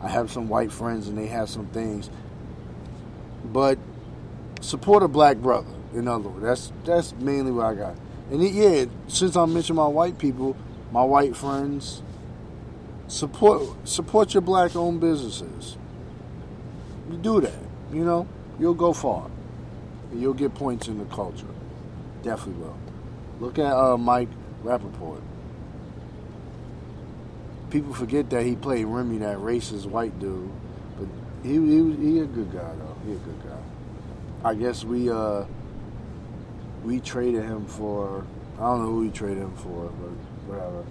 I 0.00 0.08
have 0.08 0.30
some 0.30 0.48
white 0.48 0.70
friends 0.70 1.08
and 1.08 1.18
they 1.18 1.26
have 1.26 1.48
some 1.48 1.66
things, 1.66 2.08
but 3.44 3.78
support 4.60 5.02
a 5.02 5.08
black 5.08 5.38
brother. 5.38 5.72
In 5.94 6.06
other 6.06 6.28
words, 6.28 6.42
that's 6.42 6.72
that's 6.84 7.12
mainly 7.20 7.50
what 7.50 7.66
I 7.66 7.74
got. 7.74 7.96
And 8.30 8.42
it, 8.42 8.52
yeah, 8.52 8.84
since 9.08 9.36
I 9.36 9.44
mentioned 9.46 9.76
my 9.76 9.88
white 9.88 10.18
people, 10.18 10.56
my 10.92 11.02
white 11.02 11.36
friends, 11.36 12.02
support 13.08 13.88
support 13.88 14.34
your 14.34 14.42
black 14.42 14.76
owned 14.76 15.00
businesses. 15.00 15.76
You 17.10 17.16
do 17.16 17.40
that, 17.40 17.58
you 17.92 18.04
know, 18.04 18.28
you'll 18.60 18.74
go 18.74 18.92
far. 18.92 19.30
You'll 20.14 20.34
get 20.34 20.54
points 20.54 20.88
in 20.88 20.98
the 20.98 21.04
culture. 21.06 21.46
Definitely 22.22 22.62
will. 22.62 22.78
Look 23.40 23.58
at 23.58 23.72
uh, 23.72 23.96
Mike 23.96 24.28
Rapaport. 24.62 25.22
People 27.70 27.92
forget 27.92 28.30
that 28.30 28.44
he 28.44 28.56
played 28.56 28.86
Remy, 28.86 29.18
that 29.18 29.38
racist 29.38 29.86
white 29.86 30.18
dude, 30.18 30.50
but 30.96 31.06
he 31.42 31.54
he, 31.54 32.12
he 32.12 32.20
a 32.20 32.24
good 32.26 32.50
guy 32.52 32.74
though. 32.76 32.96
He 33.04 33.12
a 33.12 33.16
good 33.16 33.42
guy. 33.44 34.48
I 34.48 34.54
guess 34.54 34.84
we 34.84 35.10
uh 35.10 35.44
we 36.84 37.00
traded 37.00 37.44
him 37.44 37.66
for 37.66 38.24
I 38.58 38.62
don't 38.62 38.82
know 38.82 38.86
who 38.86 39.00
we 39.00 39.10
traded 39.10 39.38
him 39.38 39.54
for, 39.56 39.90
but 39.90 40.10
whatever. 40.48 40.84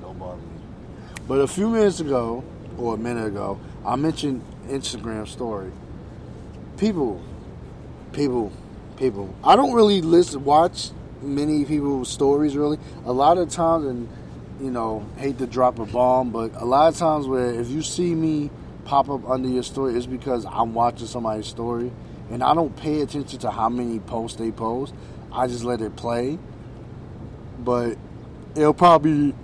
Don't 0.00 0.18
bother 0.18 0.40
me. 0.40 0.48
But 1.28 1.40
a 1.40 1.46
few 1.46 1.68
minutes 1.68 2.00
ago, 2.00 2.42
or 2.78 2.94
a 2.94 2.98
minute 2.98 3.26
ago, 3.26 3.60
I 3.84 3.96
mentioned 3.96 4.42
Instagram 4.68 5.28
story. 5.28 5.70
People, 6.76 7.20
people, 8.12 8.52
people. 8.96 9.34
I 9.44 9.56
don't 9.56 9.72
really 9.72 10.02
listen, 10.02 10.44
watch 10.44 10.90
many 11.22 11.64
people's 11.64 12.08
stories. 12.08 12.56
Really, 12.56 12.78
a 13.04 13.12
lot 13.12 13.38
of 13.38 13.48
times, 13.50 13.86
and 13.86 14.08
you 14.60 14.70
know, 14.70 15.06
hate 15.16 15.38
to 15.38 15.46
drop 15.46 15.78
a 15.78 15.86
bomb, 15.86 16.30
but 16.30 16.54
a 16.54 16.64
lot 16.64 16.92
of 16.92 16.98
times 16.98 17.26
where 17.26 17.52
if 17.52 17.68
you 17.68 17.82
see 17.82 18.14
me 18.14 18.50
pop 18.84 19.08
up 19.10 19.28
under 19.28 19.48
your 19.48 19.62
story, 19.62 19.94
it's 19.94 20.06
because 20.06 20.46
I'm 20.46 20.74
watching 20.74 21.06
somebody's 21.06 21.46
story, 21.46 21.90
and 22.30 22.42
I 22.42 22.54
don't 22.54 22.74
pay 22.76 23.00
attention 23.00 23.38
to 23.40 23.50
how 23.50 23.68
many 23.68 23.98
posts 23.98 24.38
they 24.38 24.50
post. 24.50 24.94
I 25.32 25.46
just 25.46 25.64
let 25.64 25.80
it 25.80 25.96
play. 25.96 26.38
But 27.58 27.98
it'll 28.54 28.74
probably 28.74 29.34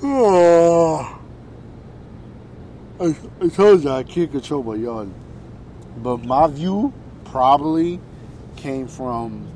Oh, 0.00 1.20
I, 3.00 3.16
I 3.40 3.48
told 3.48 3.82
you 3.82 3.90
I 3.90 4.04
can't 4.04 4.30
control 4.30 4.62
my 4.62 4.76
yawn. 4.76 5.12
But 5.96 6.18
my 6.18 6.46
view 6.46 6.92
probably 7.24 8.00
came 8.56 8.86
from 8.86 9.48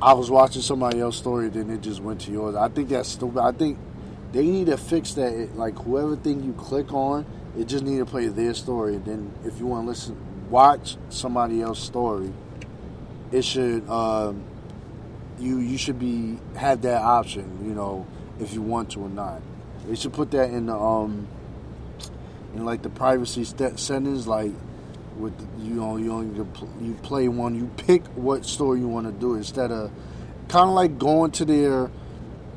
I 0.00 0.12
was 0.12 0.30
watching 0.30 0.62
somebody 0.62 1.00
else's 1.00 1.20
story, 1.20 1.48
then 1.48 1.70
it 1.70 1.80
just 1.80 2.00
went 2.02 2.20
to 2.22 2.30
yours. 2.30 2.54
I 2.54 2.68
think 2.68 2.90
that's 2.90 3.08
stupid. 3.08 3.40
I 3.40 3.52
think 3.52 3.78
they 4.32 4.46
need 4.46 4.66
to 4.66 4.76
fix 4.76 5.14
that. 5.14 5.56
Like 5.56 5.76
whoever 5.78 6.16
thing 6.16 6.44
you 6.44 6.52
click 6.52 6.92
on, 6.92 7.24
it 7.58 7.66
just 7.66 7.84
need 7.84 7.98
to 7.98 8.06
play 8.06 8.28
their 8.28 8.52
story. 8.54 8.96
And 8.96 9.04
then 9.04 9.32
if 9.44 9.58
you 9.58 9.66
want 9.66 9.84
to 9.84 9.88
listen, 9.88 10.50
watch 10.50 10.96
somebody 11.08 11.62
else's 11.62 11.84
story. 11.84 12.32
It 13.32 13.42
should 13.42 13.88
um, 13.88 14.44
you 15.38 15.58
you 15.58 15.78
should 15.78 15.98
be 15.98 16.38
have 16.56 16.82
that 16.82 17.02
option. 17.02 17.58
You 17.66 17.74
know 17.74 18.06
if 18.38 18.52
you 18.52 18.62
want 18.62 18.90
to 18.92 19.00
or 19.00 19.08
not. 19.08 19.40
They 19.86 19.94
should 19.96 20.12
put 20.12 20.30
that 20.32 20.50
in 20.50 20.66
the 20.66 20.76
um 20.76 21.26
in 22.54 22.64
like 22.64 22.82
the 22.82 22.90
privacy 22.90 23.44
st- 23.44 23.78
settings, 23.78 24.26
like 24.26 24.52
with 25.18 25.34
you 25.58 25.74
know 25.74 25.96
you 25.96 26.12
only 26.12 26.46
you 26.80 26.94
play 27.02 27.28
one, 27.28 27.54
you 27.54 27.70
pick 27.76 28.06
what 28.08 28.44
story 28.44 28.80
you 28.80 28.88
want 28.88 29.06
to 29.06 29.12
do 29.12 29.34
instead 29.34 29.70
of 29.70 29.90
kind 30.48 30.68
of 30.68 30.74
like 30.74 30.98
going 30.98 31.30
to 31.32 31.44
their 31.44 31.90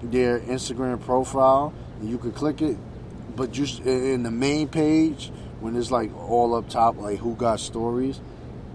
their 0.01 0.39
Instagram 0.39 1.01
profile. 1.01 1.73
And 1.99 2.09
you 2.09 2.17
could 2.17 2.35
click 2.35 2.61
it, 2.61 2.77
but 3.35 3.51
just 3.51 3.81
in 3.81 4.23
the 4.23 4.31
main 4.31 4.67
page 4.67 5.31
when 5.59 5.75
it's 5.75 5.91
like 5.91 6.15
all 6.15 6.55
up 6.55 6.69
top, 6.69 6.97
like 6.97 7.19
who 7.19 7.35
got 7.35 7.59
stories. 7.59 8.21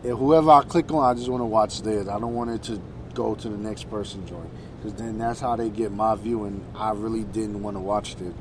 And 0.03 0.19
whoever 0.19 0.51
I 0.51 0.63
click 0.63 0.93
on, 0.93 1.03
I 1.03 1.15
just 1.15 1.31
want 1.31 1.41
to 1.41 1.47
watch 1.47 1.81
theirs. 1.81 2.09
I 2.09 2.19
don't 2.19 2.35
want 2.35 2.51
it 2.51 2.63
to 2.65 2.83
go 3.15 3.35
to 3.35 3.49
the 3.49 3.57
next 3.57 3.89
person 3.89 4.27
joint 4.27 4.51
because 4.77 4.99
then 5.01 5.17
that's 5.17 5.41
how 5.41 5.57
they 5.57 5.71
get 5.71 5.93
my 5.93 6.15
view, 6.15 6.45
and 6.45 6.63
I 6.75 6.93
really 6.93 7.25
didn't 7.25 7.63
want 7.63 7.77
to 7.77 7.81
watch 7.81 8.13
it. 8.21 8.35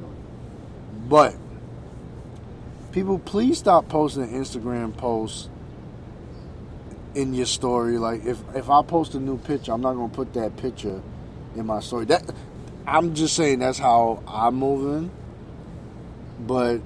But 1.07 1.35
people, 2.93 3.19
please 3.19 3.57
stop 3.57 3.89
posting 3.89 4.29
Instagram 4.29 4.95
posts 4.95 5.49
in 7.15 7.33
your 7.33 7.45
story. 7.45 7.97
Like 7.97 8.23
if 8.23 8.41
if 8.55 8.69
I 8.69 8.81
post 8.83 9.15
a 9.15 9.19
new 9.19 9.37
picture, 9.37 9.73
I'm 9.73 9.81
not 9.81 9.93
gonna 9.93 10.13
put 10.13 10.33
that 10.33 10.55
picture 10.57 11.01
in 11.55 11.65
my 11.65 11.79
story. 11.81 12.05
That 12.05 12.23
I'm 12.87 13.13
just 13.15 13.35
saying 13.35 13.59
that's 13.59 13.79
how 13.79 14.23
I'm 14.27 14.55
moving. 14.55 15.11
But 16.39 16.81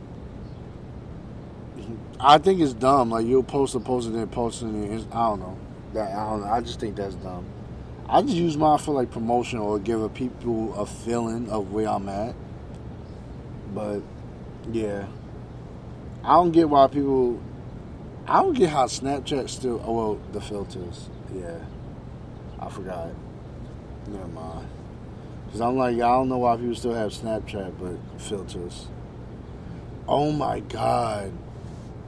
I 2.20 2.38
think 2.38 2.62
it's 2.62 2.74
dumb. 2.74 3.12
Like 3.12 3.26
you'll 3.26 3.44
post 3.44 3.76
a 3.76 3.80
post 3.80 4.08
and 4.08 4.16
then 4.16 4.28
post 4.28 4.62
it. 4.62 4.68
I 4.68 4.70
don't 4.70 5.40
know. 5.40 5.58
That 5.94 6.12
I 6.12 6.30
don't 6.30 6.42
know. 6.42 6.48
I 6.48 6.62
just 6.62 6.80
think 6.80 6.96
that's 6.96 7.16
dumb. 7.16 7.46
I 8.10 8.22
just 8.22 8.36
use 8.36 8.56
mine 8.56 8.78
for 8.80 8.94
like 8.94 9.12
promotion 9.12 9.60
or 9.60 9.80
give 9.80 10.14
people 10.14 10.74
a 10.76 10.86
feeling 10.86 11.50
of 11.50 11.74
where 11.74 11.90
I'm 11.90 12.08
at. 12.08 12.36
But 13.74 14.02
yeah, 14.72 15.08
I 16.28 16.34
don't 16.34 16.52
get 16.52 16.70
why 16.70 16.88
people. 16.88 17.42
I 18.28 18.42
don't 18.42 18.54
get 18.54 18.70
how 18.70 18.86
Snapchat 18.86 19.50
still. 19.50 19.82
Oh 19.84 19.94
well, 19.94 20.20
the 20.34 20.42
filters. 20.42 21.10
Yeah, 21.34 21.58
I 22.60 22.70
forgot. 22.70 23.10
Never 24.08 24.28
mind. 24.28 24.68
Cause 25.52 25.62
I'm 25.62 25.78
like, 25.78 25.96
I 25.96 26.00
don't 26.00 26.30
know 26.30 26.40
why 26.40 26.58
people 26.58 26.76
still 26.76 26.94
have 26.94 27.12
Snapchat, 27.12 27.74
but 27.80 28.22
filters. 28.22 28.88
Oh 30.08 30.32
my 30.32 30.60
god, 30.60 31.32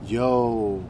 yo, 0.05 0.83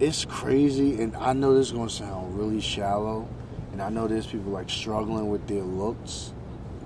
it's 0.00 0.24
crazy, 0.24 1.00
and 1.00 1.16
I 1.16 1.32
know 1.32 1.54
this 1.54 1.68
is 1.68 1.72
gonna 1.72 1.88
sound 1.88 2.36
really 2.36 2.60
shallow 2.60 3.28
and 3.76 3.82
I 3.82 3.90
know 3.90 4.08
there's 4.08 4.26
people 4.26 4.52
like 4.52 4.70
struggling 4.70 5.28
with 5.28 5.46
their 5.48 5.60
looks, 5.60 6.32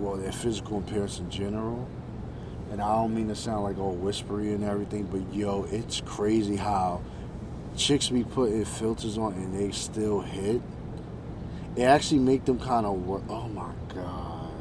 well, 0.01 0.17
their 0.17 0.33
physical 0.33 0.79
appearance 0.79 1.21
in 1.21 1.31
general. 1.31 1.87
And 2.71 2.81
I 2.81 2.95
don't 2.95 3.15
mean 3.15 3.29
to 3.29 3.35
sound 3.35 3.65
like 3.65 3.79
all 3.79 3.95
whispery 3.95 4.53
and 4.53 4.63
everything, 4.63 5.05
but 5.05 5.35
yo, 5.35 5.65
it's 5.71 6.01
crazy 6.01 6.57
how 6.57 7.03
chicks 7.77 8.09
be 8.09 8.25
putting 8.25 8.65
filters 8.65 9.19
on 9.19 9.33
and 9.35 9.59
they 9.59 9.71
still 9.73 10.21
hit. 10.21 10.61
it 11.77 11.83
actually 11.83 12.21
make 12.21 12.45
them 12.45 12.59
kind 12.59 12.87
of 12.87 13.07
work. 13.07 13.23
Oh 13.29 13.49
my 13.49 13.73
god. 13.95 14.53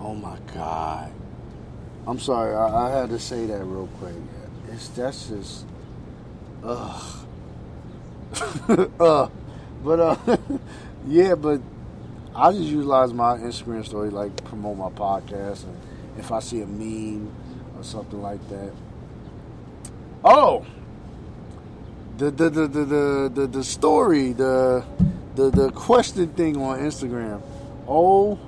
Oh 0.00 0.14
my 0.14 0.38
god. 0.54 1.12
I'm 2.06 2.18
sorry, 2.18 2.54
I, 2.54 2.86
I 2.86 2.90
had 2.90 3.10
to 3.10 3.18
say 3.18 3.46
that 3.46 3.64
real 3.64 3.88
quick. 3.98 4.14
It's 4.72 4.88
that's 4.88 5.28
just, 5.28 5.66
ugh. 6.62 7.26
uh, 9.00 9.28
but 9.84 10.00
uh, 10.00 10.36
yeah, 11.06 11.34
but 11.34 11.60
I 12.34 12.52
just 12.52 12.64
utilize 12.64 13.12
my 13.12 13.36
Instagram 13.38 13.84
story 13.84 14.10
like 14.10 14.44
promote 14.44 14.76
my 14.76 14.90
podcast, 14.90 15.64
and 15.64 15.76
if 16.18 16.32
I 16.32 16.40
see 16.40 16.60
a 16.60 16.66
meme 16.66 17.32
or 17.76 17.84
something 17.84 18.20
like 18.20 18.46
that. 18.48 18.72
Oh, 20.24 20.66
the 22.18 22.30
the 22.30 22.50
the 22.50 22.66
the 22.66 23.30
the, 23.32 23.46
the, 23.46 23.64
story, 23.64 24.32
the 24.32 24.84
the 25.36 25.50
the 25.50 25.70
question 25.70 26.28
thing 26.30 26.56
on 26.56 26.80
Instagram. 26.80 27.40
Oh 27.86 28.38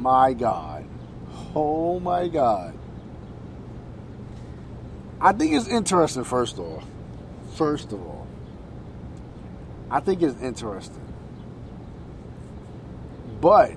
my 0.00 0.32
god. 0.32 0.84
Oh 1.54 2.00
my 2.00 2.28
god. 2.28 2.74
I 5.20 5.32
think 5.32 5.52
it's 5.52 5.68
interesting 5.68 6.24
first 6.24 6.54
of 6.54 6.60
all. 6.60 6.82
First 7.54 7.92
of 7.92 8.00
all. 8.00 8.26
I 9.90 10.00
think 10.00 10.22
it's 10.22 10.40
interesting. 10.40 10.98
But 13.42 13.72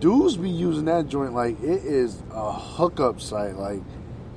dudes 0.00 0.36
be 0.36 0.50
using 0.50 0.84
that 0.86 1.08
joint 1.08 1.32
like 1.32 1.60
it 1.62 1.84
is 1.84 2.22
a 2.30 2.52
hookup 2.52 3.20
site. 3.20 3.56
Like 3.56 3.80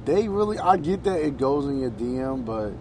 they 0.06 0.28
really 0.28 0.58
I 0.60 0.78
get 0.78 1.04
that 1.04 1.20
it 1.20 1.38
goes 1.38 1.66
in 1.66 1.80
your 1.80 1.92
DM, 1.92 2.46
but 2.46 2.72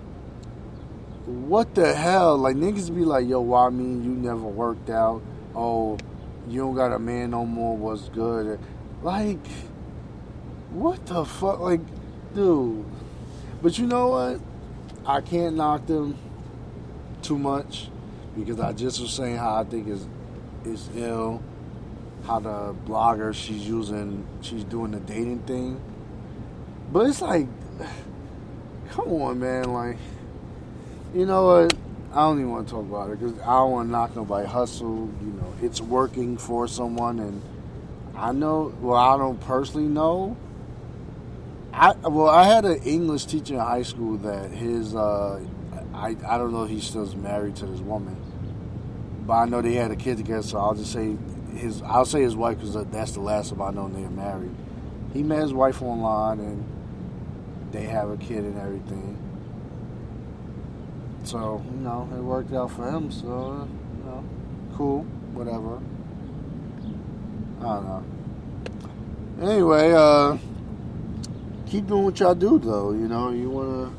what 1.26 1.74
the 1.74 1.94
hell? 1.94 2.38
Like 2.38 2.56
niggas 2.56 2.94
be 2.94 3.04
like, 3.04 3.28
yo, 3.28 3.40
why 3.40 3.68
me? 3.70 3.84
You 3.84 4.10
never 4.10 4.46
worked 4.46 4.90
out. 4.90 5.22
Oh, 5.54 5.98
you 6.48 6.60
don't 6.60 6.74
got 6.74 6.92
a 6.92 6.98
man 6.98 7.30
no 7.30 7.44
more. 7.44 7.76
What's 7.76 8.08
good? 8.08 8.58
Like, 9.02 9.46
what 10.70 11.04
the 11.06 11.24
fuck? 11.24 11.60
Like, 11.60 11.80
dude. 12.34 12.84
But 13.60 13.78
you 13.78 13.86
know 13.86 14.08
what? 14.08 14.40
I 15.04 15.20
can't 15.20 15.56
knock 15.56 15.86
them 15.86 16.16
too 17.22 17.38
much 17.38 17.88
because 18.36 18.60
I 18.60 18.72
just 18.72 19.00
was 19.00 19.10
saying 19.10 19.36
how 19.36 19.56
I 19.56 19.64
think 19.64 19.88
is 19.88 20.06
is 20.64 20.88
ill. 20.94 21.42
How 22.28 22.40
the 22.40 22.74
blogger 22.86 23.32
she's 23.32 23.66
using, 23.66 24.26
she's 24.42 24.62
doing 24.62 24.90
the 24.90 25.00
dating 25.00 25.38
thing. 25.44 25.80
But 26.92 27.06
it's 27.06 27.22
like, 27.22 27.46
come 28.90 29.08
on, 29.08 29.40
man. 29.40 29.72
Like, 29.72 29.96
you 31.14 31.24
know 31.24 31.46
what? 31.46 31.72
I 32.12 32.16
don't 32.16 32.38
even 32.38 32.50
want 32.50 32.68
to 32.68 32.74
talk 32.74 32.84
about 32.84 33.10
it 33.10 33.18
because 33.18 33.38
I 33.40 33.46
don't 33.46 33.70
want 33.70 33.88
to 33.88 33.92
knock 33.92 34.14
nobody 34.14 34.46
hustle. 34.46 35.08
You 35.22 35.32
know, 35.40 35.54
it's 35.62 35.80
working 35.80 36.36
for 36.36 36.68
someone, 36.68 37.18
and 37.18 37.40
I 38.14 38.32
know. 38.32 38.74
Well, 38.82 38.98
I 38.98 39.16
don't 39.16 39.40
personally 39.40 39.88
know. 39.88 40.36
I 41.72 41.94
well, 41.94 42.28
I 42.28 42.44
had 42.44 42.66
an 42.66 42.82
English 42.82 43.24
teacher 43.24 43.54
in 43.54 43.60
high 43.60 43.84
school 43.84 44.18
that 44.18 44.50
his. 44.50 44.94
Uh, 44.94 45.40
I 45.94 46.08
I 46.28 46.36
don't 46.36 46.52
know 46.52 46.64
if 46.64 46.70
he 46.70 46.80
still's 46.80 47.16
married 47.16 47.56
to 47.56 47.66
this 47.66 47.80
woman, 47.80 48.16
but 49.26 49.32
I 49.32 49.44
know 49.46 49.62
they 49.62 49.72
had 49.72 49.90
a 49.90 49.96
kid 49.96 50.18
together. 50.18 50.42
So 50.42 50.58
I'll 50.58 50.74
just 50.74 50.92
say 50.92 51.16
his. 51.56 51.82
I'll 51.82 52.04
say 52.04 52.22
his 52.22 52.36
wife 52.36 52.58
because 52.58 52.74
that's 52.90 53.12
the 53.12 53.20
last 53.20 53.52
of 53.52 53.60
I 53.60 53.70
know 53.70 53.88
they're 53.88 54.08
married. 54.10 54.54
He 55.12 55.22
met 55.22 55.40
his 55.40 55.52
wife 55.52 55.82
online, 55.82 56.40
and 56.40 56.64
they 57.72 57.84
have 57.84 58.10
a 58.10 58.16
kid 58.16 58.44
and 58.44 58.58
everything. 58.58 59.16
So, 61.24 61.62
you 61.72 61.80
know, 61.80 62.08
it 62.14 62.20
worked 62.20 62.52
out 62.54 62.70
for 62.70 62.88
him. 62.88 63.10
So, 63.10 63.68
you 63.98 64.04
know, 64.04 64.24
cool, 64.76 65.02
whatever. 65.34 65.80
I 67.60 67.74
don't 67.74 67.84
know. 67.84 68.04
Anyway, 69.50 69.92
uh, 69.92 70.38
keep 71.66 71.86
doing 71.86 72.04
what 72.04 72.18
y'all 72.18 72.34
do, 72.34 72.58
though. 72.58 72.92
You 72.92 73.08
know, 73.08 73.30
you 73.30 73.50
want 73.50 73.92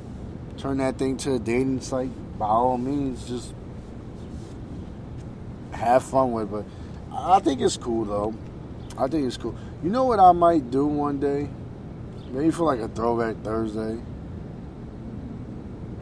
to 0.58 0.62
turn 0.62 0.78
that 0.78 0.98
thing 0.98 1.18
to 1.18 1.36
a 1.36 1.40
dating 1.40 1.82
site, 1.82 2.10
by 2.40 2.48
all 2.48 2.78
means, 2.78 3.28
just 3.28 3.54
have 5.72 6.04
fun 6.04 6.32
with 6.32 6.46
it. 6.46 6.52
But 6.52 6.66
I 7.14 7.40
think 7.40 7.62
it's 7.62 7.78
cool, 7.78 8.06
though. 8.06 8.36
I 8.98 9.08
think 9.08 9.28
it's 9.28 9.38
cool. 9.38 9.56
You 9.84 9.90
know 9.90 10.06
what 10.06 10.20
I 10.20 10.32
might 10.32 10.72
do 10.72 10.86
one 10.86 11.20
day? 11.20 11.50
Maybe 12.32 12.52
for 12.52 12.66
like 12.66 12.80
a 12.80 12.88
throwback 12.88 13.38
Thursday 13.44 14.00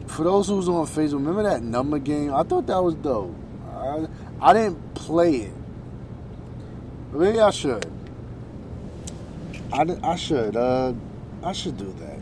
for 0.08 0.24
those 0.24 0.48
who's 0.48 0.68
on 0.68 0.86
Facebook, 0.86 1.12
remember 1.12 1.44
that 1.44 1.62
number 1.62 1.98
game? 1.98 2.34
I 2.34 2.42
thought 2.42 2.66
that 2.66 2.82
was 2.82 2.94
dope. 2.94 3.36
I, 3.72 4.08
I 4.40 4.52
didn't 4.52 4.94
play 4.94 5.36
it. 5.36 5.52
Maybe 7.12 7.38
I 7.38 7.50
should. 7.50 7.86
I, 9.72 9.86
I 10.02 10.16
should. 10.16 10.56
Uh, 10.56 10.92
I 11.42 11.52
should 11.52 11.76
do 11.76 11.94
that. 12.00 12.18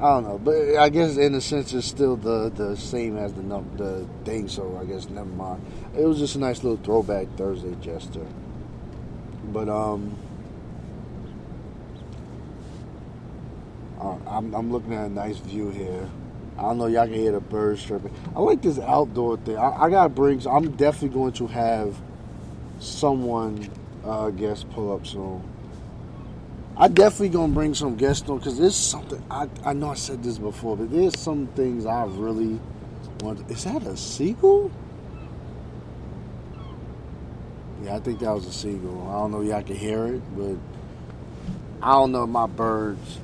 I 0.00 0.14
don't 0.14 0.24
know, 0.24 0.38
but 0.38 0.76
I 0.76 0.90
guess 0.90 1.16
in 1.16 1.34
a 1.34 1.40
sense 1.40 1.72
it's 1.72 1.86
still 1.86 2.16
the, 2.16 2.50
the 2.54 2.76
same 2.76 3.16
as 3.16 3.32
the 3.32 3.42
num- 3.42 3.76
the 3.76 4.06
thing. 4.24 4.48
So 4.48 4.78
I 4.80 4.84
guess 4.84 5.08
never 5.08 5.26
mind. 5.26 5.64
It 5.96 6.04
was 6.04 6.18
just 6.18 6.36
a 6.36 6.38
nice 6.38 6.62
little 6.62 6.78
throwback 6.84 7.26
Thursday 7.36 7.74
gesture. 7.80 8.26
But 9.46 9.68
um, 9.68 10.16
uh, 14.00 14.16
I'm 14.28 14.54
I'm 14.54 14.70
looking 14.70 14.94
at 14.94 15.06
a 15.06 15.08
nice 15.08 15.38
view 15.38 15.70
here. 15.70 16.08
I 16.56 16.62
don't 16.62 16.78
know, 16.78 16.86
y'all 16.86 17.06
can 17.06 17.14
hear 17.14 17.32
the 17.32 17.40
birds 17.40 17.84
chirping. 17.84 18.12
I 18.36 18.40
like 18.40 18.62
this 18.62 18.78
outdoor 18.78 19.36
thing. 19.38 19.56
I, 19.56 19.84
I 19.84 19.90
got 19.90 20.14
brings. 20.14 20.46
I'm 20.46 20.72
definitely 20.76 21.10
going 21.10 21.32
to 21.34 21.46
have 21.48 21.96
someone 22.78 23.68
uh, 24.04 24.30
guest 24.30 24.70
pull 24.70 24.92
up 24.92 25.06
soon. 25.06 25.42
I 26.80 26.86
definitely 26.86 27.30
gonna 27.30 27.52
bring 27.52 27.74
some 27.74 27.96
guests 27.96 28.28
on 28.30 28.38
because 28.38 28.56
there's 28.56 28.76
something. 28.76 29.20
I 29.28 29.48
I 29.64 29.72
know 29.72 29.90
I 29.90 29.94
said 29.94 30.22
this 30.22 30.38
before, 30.38 30.76
but 30.76 30.92
there's 30.92 31.18
some 31.18 31.48
things 31.48 31.84
I 31.84 32.04
really 32.04 32.60
want. 33.20 33.50
Is 33.50 33.64
that 33.64 33.82
a 33.82 33.96
seagull? 33.96 34.70
Yeah, 37.82 37.96
I 37.96 37.98
think 37.98 38.20
that 38.20 38.32
was 38.32 38.46
a 38.46 38.52
seagull. 38.52 39.08
I 39.08 39.12
don't 39.14 39.32
know 39.32 39.40
y'all 39.40 39.62
can 39.62 39.74
hear 39.74 40.06
it, 40.06 40.22
but 40.36 40.56
I 41.82 41.92
don't 41.92 42.12
know 42.12 42.28
my 42.28 42.46
birds 42.46 43.18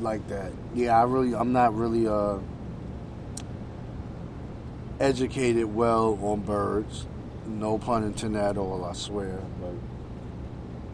like 0.00 0.26
that. 0.28 0.50
Yeah, 0.74 0.98
I 0.98 1.04
really, 1.04 1.34
I'm 1.34 1.52
not 1.52 1.74
really 1.74 2.06
uh, 2.06 2.38
educated 5.00 5.74
well 5.74 6.18
on 6.22 6.40
birds. 6.40 7.06
No 7.46 7.78
pun 7.78 8.04
intended 8.04 8.40
at 8.40 8.56
all, 8.56 8.84
I 8.84 8.92
swear. 8.94 9.38
But 9.60 9.74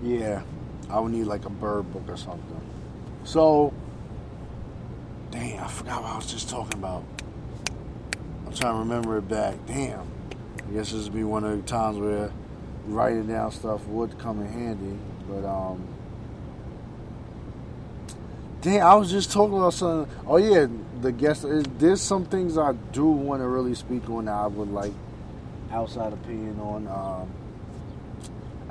yeah, 0.03 0.43
I 0.91 1.01
would 1.01 1.13
need 1.13 1.25
like 1.25 1.45
a 1.45 1.51
bird 1.51 1.93
book 1.93 2.05
or 2.09 2.17
something. 2.17 2.61
So, 3.25 3.73
dang, 5.31 5.59
I 5.59 5.69
forgot 5.69 6.03
what 6.03 6.13
I 6.13 6.17
was 6.17 6.31
just 6.31 6.49
talking 6.49 6.79
about. 6.79 7.05
I'm 8.47 8.53
trying 8.55 8.75
to 8.75 8.79
remember 8.81 9.19
it 9.19 9.29
back. 9.29 9.57
Damn. 9.67 10.07
I 10.69 10.73
guess 10.73 10.93
this 10.93 11.05
would 11.05 11.15
be 11.15 11.25
one 11.25 11.45
of 11.45 11.57
the 11.57 11.63
times 11.69 11.99
where 11.99 12.31
writing 12.87 13.27
down 13.27 13.51
stuff 13.53 13.87
would 13.87 14.19
come 14.19 14.41
in 14.41 14.53
handy. 14.53 14.99
But 15.29 15.47
um, 15.47 15.87
Damn, 18.65 18.87
I 18.87 18.95
was 18.95 19.11
just 19.11 19.31
talking 19.31 19.59
about 19.59 19.75
something. 19.75 20.11
Oh 20.27 20.39
yeah, 20.39 20.67
the 21.03 21.13
guest. 21.13 21.45
Is 21.45 21.65
there's 21.77 22.01
some 22.01 22.25
things 22.25 22.57
I 22.57 22.73
do 22.73 23.05
want 23.05 23.43
to 23.43 23.47
really 23.47 23.75
speak 23.75 24.09
on. 24.09 24.25
That 24.25 24.33
I 24.33 24.47
would 24.47 24.71
like 24.71 24.95
outside 25.71 26.15
opinion 26.15 26.59
on. 26.59 26.89
Um, 26.89 27.44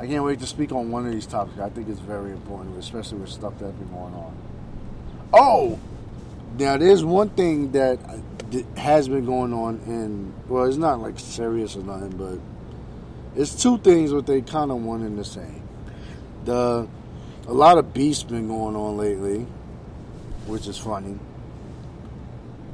I 0.04 0.08
can't 0.08 0.24
wait 0.24 0.40
to 0.40 0.48
speak 0.48 0.72
on 0.74 0.92
one 0.92 1.06
of 1.06 1.14
these 1.14 1.26
topics. 1.26 1.60
I 1.60 1.70
think 1.70 1.88
it's 1.88 2.00
very 2.00 2.32
important, 2.32 2.78
especially 2.78 3.20
with 3.20 3.30
stuff 3.30 3.54
that's 3.60 3.72
been 3.72 3.90
going 3.90 4.14
on. 4.14 4.38
Oh, 5.32 5.80
now 6.60 6.78
there's 6.78 7.06
one 7.06 7.30
thing 7.30 7.72
that 7.72 8.00
uh, 8.04 8.80
has 8.80 9.08
been 9.08 9.26
going 9.26 9.54
on, 9.54 9.82
and 9.88 10.34
well, 10.50 10.66
it's 10.66 10.78
not 10.78 11.00
like 11.00 11.18
serious 11.18 11.78
or 11.78 11.84
nothing, 11.84 12.18
but 12.18 13.40
it's 13.40 13.56
two 13.56 13.78
things 13.78 14.14
what 14.14 14.28
they 14.28 14.42
kind 14.42 14.72
of 14.72 14.84
one 14.84 15.02
and 15.04 15.18
the 15.18 15.24
same. 15.24 15.64
The 16.46 16.88
a 17.48 17.54
lot 17.54 17.78
of 17.78 17.94
beefs 17.94 18.24
been 18.24 18.48
going 18.48 18.76
on 18.76 18.98
lately 18.98 19.48
which 20.46 20.68
is 20.68 20.78
funny. 20.78 21.18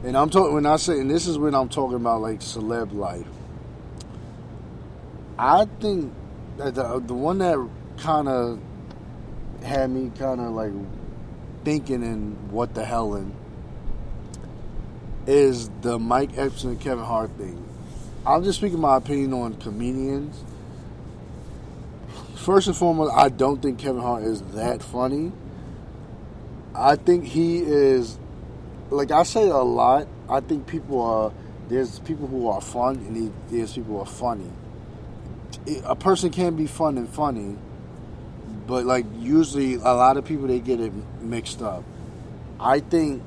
And 0.03 0.17
I'm 0.17 0.29
talking 0.29 0.53
when 0.53 0.65
I 0.65 0.77
say, 0.77 0.99
and 0.99 1.09
this 1.09 1.27
is 1.27 1.37
when 1.37 1.53
I'm 1.53 1.69
talking 1.69 1.95
about 1.95 2.21
like 2.21 2.39
celeb 2.39 2.93
life. 2.93 3.27
I 5.37 5.65
think 5.79 6.13
the 6.59 7.01
the 7.05 7.13
one 7.13 7.37
that 7.39 7.57
kind 7.97 8.27
of 8.27 8.59
had 9.63 9.89
me 9.89 10.11
kind 10.17 10.41
of 10.41 10.51
like 10.51 10.71
thinking 11.63 12.03
and 12.03 12.51
what 12.51 12.73
the 12.73 12.83
hell 12.83 13.15
in 13.15 13.33
is 15.25 15.69
the 15.81 15.97
Mike 15.99 16.37
Epps 16.37 16.63
and 16.63 16.79
Kevin 16.79 17.05
Hart 17.05 17.31
thing. 17.37 17.65
I'm 18.25 18.43
just 18.43 18.59
speaking 18.59 18.79
my 18.79 18.97
opinion 18.97 19.33
on 19.33 19.53
comedians. 19.55 20.43
First 22.35 22.67
and 22.67 22.75
foremost, 22.75 23.13
I 23.13 23.29
don't 23.29 23.61
think 23.61 23.79
Kevin 23.79 24.01
Hart 24.01 24.23
is 24.23 24.41
that 24.53 24.81
funny. 24.81 25.31
I 26.73 26.95
think 26.95 27.25
he 27.25 27.59
is, 27.59 28.17
like 28.89 29.11
I 29.11 29.23
say 29.23 29.49
a 29.49 29.57
lot, 29.57 30.07
I 30.29 30.39
think 30.39 30.67
people 30.67 31.01
are 31.01 31.31
There's 31.69 31.99
people 31.99 32.25
who 32.27 32.47
are 32.47 32.61
fun, 32.61 32.95
and 32.95 33.31
there's 33.51 33.73
people 33.73 33.95
who 33.95 33.99
are 34.01 34.05
funny. 34.05 34.49
A 35.85 35.95
person 35.95 36.31
can 36.31 36.55
be 36.55 36.67
fun 36.67 36.97
and 36.97 37.07
funny, 37.07 37.55
but 38.67 38.85
like 38.85 39.05
usually 39.17 39.75
a 39.75 39.79
lot 39.79 40.17
of 40.17 40.25
people 40.25 40.47
they 40.47 40.59
get 40.59 40.79
it 40.79 40.93
mixed 41.21 41.61
up. 41.61 41.83
I 42.59 42.79
think 42.79 43.23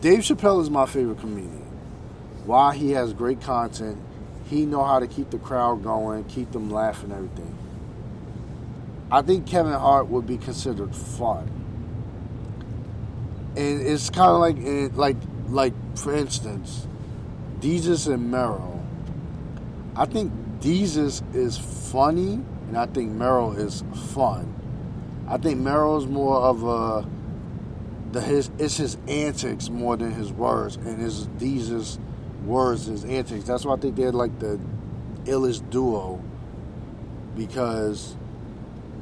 Dave 0.00 0.20
Chappelle 0.20 0.60
is 0.62 0.70
my 0.70 0.86
favorite 0.86 1.20
comedian. 1.20 1.64
Why 2.44 2.74
he 2.74 2.92
has 2.92 3.12
great 3.12 3.40
content, 3.40 3.98
he 4.48 4.64
know 4.66 4.84
how 4.84 5.00
to 5.00 5.06
keep 5.06 5.30
the 5.30 5.38
crowd 5.38 5.82
going, 5.82 6.24
keep 6.24 6.52
them 6.52 6.70
laughing, 6.70 7.12
everything. 7.12 7.56
I 9.10 9.22
think 9.22 9.46
Kevin 9.46 9.72
Hart 9.72 10.08
would 10.08 10.26
be 10.26 10.36
considered 10.36 10.94
fun, 10.94 11.48
and 13.56 13.82
it's 13.82 14.10
kind 14.10 14.30
of 14.30 14.40
like 14.40 14.96
like 14.96 15.16
like 15.48 15.98
for 15.98 16.14
instance, 16.14 16.86
Desus 17.60 18.12
and 18.12 18.30
Mero. 18.30 18.84
I 19.94 20.06
think 20.06 20.32
Desus 20.66 21.22
is 21.32 21.56
funny, 21.56 22.40
and 22.66 22.76
I 22.76 22.86
think 22.86 23.12
Mero 23.12 23.52
is 23.52 23.84
fun. 24.12 24.52
I 25.28 25.38
think 25.38 25.60
Mero 25.60 25.96
is 25.96 26.06
more 26.06 26.38
of 26.38 26.64
a 26.64 27.08
the 28.10 28.20
his 28.20 28.50
it's 28.58 28.76
his 28.76 28.96
antics 29.06 29.68
more 29.68 29.96
than 29.96 30.10
his 30.10 30.32
words, 30.32 30.74
and 30.74 31.00
his 31.00 31.28
Desus 31.38 32.00
words 32.44 32.86
his 32.86 33.04
antics. 33.04 33.44
That's 33.44 33.64
why 33.64 33.74
I 33.74 33.76
think 33.76 33.94
they're 33.94 34.10
like 34.10 34.40
the 34.40 34.58
illest 35.26 35.70
duo 35.70 36.20
because 37.36 38.16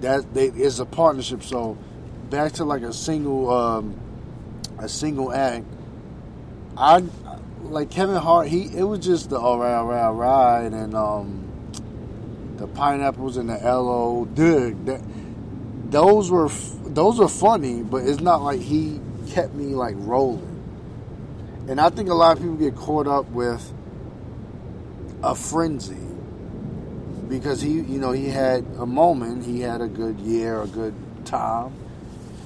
that 0.02 0.34
they 0.34 0.48
is 0.48 0.80
a 0.80 0.84
partnership. 0.84 1.42
So 1.42 1.78
back 2.28 2.52
to 2.52 2.64
like 2.66 2.82
a 2.82 2.92
single 2.92 3.48
um, 3.48 3.98
a 4.78 4.88
single 4.90 5.32
act. 5.32 5.64
I 6.76 7.04
like 7.62 7.90
Kevin 7.90 8.16
Hart. 8.16 8.48
He 8.48 8.64
it 8.64 8.82
was 8.84 8.98
just 8.98 9.30
the 9.30 9.38
all 9.38 9.58
right, 9.58 9.76
all 9.76 9.86
right, 9.86 10.02
all 10.02 10.14
right, 10.14 10.70
and 10.70 10.94
um, 10.94 11.43
the 12.56 12.66
pineapples 12.66 13.36
and 13.36 13.48
the 13.48 13.54
lo. 13.54 14.26
Dude, 14.32 14.86
that, 14.86 15.02
those 15.90 16.30
were 16.30 16.48
those 16.86 17.18
were 17.18 17.28
funny, 17.28 17.82
but 17.82 18.04
it's 18.04 18.20
not 18.20 18.42
like 18.42 18.60
he 18.60 19.00
kept 19.28 19.54
me 19.54 19.74
like 19.74 19.94
rolling. 19.98 20.50
And 21.68 21.80
I 21.80 21.88
think 21.90 22.10
a 22.10 22.14
lot 22.14 22.36
of 22.36 22.42
people 22.42 22.56
get 22.56 22.76
caught 22.76 23.06
up 23.06 23.26
with 23.30 23.72
a 25.22 25.34
frenzy 25.34 25.96
because 27.28 27.62
he, 27.62 27.72
you 27.72 27.98
know, 27.98 28.12
he 28.12 28.28
had 28.28 28.64
a 28.78 28.86
moment, 28.86 29.44
he 29.44 29.60
had 29.60 29.80
a 29.80 29.88
good 29.88 30.20
year, 30.20 30.60
a 30.60 30.66
good 30.66 30.94
time. 31.24 31.72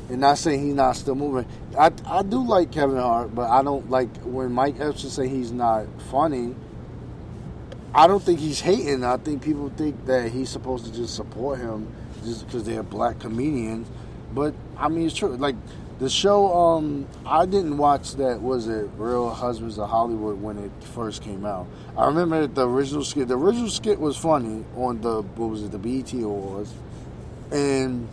And 0.08 0.20
not 0.20 0.38
saying 0.38 0.64
he's 0.64 0.74
not 0.74 0.96
still 0.96 1.16
moving. 1.16 1.46
I, 1.78 1.90
I 2.06 2.22
do 2.22 2.42
like 2.46 2.72
Kevin 2.72 2.96
Hart, 2.96 3.34
but 3.34 3.50
I 3.50 3.62
don't 3.62 3.90
like 3.90 4.08
when 4.22 4.52
Mike 4.52 4.80
Epps 4.80 5.10
say 5.12 5.28
he's 5.28 5.52
not 5.52 5.86
funny. 6.10 6.54
I 7.94 8.06
don't 8.06 8.22
think 8.22 8.38
he's 8.38 8.60
hating. 8.60 9.04
I 9.04 9.16
think 9.16 9.42
people 9.42 9.70
think 9.70 10.06
that 10.06 10.30
he's 10.30 10.50
supposed 10.50 10.84
to 10.84 10.92
just 10.92 11.14
support 11.14 11.58
him 11.58 11.92
just 12.24 12.46
because 12.46 12.64
they're 12.64 12.82
black 12.82 13.18
comedians. 13.18 13.88
But 14.34 14.54
I 14.76 14.88
mean, 14.88 15.06
it's 15.06 15.16
true. 15.16 15.36
Like 15.36 15.56
the 15.98 16.10
show, 16.10 16.52
um, 16.54 17.08
I 17.24 17.46
didn't 17.46 17.78
watch 17.78 18.14
that. 18.16 18.40
Was 18.40 18.68
it 18.68 18.88
Real 18.96 19.30
Husbands 19.30 19.78
of 19.78 19.88
Hollywood 19.88 20.40
when 20.40 20.58
it 20.58 20.70
first 20.94 21.22
came 21.22 21.44
out? 21.44 21.66
I 21.96 22.06
remember 22.06 22.46
the 22.46 22.68
original 22.68 23.04
skit. 23.04 23.28
The 23.28 23.38
original 23.38 23.70
skit 23.70 23.98
was 23.98 24.16
funny 24.16 24.64
on 24.76 25.00
the 25.00 25.22
what 25.22 25.48
was 25.48 25.62
it? 25.62 25.72
The 25.72 25.78
BET 25.78 26.12
Awards, 26.12 26.72
and 27.50 28.06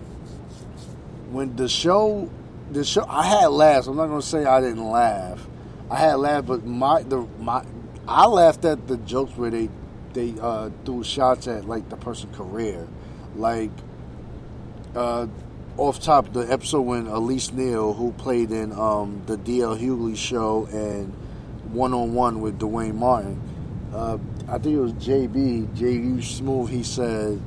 when 1.30 1.56
the 1.58 1.68
show, 1.68 2.30
the 2.72 2.86
show, 2.86 3.06
I 3.08 3.28
had 3.28 3.48
laughs. 3.48 3.88
I'm 3.88 3.98
not 3.98 4.08
gonna 4.08 4.22
say 4.22 4.46
I 4.46 4.62
didn't 4.62 4.90
laugh. 4.90 5.46
I 5.92 5.98
had 5.98 6.16
laugh, 6.16 6.46
but 6.46 6.66
my 6.66 7.04
the 7.04 7.28
my 7.40 7.64
I 8.08 8.26
laughed 8.28 8.66
at 8.66 8.88
the 8.88 8.98
jokes 8.98 9.36
where 9.36 9.52
they 9.52 9.70
they 10.14 10.36
uh, 10.40 10.70
threw 10.86 11.04
shots 11.04 11.48
at 11.48 11.66
like 11.66 11.90
the 11.90 11.98
person's 11.98 12.36
career, 12.36 12.88
like. 13.36 13.72
Uh, 14.96 15.28
off 15.78 16.00
top 16.00 16.32
the 16.32 16.40
episode 16.40 16.82
when 16.82 17.08
Elise 17.08 17.52
Neal, 17.52 17.94
who 17.94 18.14
played 18.14 18.52
in 18.52 18.72
um, 18.72 19.22
the 19.26 19.38
DL 19.38 19.78
Hughley 19.78 20.16
show 20.16 20.68
and 20.72 21.14
One 21.74 21.94
on 21.94 22.14
One 22.14 22.40
with 22.40 22.58
Duane 22.58 22.96
Martin, 22.96 23.42
uh, 23.94 24.18
I 24.48 24.58
think 24.58 24.76
it 24.76 24.80
was 24.80 24.94
JB, 24.94 25.76
JB 25.76 26.18
Smoove. 26.20 26.70
He 26.70 26.84
said 26.84 27.42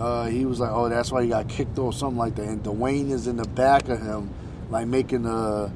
uh, 0.00 0.26
he 0.26 0.46
was 0.46 0.58
like, 0.58 0.70
"Oh, 0.72 0.88
that's 0.88 1.12
why 1.12 1.22
he 1.22 1.28
got 1.28 1.48
kicked 1.48 1.78
or 1.78 1.92
something 1.92 2.18
like 2.18 2.34
that." 2.36 2.46
And 2.46 2.62
Duane 2.62 3.10
is 3.10 3.26
in 3.26 3.36
the 3.36 3.46
back 3.46 3.88
of 3.88 4.00
him, 4.00 4.30
like 4.70 4.86
making 4.86 5.22
the 5.22 5.70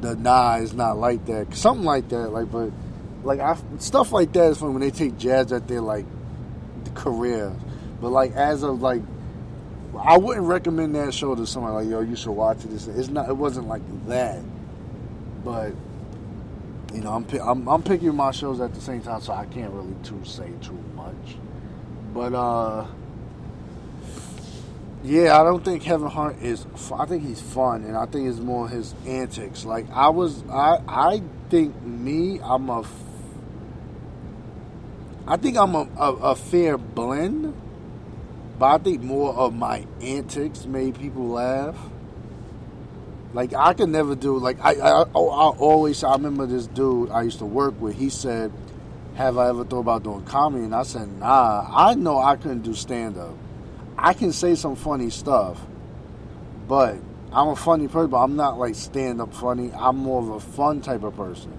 the 0.00 0.16
nah, 0.16 0.56
it's 0.56 0.72
not 0.72 0.98
like 0.98 1.26
that, 1.26 1.54
something 1.54 1.84
like 1.84 2.08
that. 2.10 2.28
Like, 2.28 2.50
but 2.50 2.70
like 3.22 3.40
I, 3.40 3.56
stuff 3.78 4.12
like 4.12 4.32
that 4.32 4.50
is 4.50 4.58
fun 4.58 4.72
when 4.72 4.80
they 4.80 4.90
take 4.90 5.18
jabs 5.18 5.52
at 5.52 5.68
their 5.68 5.80
like 5.80 6.06
career. 6.94 7.54
But 8.00 8.10
like 8.10 8.32
as 8.32 8.62
of 8.62 8.80
like 8.80 9.02
I 9.98 10.18
wouldn't 10.18 10.46
recommend 10.46 10.94
that 10.94 11.12
show 11.12 11.34
to 11.34 11.46
someone 11.46 11.74
like 11.74 11.88
yo. 11.88 12.00
You 12.00 12.16
should 12.16 12.30
watch 12.32 12.64
it. 12.64 12.72
It's 12.72 13.08
not. 13.08 13.28
It 13.28 13.36
wasn't 13.36 13.68
like 13.68 13.82
that, 14.06 14.40
but 15.44 15.72
you 16.94 17.00
know, 17.00 17.12
I'm, 17.12 17.26
I'm 17.40 17.68
I'm 17.68 17.82
picking 17.82 18.14
my 18.14 18.30
shows 18.30 18.60
at 18.60 18.74
the 18.74 18.80
same 18.80 19.02
time, 19.02 19.20
so 19.20 19.32
I 19.32 19.46
can't 19.46 19.72
really 19.72 19.94
too 20.02 20.20
say 20.24 20.50
too 20.60 20.78
much. 20.94 21.36
But 22.12 22.34
uh, 22.34 22.86
yeah, 25.02 25.40
I 25.40 25.44
don't 25.44 25.64
think 25.64 25.82
Kevin 25.82 26.08
Hart 26.08 26.36
is. 26.42 26.66
I 26.94 27.06
think 27.06 27.24
he's 27.26 27.40
fun, 27.40 27.84
and 27.84 27.96
I 27.96 28.06
think 28.06 28.28
it's 28.28 28.38
more 28.38 28.68
his 28.68 28.94
antics. 29.06 29.64
Like 29.64 29.90
I 29.90 30.08
was, 30.08 30.42
I 30.50 30.80
I 30.86 31.22
think 31.48 31.80
me, 31.82 32.40
I'm 32.42 32.68
a. 32.70 32.84
I 35.30 35.38
think 35.38 35.56
I'm 35.56 35.74
a, 35.74 35.88
a, 35.96 36.12
a 36.12 36.34
fair 36.34 36.76
blend 36.76 37.54
but 38.60 38.66
I 38.66 38.76
think 38.76 39.02
more 39.02 39.32
of 39.32 39.54
my 39.54 39.86
antics 40.02 40.66
made 40.66 40.94
people 41.00 41.26
laugh. 41.28 41.78
Like 43.32 43.54
I 43.54 43.72
could 43.72 43.88
never 43.88 44.14
do 44.14 44.36
like 44.36 44.58
I 44.60 44.72
I, 44.74 45.00
I 45.00 45.04
always 45.14 46.04
I 46.04 46.12
remember 46.12 46.44
this 46.44 46.66
dude 46.66 47.10
I 47.10 47.22
used 47.22 47.38
to 47.38 47.46
work 47.46 47.80
with. 47.80 47.96
He 47.96 48.10
said, 48.10 48.52
"Have 49.14 49.38
I 49.38 49.48
ever 49.48 49.64
thought 49.64 49.78
about 49.78 50.02
doing 50.02 50.26
comedy?" 50.26 50.64
And 50.64 50.74
I 50.74 50.82
said, 50.82 51.08
"Nah. 51.18 51.66
I 51.70 51.94
know 51.94 52.18
I 52.18 52.36
couldn't 52.36 52.60
do 52.60 52.74
stand 52.74 53.16
up. 53.16 53.34
I 53.96 54.12
can 54.12 54.30
say 54.30 54.54
some 54.56 54.76
funny 54.76 55.08
stuff, 55.08 55.58
but 56.68 56.98
I'm 57.32 57.48
a 57.48 57.56
funny 57.56 57.88
person. 57.88 58.10
But 58.10 58.22
I'm 58.22 58.36
not 58.36 58.58
like 58.58 58.74
stand 58.74 59.22
up 59.22 59.32
funny. 59.32 59.72
I'm 59.74 59.96
more 59.96 60.20
of 60.20 60.28
a 60.28 60.40
fun 60.40 60.82
type 60.82 61.02
of 61.02 61.16
person. 61.16 61.50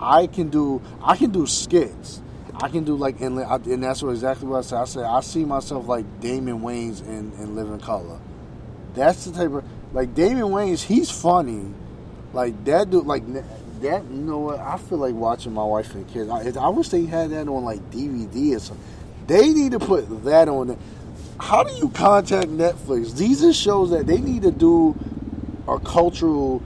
I 0.00 0.28
can 0.28 0.48
do 0.48 0.80
I 1.02 1.18
can 1.18 1.30
do 1.30 1.46
skits." 1.46 2.22
I 2.60 2.68
can 2.68 2.84
do 2.84 2.96
like 2.96 3.20
and, 3.20 3.38
and 3.38 3.84
that's 3.84 4.02
what 4.02 4.10
exactly 4.10 4.48
what 4.48 4.58
I 4.58 4.62
said. 4.62 4.78
I 4.78 4.84
said 4.84 5.04
I 5.04 5.20
see 5.20 5.44
myself 5.44 5.86
like 5.86 6.20
Damon 6.20 6.60
Wayans 6.60 7.06
in, 7.06 7.32
in 7.38 7.54
Living 7.54 7.78
Color. 7.78 8.18
That's 8.94 9.26
the 9.26 9.32
type 9.32 9.52
of 9.52 9.64
like 9.92 10.14
Damon 10.14 10.44
Wayans. 10.44 10.82
He's 10.82 11.08
funny. 11.10 11.72
Like 12.32 12.64
that 12.64 12.90
dude. 12.90 13.06
Like 13.06 13.24
that. 13.80 14.04
You 14.04 14.16
know 14.16 14.38
what? 14.38 14.58
I 14.58 14.76
feel 14.76 14.98
like 14.98 15.14
watching 15.14 15.54
my 15.54 15.62
wife 15.62 15.94
and 15.94 16.08
kids. 16.08 16.28
I, 16.28 16.50
I 16.60 16.68
wish 16.70 16.88
they 16.88 17.06
had 17.06 17.30
that 17.30 17.46
on 17.48 17.64
like 17.64 17.90
DVD 17.90 18.56
or 18.56 18.58
something. 18.58 18.84
They 19.28 19.50
need 19.50 19.72
to 19.72 19.78
put 19.78 20.24
that 20.24 20.48
on. 20.48 20.68
There. 20.68 20.78
How 21.38 21.62
do 21.62 21.72
you 21.74 21.90
contact 21.90 22.48
Netflix? 22.48 23.16
These 23.16 23.44
are 23.44 23.52
shows 23.52 23.90
that 23.90 24.08
they 24.08 24.18
need 24.18 24.42
to 24.42 24.50
do 24.50 24.98
a 25.68 25.78
cultural 25.78 26.60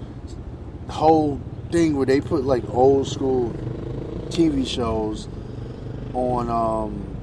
whole 0.88 1.38
thing 1.70 1.96
where 1.96 2.06
they 2.06 2.22
put 2.22 2.44
like 2.44 2.64
old 2.70 3.06
school 3.06 3.50
TV 4.30 4.66
shows 4.66 5.28
on 6.14 6.48
um 6.48 7.16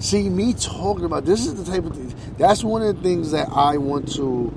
see 0.00 0.28
me 0.28 0.52
talking 0.52 1.04
about 1.04 1.24
this 1.24 1.46
is 1.46 1.54
the 1.54 1.70
type 1.70 1.84
of 1.84 1.96
thing 1.96 2.14
that's 2.38 2.62
one 2.62 2.82
of 2.82 2.96
the 2.96 3.02
things 3.02 3.30
that 3.30 3.48
I 3.50 3.78
want 3.78 4.12
to 4.14 4.52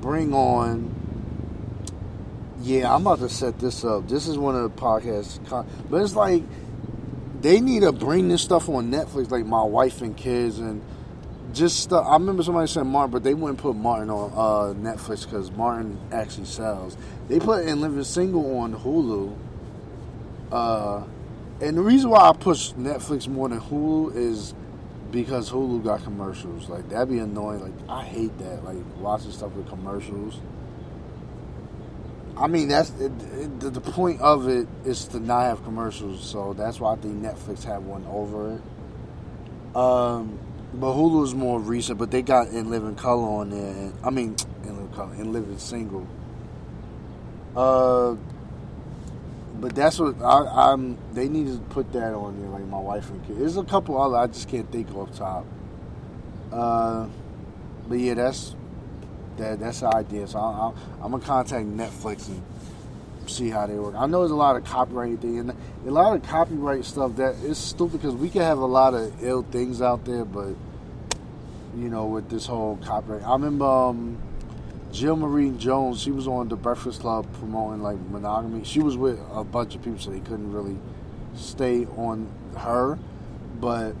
bring 0.00 0.34
on 0.34 0.92
yeah, 2.62 2.94
I'm 2.94 3.02
about 3.02 3.18
to 3.18 3.28
set 3.28 3.58
this 3.58 3.84
up. 3.84 4.08
This 4.08 4.28
is 4.28 4.38
one 4.38 4.54
of 4.54 4.62
the 4.62 4.80
podcasts, 4.80 5.40
but 5.90 6.00
it's 6.00 6.14
like 6.14 6.44
they 7.40 7.60
need 7.60 7.80
to 7.80 7.90
bring 7.90 8.28
this 8.28 8.42
stuff 8.42 8.68
on 8.68 8.90
Netflix, 8.90 9.30
like 9.30 9.44
my 9.44 9.64
wife 9.64 10.00
and 10.00 10.16
kids, 10.16 10.60
and 10.60 10.80
just 11.52 11.80
stuff. 11.80 12.06
I 12.06 12.14
remember 12.14 12.44
somebody 12.44 12.68
said 12.68 12.84
Martin, 12.84 13.10
but 13.10 13.24
they 13.24 13.34
wouldn't 13.34 13.58
put 13.58 13.74
Martin 13.74 14.10
on 14.10 14.30
uh, 14.30 14.74
Netflix 14.74 15.24
because 15.24 15.50
Martin 15.50 15.98
actually 16.12 16.46
sells. 16.46 16.96
They 17.28 17.40
put 17.40 17.66
in 17.66 17.80
Living 17.80 18.04
Single 18.04 18.58
on 18.58 18.74
Hulu. 18.74 19.36
Uh, 20.52 21.04
and 21.62 21.76
the 21.76 21.80
reason 21.80 22.10
why 22.10 22.28
I 22.28 22.32
push 22.32 22.72
Netflix 22.72 23.28
more 23.28 23.48
than 23.48 23.60
Hulu 23.60 24.16
is 24.16 24.52
because 25.12 25.50
Hulu 25.50 25.84
got 25.84 26.02
commercials. 26.02 26.68
Like 26.68 26.88
that'd 26.88 27.08
be 27.08 27.20
annoying. 27.20 27.60
Like 27.60 27.88
I 27.88 28.02
hate 28.02 28.36
that. 28.38 28.64
Like 28.64 28.78
watching 28.98 29.30
stuff 29.30 29.52
with 29.52 29.68
commercials. 29.68 30.40
I 32.36 32.48
mean 32.48 32.66
that's 32.66 32.90
it, 32.98 33.12
it, 33.34 33.60
the, 33.60 33.70
the 33.70 33.80
point 33.80 34.20
of 34.20 34.48
it 34.48 34.66
is 34.84 35.04
to 35.08 35.20
not 35.20 35.42
have 35.42 35.62
commercials. 35.62 36.28
So 36.28 36.52
that's 36.52 36.80
why 36.80 36.94
I 36.94 36.96
think 36.96 37.22
Netflix 37.22 37.62
had 37.62 37.84
one 37.84 38.04
over 38.06 38.56
it. 38.56 39.76
Um, 39.76 40.40
but 40.74 40.94
Hulu 40.94 41.22
is 41.24 41.34
more 41.34 41.60
recent. 41.60 41.96
But 41.96 42.10
they 42.10 42.22
got 42.22 42.48
In 42.48 42.70
Living 42.70 42.96
Color 42.96 43.22
on 43.22 43.50
there. 43.50 43.92
I 44.02 44.10
mean, 44.10 44.34
In 44.64 44.74
Living 44.76 44.92
Color, 44.92 45.14
In 45.14 45.32
Living 45.32 45.58
Single. 45.58 46.08
Uh, 47.54 48.16
but 49.62 49.76
that's 49.76 50.00
what 50.00 50.20
I, 50.20 50.72
I'm. 50.72 50.98
They 51.12 51.28
need 51.28 51.46
to 51.46 51.58
put 51.70 51.92
that 51.92 52.14
on 52.14 52.40
there, 52.40 52.50
like 52.50 52.66
my 52.66 52.80
wife 52.80 53.08
and 53.10 53.24
kids. 53.24 53.38
There's 53.38 53.56
a 53.56 53.62
couple 53.62 53.96
other 53.96 54.16
I 54.16 54.26
just 54.26 54.48
can't 54.48 54.70
think 54.72 54.92
off 54.92 55.16
top. 55.16 55.46
Uh, 56.50 57.06
but 57.86 58.00
yeah, 58.00 58.14
that's 58.14 58.56
that. 59.36 59.60
That's 59.60 59.78
the 59.78 59.94
idea. 59.94 60.26
So 60.26 60.40
I, 60.40 60.72
I'm 61.00 61.12
gonna 61.12 61.24
contact 61.24 61.64
Netflix 61.64 62.26
and 62.26 62.42
see 63.30 63.50
how 63.50 63.68
they 63.68 63.74
work. 63.74 63.94
I 63.96 64.06
know 64.06 64.18
there's 64.22 64.32
a 64.32 64.34
lot 64.34 64.56
of 64.56 64.64
copyright 64.64 65.20
thing 65.20 65.38
and 65.38 65.50
a 65.86 65.90
lot 65.92 66.16
of 66.16 66.24
copyright 66.24 66.84
stuff 66.84 67.14
that 67.16 67.36
is 67.36 67.56
stupid 67.56 68.02
because 68.02 68.16
we 68.16 68.30
can 68.30 68.42
have 68.42 68.58
a 68.58 68.66
lot 68.66 68.94
of 68.94 69.22
ill 69.22 69.44
things 69.44 69.80
out 69.80 70.04
there, 70.04 70.24
but 70.24 70.56
you 71.76 71.88
know, 71.88 72.06
with 72.06 72.28
this 72.28 72.46
whole 72.46 72.78
copyright. 72.78 73.22
I 73.22 73.32
remember 73.34 73.64
um, 73.64 74.18
Jill 74.92 75.16
Marie 75.16 75.50
Jones. 75.50 76.00
She 76.02 76.10
was 76.10 76.28
on 76.28 76.48
the 76.48 76.56
Breakfast 76.56 77.00
Club 77.00 77.26
promoting 77.38 77.82
like 77.82 77.98
monogamy. 78.10 78.64
She 78.64 78.80
was 78.80 78.96
with 78.96 79.18
a 79.32 79.42
bunch 79.42 79.74
of 79.74 79.82
people, 79.82 79.98
so 79.98 80.10
they 80.10 80.20
couldn't 80.20 80.52
really 80.52 80.78
stay 81.34 81.86
on 81.96 82.28
her. 82.58 82.98
But 83.58 83.94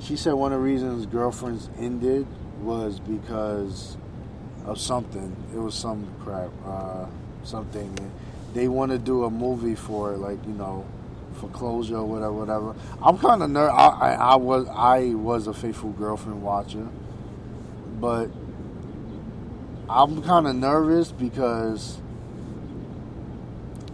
she 0.00 0.16
said 0.16 0.34
one 0.34 0.52
of 0.52 0.60
the 0.60 0.64
reasons 0.64 1.06
girlfriends 1.06 1.70
ended 1.78 2.26
was 2.60 3.00
because 3.00 3.96
of 4.66 4.78
something. 4.78 5.34
It 5.54 5.58
was 5.58 5.74
some 5.74 6.06
crap, 6.22 6.50
uh, 6.66 7.06
something. 7.42 7.96
They 8.52 8.68
want 8.68 8.92
to 8.92 8.98
do 8.98 9.24
a 9.24 9.30
movie 9.30 9.74
for 9.74 10.12
it, 10.12 10.18
like 10.18 10.44
you 10.46 10.52
know, 10.52 10.84
for 11.34 11.48
closure 11.48 11.96
or 11.96 12.04
whatever, 12.04 12.32
whatever. 12.32 12.74
I'm 13.02 13.16
kind 13.16 13.42
of 13.42 13.50
ner- 13.50 13.70
I, 13.70 13.88
I, 13.88 14.12
I 14.12 14.36
was 14.36 14.68
I 14.68 15.14
was 15.14 15.46
a 15.46 15.54
faithful 15.54 15.90
girlfriend 15.92 16.42
watcher, 16.42 16.86
but 18.00 18.30
I'm 19.90 20.22
kind 20.22 20.46
of 20.46 20.54
nervous 20.54 21.12
because 21.12 21.98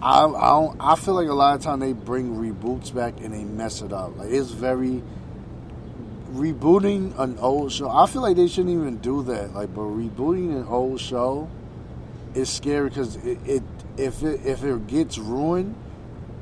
I 0.03 0.25
I, 0.25 0.49
don't, 0.49 0.77
I 0.81 0.97
feel 0.97 1.15
like 1.15 1.29
a 1.29 1.35
lot 1.35 1.55
of 1.57 1.63
time 1.63 1.81
they 1.81 1.93
bring 1.93 2.35
reboots 2.35 2.93
back 2.93 3.21
and 3.21 3.33
they 3.33 3.45
mess 3.45 3.81
it 3.81 3.93
up. 3.93 4.17
Like 4.17 4.31
it's 4.31 4.51
very 4.51 5.03
rebooting 6.33 7.17
an 7.19 7.39
old 7.39 7.71
show. 7.71 7.89
I 7.89 8.07
feel 8.07 8.23
like 8.23 8.37
they 8.37 8.49
shouldn't 8.49 8.75
even 8.75 8.99
do 8.99 9.23
that. 9.25 9.55
Like, 9.55 9.73
but 9.73 9.83
rebooting 9.83 10.57
an 10.57 10.67
old 10.67 11.01
show 11.01 11.49
is 12.35 12.51
scary 12.51 12.89
because 12.89 13.15
it, 13.17 13.39
it 13.47 13.63
if 13.97 14.25
it 14.25 14.45
if 14.45 14.65
it 14.65 14.87
gets 14.89 15.17
ruined, 15.17 15.77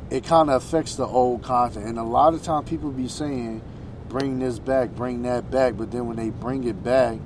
it 0.09 0.25
kind 0.25 0.49
of 0.49 0.63
affects 0.63 0.95
the 0.95 1.07
old 1.07 1.43
content. 1.43 1.87
And 1.87 1.99
a 1.99 2.05
lot 2.05 2.33
of 2.33 2.43
time 2.43 2.65
people 2.65 2.91
be 2.91 3.07
saying, 3.07 3.61
"Bring 4.09 4.39
this 4.39 4.59
back, 4.59 4.97
bring 4.97 5.23
that 5.25 5.51
back," 5.51 5.77
but 5.77 5.91
then 5.91 6.07
when 6.07 6.17
they 6.17 6.31
bring 6.31 6.65
it 6.65 6.83
back 6.83 7.19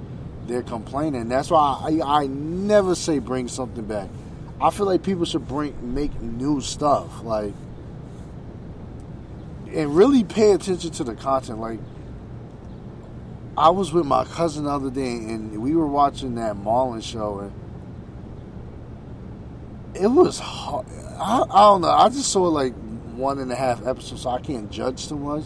they're 0.46 0.62
complaining. 0.62 1.28
That's 1.28 1.50
why 1.50 2.00
I, 2.02 2.22
I 2.22 2.26
never 2.26 2.94
say 2.94 3.18
bring 3.18 3.48
something 3.48 3.84
back. 3.84 4.08
I 4.60 4.70
feel 4.70 4.86
like 4.86 5.02
people 5.02 5.24
should 5.24 5.46
bring 5.46 5.94
make 5.94 6.20
new 6.20 6.60
stuff, 6.60 7.22
like, 7.22 7.52
and 9.72 9.94
really 9.94 10.24
pay 10.24 10.52
attention 10.52 10.90
to 10.92 11.04
the 11.04 11.14
content. 11.14 11.58
Like, 11.58 11.80
I 13.58 13.70
was 13.70 13.92
with 13.92 14.06
my 14.06 14.24
cousin 14.24 14.64
the 14.64 14.70
other 14.70 14.90
day, 14.90 15.12
and 15.12 15.62
we 15.62 15.74
were 15.74 15.86
watching 15.86 16.36
that 16.36 16.56
Marlon 16.56 17.02
show, 17.02 17.40
and 17.40 17.52
it 19.94 20.08
was 20.08 20.38
hard. 20.38 20.86
I, 21.18 21.42
I 21.42 21.60
don't 21.62 21.82
know. 21.82 21.90
I 21.90 22.08
just 22.08 22.30
saw 22.32 22.44
like 22.44 22.74
one 23.14 23.38
and 23.38 23.50
a 23.50 23.56
half 23.56 23.86
episodes, 23.86 24.22
so 24.22 24.30
I 24.30 24.40
can't 24.40 24.70
judge 24.70 25.08
too 25.08 25.18
much. 25.18 25.44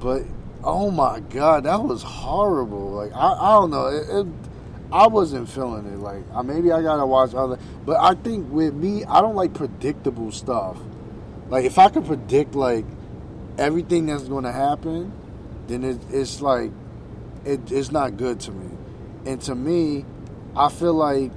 But 0.00 0.22
oh 0.64 0.90
my 0.90 1.20
god, 1.20 1.64
that 1.64 1.82
was 1.82 2.02
horrible. 2.02 2.90
Like 2.90 3.12
I, 3.14 3.32
I 3.32 3.52
don't 3.52 3.70
know, 3.70 3.86
it, 3.86 4.08
it, 4.08 4.26
I 4.92 5.06
wasn't 5.06 5.48
feeling 5.48 5.86
it. 5.86 5.98
Like 5.98 6.24
maybe 6.44 6.72
I 6.72 6.82
gotta 6.82 7.06
watch 7.06 7.34
other, 7.34 7.58
but 7.84 7.98
I 8.00 8.14
think 8.14 8.50
with 8.52 8.74
me, 8.74 9.04
I 9.04 9.20
don't 9.20 9.34
like 9.36 9.54
predictable 9.54 10.32
stuff. 10.32 10.78
Like 11.48 11.64
if 11.64 11.78
I 11.78 11.88
could 11.88 12.06
predict 12.06 12.54
like 12.54 12.84
everything 13.58 14.06
that's 14.06 14.24
going 14.24 14.44
to 14.44 14.52
happen, 14.52 15.12
then 15.66 15.84
it, 15.84 15.98
it's 16.10 16.40
like 16.40 16.70
it, 17.44 17.70
it's 17.70 17.90
not 17.90 18.16
good 18.16 18.40
to 18.40 18.52
me. 18.52 18.76
And 19.26 19.40
to 19.42 19.54
me, 19.54 20.04
I 20.56 20.68
feel 20.68 20.94
like 20.94 21.30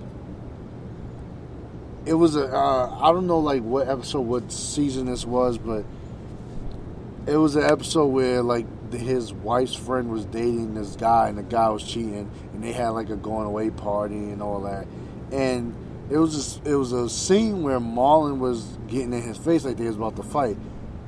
it 2.06 2.14
was 2.14 2.36
a 2.36 2.48
uh, 2.48 3.00
I 3.02 3.12
don't 3.12 3.28
know 3.28 3.40
like 3.40 3.64
what 3.64 3.88
episode, 3.88 4.22
what 4.22 4.52
season 4.52 5.08
this 5.08 5.26
was, 5.26 5.58
but 5.58 5.86
it 7.28 7.38
was 7.38 7.56
an 7.56 7.64
episode 7.64 8.08
where 8.08 8.42
like 8.42 8.66
his 8.92 9.34
wife's 9.34 9.76
friend 9.76 10.10
was 10.10 10.26
dating 10.26 10.74
this 10.76 10.96
guy, 10.96 11.30
and 11.30 11.38
the 11.38 11.44
guy 11.44 11.70
was 11.70 11.84
cheating, 11.84 12.30
and 12.54 12.64
they 12.64 12.72
had 12.72 12.90
like 12.90 13.10
a 13.10 13.16
going 13.16 13.46
away 13.46 13.70
party 13.70 14.16
and 14.16 14.42
all 14.42 14.62
that. 14.62 14.88
And 15.32 15.76
it 16.10 16.18
was 16.18 16.36
just, 16.36 16.66
it 16.66 16.76
was 16.76 16.92
a 16.92 17.10
scene 17.10 17.64
where 17.64 17.80
Marlon 17.80 18.38
was 18.38 18.64
getting 18.88 19.14
in 19.14 19.22
his 19.22 19.38
face 19.38 19.66
like 19.66 19.78
they 19.78 19.88
was 19.88 19.96
about 19.96 20.16
to 20.18 20.24
fight, 20.24 20.58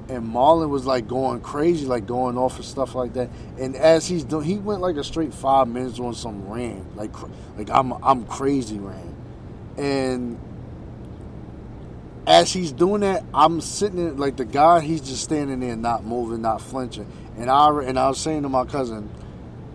and 0.10 0.28
Marlon 0.28 0.70
was 0.70 0.86
like 0.86 1.08
going 1.08 1.42
crazy, 1.42 1.86
like 1.86 2.06
going 2.06 2.38
off 2.38 2.56
and 2.56 2.66
stuff 2.66 2.96
like 2.96 3.14
that. 3.14 3.30
And 3.60 3.76
as 3.76 4.08
he's 4.08 4.24
doing, 4.24 4.46
he 4.46 4.58
went 4.58 4.82
like 4.82 4.96
a 4.96 5.04
straight 5.04 5.34
five 5.34 5.68
minutes 5.68 6.00
on 6.00 6.14
some 6.14 6.48
rant, 6.48 6.96
like 6.96 7.12
like 7.58 7.70
I'm 7.70 7.92
I'm 8.04 8.26
crazy 8.26 8.80
rant, 8.80 9.16
and 9.78 10.40
as 12.28 12.52
he's 12.52 12.74
doing 12.74 13.02
that, 13.02 13.24
I'm 13.34 13.62
sitting 13.62 13.98
there 14.04 14.12
like 14.12 14.36
the 14.36 14.46
guy. 14.46 14.82
He's 14.82 15.02
just 15.02 15.24
standing 15.24 15.62
there, 15.62 15.78
not 15.78 16.04
moving, 16.04 16.42
not 16.42 16.62
flinching. 16.62 17.08
And 17.38 17.50
I 17.50 17.70
and 17.84 18.00
I 18.00 18.10
was 18.10 18.20
saying 18.20 18.44
to 18.44 18.50
my 18.50 18.66
cousin, 18.66 19.10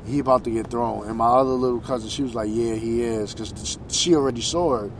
he 0.06 0.18
about 0.18 0.44
to 0.44 0.50
get 0.50 0.68
thrown. 0.68 1.06
And 1.06 1.16
my 1.16 1.28
other 1.28 1.50
little 1.50 1.80
cousin, 1.80 2.08
she 2.08 2.22
was 2.22 2.34
like, 2.34 2.48
"Yeah, 2.50 2.74
he 2.74 3.02
is," 3.02 3.34
because 3.34 3.78
she 3.88 4.14
already 4.14 4.40
saw 4.40 4.84
it. 4.84 4.92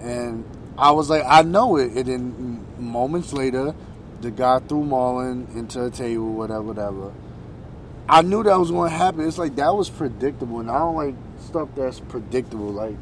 And 0.00 0.44
I 0.76 0.90
was 0.90 1.08
like, 1.08 1.22
"I 1.26 1.42
know 1.42 1.76
it." 1.76 1.92
And 1.92 2.06
then 2.06 2.66
moments 2.78 3.32
later, 3.32 3.74
the 4.20 4.30
guy 4.30 4.58
threw 4.60 4.82
Marlon 4.82 5.54
into 5.56 5.84
a 5.84 5.90
table, 5.90 6.32
whatever, 6.32 6.62
whatever. 6.62 7.12
I 8.06 8.20
knew 8.20 8.42
that 8.42 8.58
was 8.58 8.70
going 8.70 8.90
to 8.90 8.96
happen. 8.96 9.26
It's 9.26 9.38
like 9.38 9.56
that 9.56 9.74
was 9.74 9.88
predictable, 9.88 10.60
and 10.60 10.70
I 10.70 10.78
don't 10.78 10.96
like 10.96 11.14
stuff 11.40 11.70
that's 11.74 12.00
predictable. 12.00 12.70
Like 12.70 12.96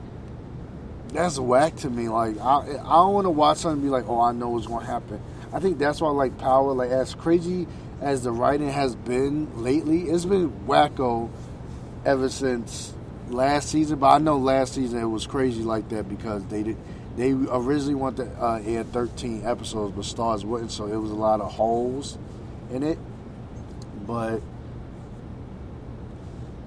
that's 1.09 1.41
whack 1.41 1.75
to 1.77 1.91
me. 1.91 2.09
Like 2.09 2.39
I, 2.39 2.61
I 2.61 2.75
don't 2.75 3.15
want 3.15 3.25
to 3.25 3.31
watch 3.31 3.59
something 3.59 3.83
and 3.83 3.83
be 3.83 3.89
like, 3.89 4.09
oh, 4.09 4.21
I 4.21 4.31
know 4.31 4.51
what's 4.51 4.69
going 4.69 4.87
to 4.87 4.93
happen. 4.93 5.21
I 5.53 5.59
think 5.59 5.79
that's 5.79 6.01
why 6.01 6.09
I 6.09 6.13
like 6.13 6.39
Power. 6.39 6.73
Like 6.73 6.91
as 6.91 7.15
crazy 7.15 7.67
as 8.03 8.25
the 8.25 8.33
writing 8.33 8.69
has 8.69 8.97
been 8.97 9.63
lately, 9.63 10.03
it's 10.11 10.25
been 10.25 10.51
wacko 10.67 11.31
ever 12.05 12.29
since 12.29 12.93
last 13.29 13.69
season. 13.69 13.99
But 14.01 14.09
I 14.09 14.19
know 14.19 14.37
last 14.39 14.75
season 14.75 15.01
it 15.01 15.07
was 15.07 15.27
crazy 15.27 15.63
like 15.63 15.89
that 15.91 16.09
because 16.09 16.45
they 16.47 16.63
did. 16.63 16.77
They 17.17 17.33
originally 17.33 17.95
wanted 17.95 18.25
to 18.25 18.43
uh, 18.43 18.63
air 18.65 18.85
13 18.85 19.45
episodes, 19.45 19.95
but 19.95 20.05
Starz 20.05 20.45
wouldn't, 20.45 20.73
so 20.73 20.87
it 20.87 20.97
was 20.97 21.11
a 21.11 21.15
lot 21.15 21.43
of 21.43 21.53
holes 21.53 22.17
in 22.71 22.83
it. 22.83 22.99
But 24.07 24.41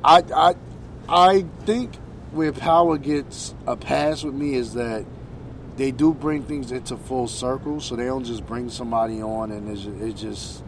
I, 0.03 0.23
I, 0.35 0.55
I 1.09 1.45
think 1.65 1.95
where 2.31 2.51
power 2.51 2.99
gets 2.99 3.55
a 3.65 3.75
pass 3.75 4.23
with 4.23 4.35
me 4.35 4.53
is 4.53 4.75
that 4.75 5.03
they 5.77 5.89
do 5.89 6.13
bring 6.13 6.43
things 6.43 6.71
into 6.71 6.95
full 6.95 7.27
circle, 7.27 7.81
so 7.81 7.95
they 7.95 8.05
don't 8.05 8.23
just 8.23 8.45
bring 8.45 8.69
somebody 8.69 9.23
on 9.23 9.51
and 9.51 9.67
it's, 9.67 9.85
it's 9.85 10.21
just, 10.21 10.63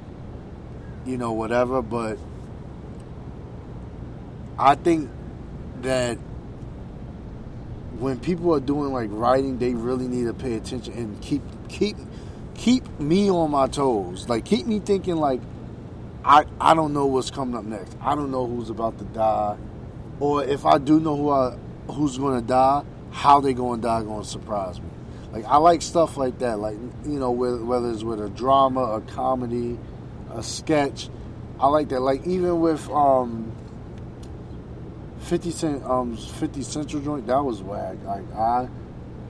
you 1.07 1.17
know, 1.17 1.31
whatever. 1.31 1.81
But 1.81 2.17
I 4.59 4.75
think 4.75 5.09
that 5.81 6.15
when 7.99 8.19
people 8.19 8.53
are 8.53 8.59
doing 8.59 8.91
like 8.91 9.09
writing, 9.11 9.57
they 9.57 9.73
really 9.73 10.07
need 10.07 10.25
to 10.25 10.33
pay 10.33 10.55
attention 10.55 10.93
and 10.93 11.21
keep 11.21 11.41
keep 11.69 11.97
keep 12.55 12.99
me 12.99 13.29
on 13.29 13.51
my 13.51 13.67
toes. 13.67 14.27
Like 14.29 14.45
keep 14.45 14.65
me 14.65 14.79
thinking 14.79 15.15
like 15.15 15.41
I 16.23 16.45
I 16.59 16.73
don't 16.73 16.93
know 16.93 17.05
what's 17.05 17.31
coming 17.31 17.55
up 17.55 17.65
next. 17.65 17.95
I 18.01 18.15
don't 18.15 18.31
know 18.31 18.45
who's 18.45 18.69
about 18.69 18.97
to 18.99 19.05
die 19.05 19.57
or 20.19 20.43
if 20.43 20.65
I 20.65 20.77
do 20.77 20.99
know 20.99 21.15
who 21.15 21.29
I, 21.29 21.57
who's 21.91 22.17
going 22.17 22.41
to 22.41 22.45
die, 22.45 22.83
how 23.11 23.39
they 23.39 23.53
going 23.53 23.81
to 23.81 23.87
die 23.87 24.03
going 24.03 24.23
to 24.23 24.27
surprise 24.27 24.79
me. 24.79 24.89
Like 25.31 25.45
I 25.45 25.57
like 25.57 25.81
stuff 25.81 26.17
like 26.17 26.39
that. 26.39 26.59
Like 26.59 26.77
you 27.05 27.19
know, 27.19 27.31
whether 27.31 27.91
it's 27.91 28.03
with 28.03 28.21
a 28.21 28.29
drama, 28.29 28.81
a 28.81 29.01
comedy, 29.01 29.77
a 30.37 30.43
sketch, 30.43 31.09
I 31.59 31.67
like 31.67 31.89
that. 31.89 31.99
Like 31.99 32.25
even 32.25 32.59
with 32.59 32.87
um, 32.89 33.51
Fifty 35.19 35.51
Cent, 35.51 35.83
um, 35.83 36.15
Fifty 36.15 36.61
Central 36.61 37.01
joint, 37.01 37.27
that 37.27 37.43
was 37.43 37.61
whack. 37.61 37.97
Like 38.05 38.31
I, 38.33 38.69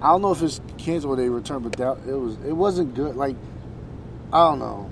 I 0.02 0.12
don't 0.12 0.22
know 0.22 0.32
if 0.32 0.42
it's 0.44 0.62
canceled 0.78 1.14
or 1.18 1.22
they 1.22 1.30
returned, 1.30 1.64
but 1.64 1.74
that 1.74 1.98
it 2.08 2.16
was 2.16 2.36
it 2.46 2.54
wasn't 2.54 2.94
good. 2.94 3.16
Like 3.16 3.36
I 4.32 4.50
don't 4.50 4.60
know, 4.60 4.92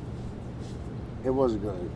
it 1.24 1.30
wasn't 1.30 1.64
good. 1.64 1.92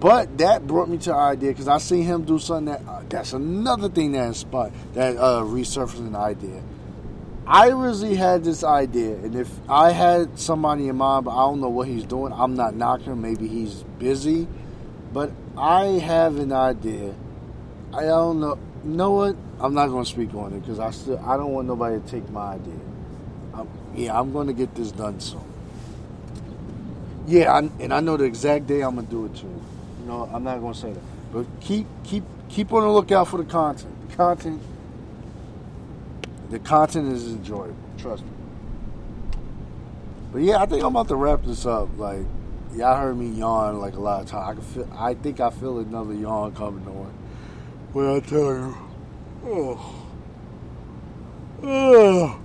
But 0.00 0.38
that 0.38 0.66
brought 0.66 0.88
me 0.88 0.98
to 0.98 1.12
an 1.12 1.18
idea 1.18 1.50
because 1.50 1.68
I 1.68 1.78
seen 1.78 2.04
him 2.04 2.24
do 2.24 2.38
something 2.38 2.66
that 2.66 2.82
uh, 2.86 3.02
that's 3.08 3.32
another 3.32 3.88
thing 3.88 4.12
that 4.12 4.26
inspired 4.26 4.72
that 4.94 5.16
uh, 5.16 5.42
resurfaced 5.42 5.98
an 5.98 6.16
idea. 6.16 6.62
I 7.46 7.68
originally 7.68 8.16
had 8.16 8.42
this 8.44 8.64
idea, 8.64 9.16
and 9.16 9.34
if 9.36 9.50
I 9.68 9.92
had 9.92 10.38
somebody 10.38 10.88
in 10.88 10.96
mind, 10.96 11.26
but 11.26 11.32
I 11.32 11.42
don't 11.46 11.60
know 11.60 11.68
what 11.68 11.88
he's 11.88 12.04
doing, 12.04 12.32
I'm 12.32 12.54
not 12.54 12.74
knocking. 12.74 13.20
Maybe 13.20 13.48
he's 13.48 13.82
busy, 13.98 14.48
but 15.12 15.30
I 15.56 15.84
have 15.84 16.38
an 16.38 16.52
idea. 16.52 17.14
I 17.92 18.02
don't 18.02 18.40
know. 18.40 18.58
You 18.84 18.90
know 18.90 19.12
what? 19.12 19.36
I'm 19.60 19.74
not 19.74 19.88
going 19.88 20.04
to 20.04 20.10
speak 20.10 20.34
on 20.34 20.52
it 20.54 20.60
because 20.60 20.78
I 20.78 20.90
still 20.90 21.18
I 21.18 21.36
don't 21.36 21.52
want 21.52 21.66
nobody 21.68 22.00
to 22.00 22.06
take 22.06 22.28
my 22.30 22.54
idea. 22.54 22.74
I'm, 23.54 23.68
yeah, 23.94 24.18
I'm 24.18 24.32
going 24.32 24.46
to 24.46 24.52
get 24.52 24.74
this 24.74 24.90
done 24.90 25.20
soon. 25.20 25.44
Yeah, 27.26 27.52
I, 27.52 27.58
and 27.80 27.94
I 27.94 28.00
know 28.00 28.16
the 28.16 28.24
exact 28.24 28.66
day 28.66 28.82
I'm 28.82 28.96
gonna 28.96 29.06
do 29.06 29.26
it 29.26 29.34
too. 29.34 29.46
You 30.00 30.06
know, 30.06 30.28
I'm 30.32 30.44
not 30.44 30.60
gonna 30.60 30.74
say 30.74 30.92
that, 30.92 31.02
but 31.32 31.46
keep 31.60 31.86
keep 32.04 32.22
keep 32.50 32.72
on 32.72 32.82
the 32.82 32.90
lookout 32.90 33.28
for 33.28 33.38
the 33.38 33.44
content. 33.44 34.10
The 34.10 34.16
content, 34.16 34.62
the 36.50 36.58
content 36.58 37.12
is 37.12 37.26
enjoyable. 37.28 37.76
Trust 37.98 38.22
me. 38.24 38.30
But 40.32 40.42
yeah, 40.42 40.60
I 40.60 40.66
think 40.66 40.82
I'm 40.82 40.88
about 40.88 41.08
to 41.08 41.16
wrap 41.16 41.44
this 41.44 41.64
up. 41.64 41.96
Like, 41.96 42.26
y'all 42.74 42.96
heard 42.96 43.16
me 43.16 43.28
yawn 43.28 43.78
like 43.80 43.94
a 43.94 44.00
lot 44.00 44.22
of 44.22 44.28
times. 44.28 44.48
I 44.48 44.54
can 44.54 44.62
feel. 44.62 44.98
I 44.98 45.14
think 45.14 45.40
I 45.40 45.50
feel 45.50 45.78
another 45.78 46.14
yawn 46.14 46.54
coming 46.54 46.86
on. 46.86 47.12
When 47.92 48.08
I 48.08 48.20
tell 48.20 48.40
you, 48.40 48.76
oh, 49.46 50.06
oh. 51.62 52.40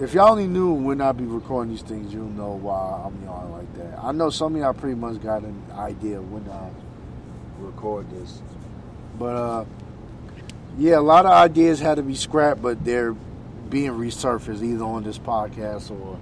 If 0.00 0.14
y'all 0.14 0.30
only 0.30 0.46
knew 0.46 0.72
when 0.72 1.00
I 1.02 1.12
be 1.12 1.24
recording 1.24 1.74
these 1.74 1.82
things, 1.82 2.14
you'll 2.14 2.30
know 2.30 2.52
why 2.52 3.02
I'm 3.04 3.22
yawning 3.22 3.52
like 3.52 3.74
that. 3.74 3.98
I 4.02 4.12
know 4.12 4.30
some 4.30 4.54
of 4.54 4.60
y'all 4.60 4.72
pretty 4.72 4.94
much 4.94 5.20
got 5.22 5.42
an 5.42 5.62
idea 5.72 6.22
when 6.22 6.48
I 6.48 6.70
record 7.58 8.10
this. 8.10 8.40
But 9.18 9.36
uh 9.36 9.64
yeah, 10.78 10.98
a 10.98 11.00
lot 11.00 11.26
of 11.26 11.32
ideas 11.32 11.80
had 11.80 11.96
to 11.96 12.02
be 12.02 12.14
scrapped, 12.14 12.62
but 12.62 12.84
they're 12.84 13.12
being 13.68 13.92
resurfaced 13.92 14.62
either 14.62 14.84
on 14.84 15.04
this 15.04 15.18
podcast 15.18 15.90
or 15.90 16.18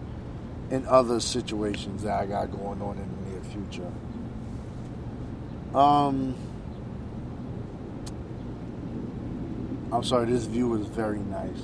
in 0.71 0.87
other 0.87 1.21
situations 1.21 2.03
that 2.03 2.21
I 2.21 2.27
got 2.27 2.51
going 2.51 2.83
on 2.83 2.99
in 2.99 3.25
the 3.25 3.31
near 3.31 3.41
future. 3.43 3.93
Um 5.75 6.35
I'm 9.91 10.05
sorry, 10.05 10.27
this 10.27 10.45
view 10.45 10.75
is 10.75 10.87
very 10.87 11.21
nice. 11.21 11.63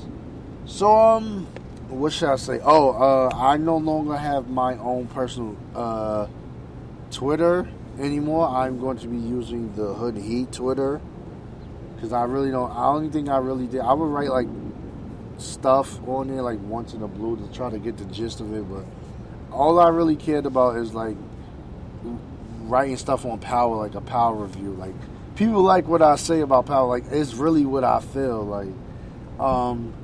So 0.65 0.91
um 0.97 1.47
what 1.89 2.13
should 2.13 2.31
I 2.31 2.37
say? 2.37 2.61
Oh, 2.63 2.91
uh, 2.91 3.35
I 3.35 3.57
no 3.57 3.77
longer 3.77 4.17
have 4.17 4.49
my 4.49 4.77
own 4.79 5.07
personal 5.09 5.57
uh, 5.75 6.27
Twitter 7.11 7.69
anymore. 7.99 8.49
I'm 8.49 8.81
going 8.81 8.99
to 8.99 9.07
be 9.07 9.17
using 9.17 9.75
the 9.75 9.95
Hood 9.95 10.17
Heat 10.17 10.53
Twitter 10.53 11.01
because 12.05 12.13
I 12.13 12.25
really 12.25 12.51
don't. 12.51 12.71
I 12.71 12.93
don't 12.93 13.11
think 13.11 13.31
I 13.31 13.39
really 13.39 13.67
did. 13.67 13.81
I 13.81 13.95
would 13.95 14.05
write 14.05 14.29
like 14.29 14.47
stuff 15.39 16.07
on 16.07 16.29
there 16.29 16.43
like 16.43 16.61
once 16.61 16.93
in 16.93 17.03
a 17.03 17.09
blue 17.09 17.37
to 17.37 17.51
try 17.51 17.71
to 17.71 17.79
get 17.79 17.97
the 17.97 18.05
gist 18.05 18.41
of 18.41 18.53
it, 18.53 18.69
but 18.71 18.85
all 19.51 19.81
I 19.81 19.89
really 19.89 20.15
cared 20.15 20.45
about 20.45 20.77
is 20.77 20.93
like 20.95 21.17
writing 22.65 22.99
stuff 22.99 23.25
on 23.25 23.39
Power, 23.39 23.77
like 23.77 23.95
a 23.95 24.03
Power 24.03 24.35
review. 24.37 24.75
Like 24.75 24.93
people 25.35 25.63
like 25.63 25.89
what 25.89 26.03
I 26.03 26.17
say 26.17 26.41
about 26.41 26.67
Power. 26.67 26.87
Like 26.87 27.05
it's 27.11 27.33
really 27.33 27.65
what 27.65 27.85
I 27.85 28.01
feel 28.01 28.45
like. 28.45 29.41
Um, 29.41 29.95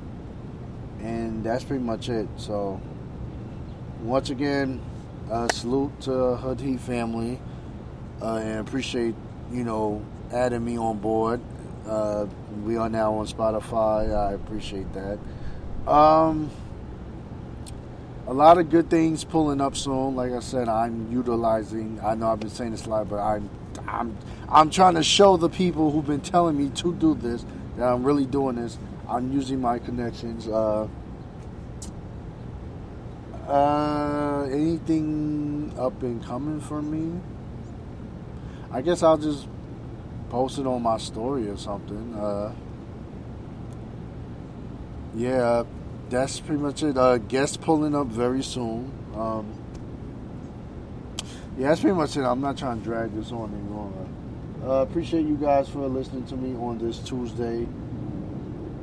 and 1.01 1.43
that's 1.43 1.63
pretty 1.63 1.83
much 1.83 2.09
it. 2.09 2.27
So, 2.37 2.81
once 4.01 4.31
again, 4.31 4.81
uh, 5.29 5.49
salute 5.49 6.01
to 6.01 6.55
Heat 6.59 6.79
family, 6.79 7.39
uh, 8.23 8.37
and 8.37 8.67
appreciate 8.67 9.13
you 9.51 9.63
know 9.63 10.03
adding 10.31 10.65
me 10.65 10.79
on 10.79 10.97
board. 10.97 11.41
Uh, 11.87 12.27
we 12.63 12.77
are 12.77 12.89
now 12.89 13.15
on 13.15 13.27
Spotify. 13.27 14.15
I 14.15 14.33
appreciate 14.33 14.87
that. 14.93 15.19
Um, 15.91 16.51
a 18.27 18.33
lot 18.33 18.57
of 18.57 18.69
good 18.69 18.89
things 18.89 19.23
pulling 19.23 19.61
up 19.61 19.75
soon. 19.75 20.15
Like 20.15 20.31
I 20.31 20.39
said, 20.39 20.69
I'm 20.69 21.11
utilizing. 21.11 21.99
I 22.03 22.15
know 22.15 22.31
I've 22.31 22.39
been 22.39 22.49
saying 22.49 22.71
this 22.71 22.85
a 22.85 22.89
lot, 22.89 23.09
but 23.09 23.19
I'm 23.19 23.49
I'm 23.87 24.17
I'm 24.47 24.69
trying 24.69 24.95
to 24.95 25.03
show 25.03 25.37
the 25.37 25.49
people 25.49 25.91
who've 25.91 26.05
been 26.05 26.21
telling 26.21 26.57
me 26.57 26.69
to 26.75 26.93
do 26.93 27.15
this 27.15 27.45
that 27.77 27.87
I'm 27.87 28.03
really 28.03 28.25
doing 28.25 28.57
this. 28.57 28.77
I'm 29.09 29.33
using 29.33 29.59
my 29.59 29.79
connections. 29.79 30.47
Uh, 30.47 30.87
uh, 33.47 34.43
anything 34.51 35.73
up 35.77 36.01
and 36.03 36.23
coming 36.23 36.61
for 36.61 36.81
me? 36.81 37.19
I 38.71 38.81
guess 38.81 39.03
I'll 39.03 39.17
just 39.17 39.47
post 40.31 40.57
it 40.57 40.65
on 40.65 40.81
my 40.81 40.97
story 40.97 41.49
or 41.49 41.57
something. 41.57 42.15
Uh, 42.15 42.53
yeah, 45.13 45.63
that's 46.09 46.39
pretty 46.39 46.61
much 46.61 46.83
it. 46.83 46.97
Uh, 46.97 47.17
guest 47.17 47.59
pulling 47.59 47.93
up 47.93 48.07
very 48.07 48.41
soon. 48.41 48.89
Um, 49.13 49.53
yeah, 51.57 51.67
that's 51.67 51.81
pretty 51.81 51.97
much 51.97 52.15
it. 52.15 52.21
I'm 52.21 52.39
not 52.39 52.57
trying 52.57 52.79
to 52.79 52.83
drag 52.83 53.13
this 53.13 53.33
on 53.33 53.51
any 53.53 53.75
longer. 53.75 54.07
Uh, 54.65 54.81
appreciate 54.83 55.25
you 55.25 55.35
guys 55.35 55.67
for 55.67 55.85
listening 55.89 56.25
to 56.27 56.37
me 56.37 56.55
on 56.55 56.77
this 56.77 56.99
Tuesday 56.99 57.67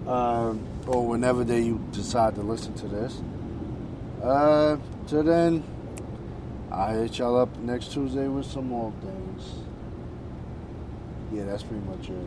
uh, 0.07 0.55
or 0.87 1.07
whenever 1.07 1.45
they 1.45 1.63
you 1.63 1.83
decide 1.93 2.35
to 2.35 2.43
listen 2.43 2.75
to 2.75 2.89
this. 2.89 3.23
Uh, 4.23 4.77
till 5.07 5.23
then, 5.23 5.65
I 6.71 6.93
hit 6.93 7.19
y'all 7.19 7.39
up 7.39 7.57
next 7.57 7.93
Tuesday 7.93 8.29
with 8.29 8.45
some 8.45 8.69
more 8.69 8.93
things. 9.01 9.18
Yeah, 11.33 11.45
that's 11.45 11.63
pretty 11.63 11.85
much 11.85 12.09
it. 12.09 12.27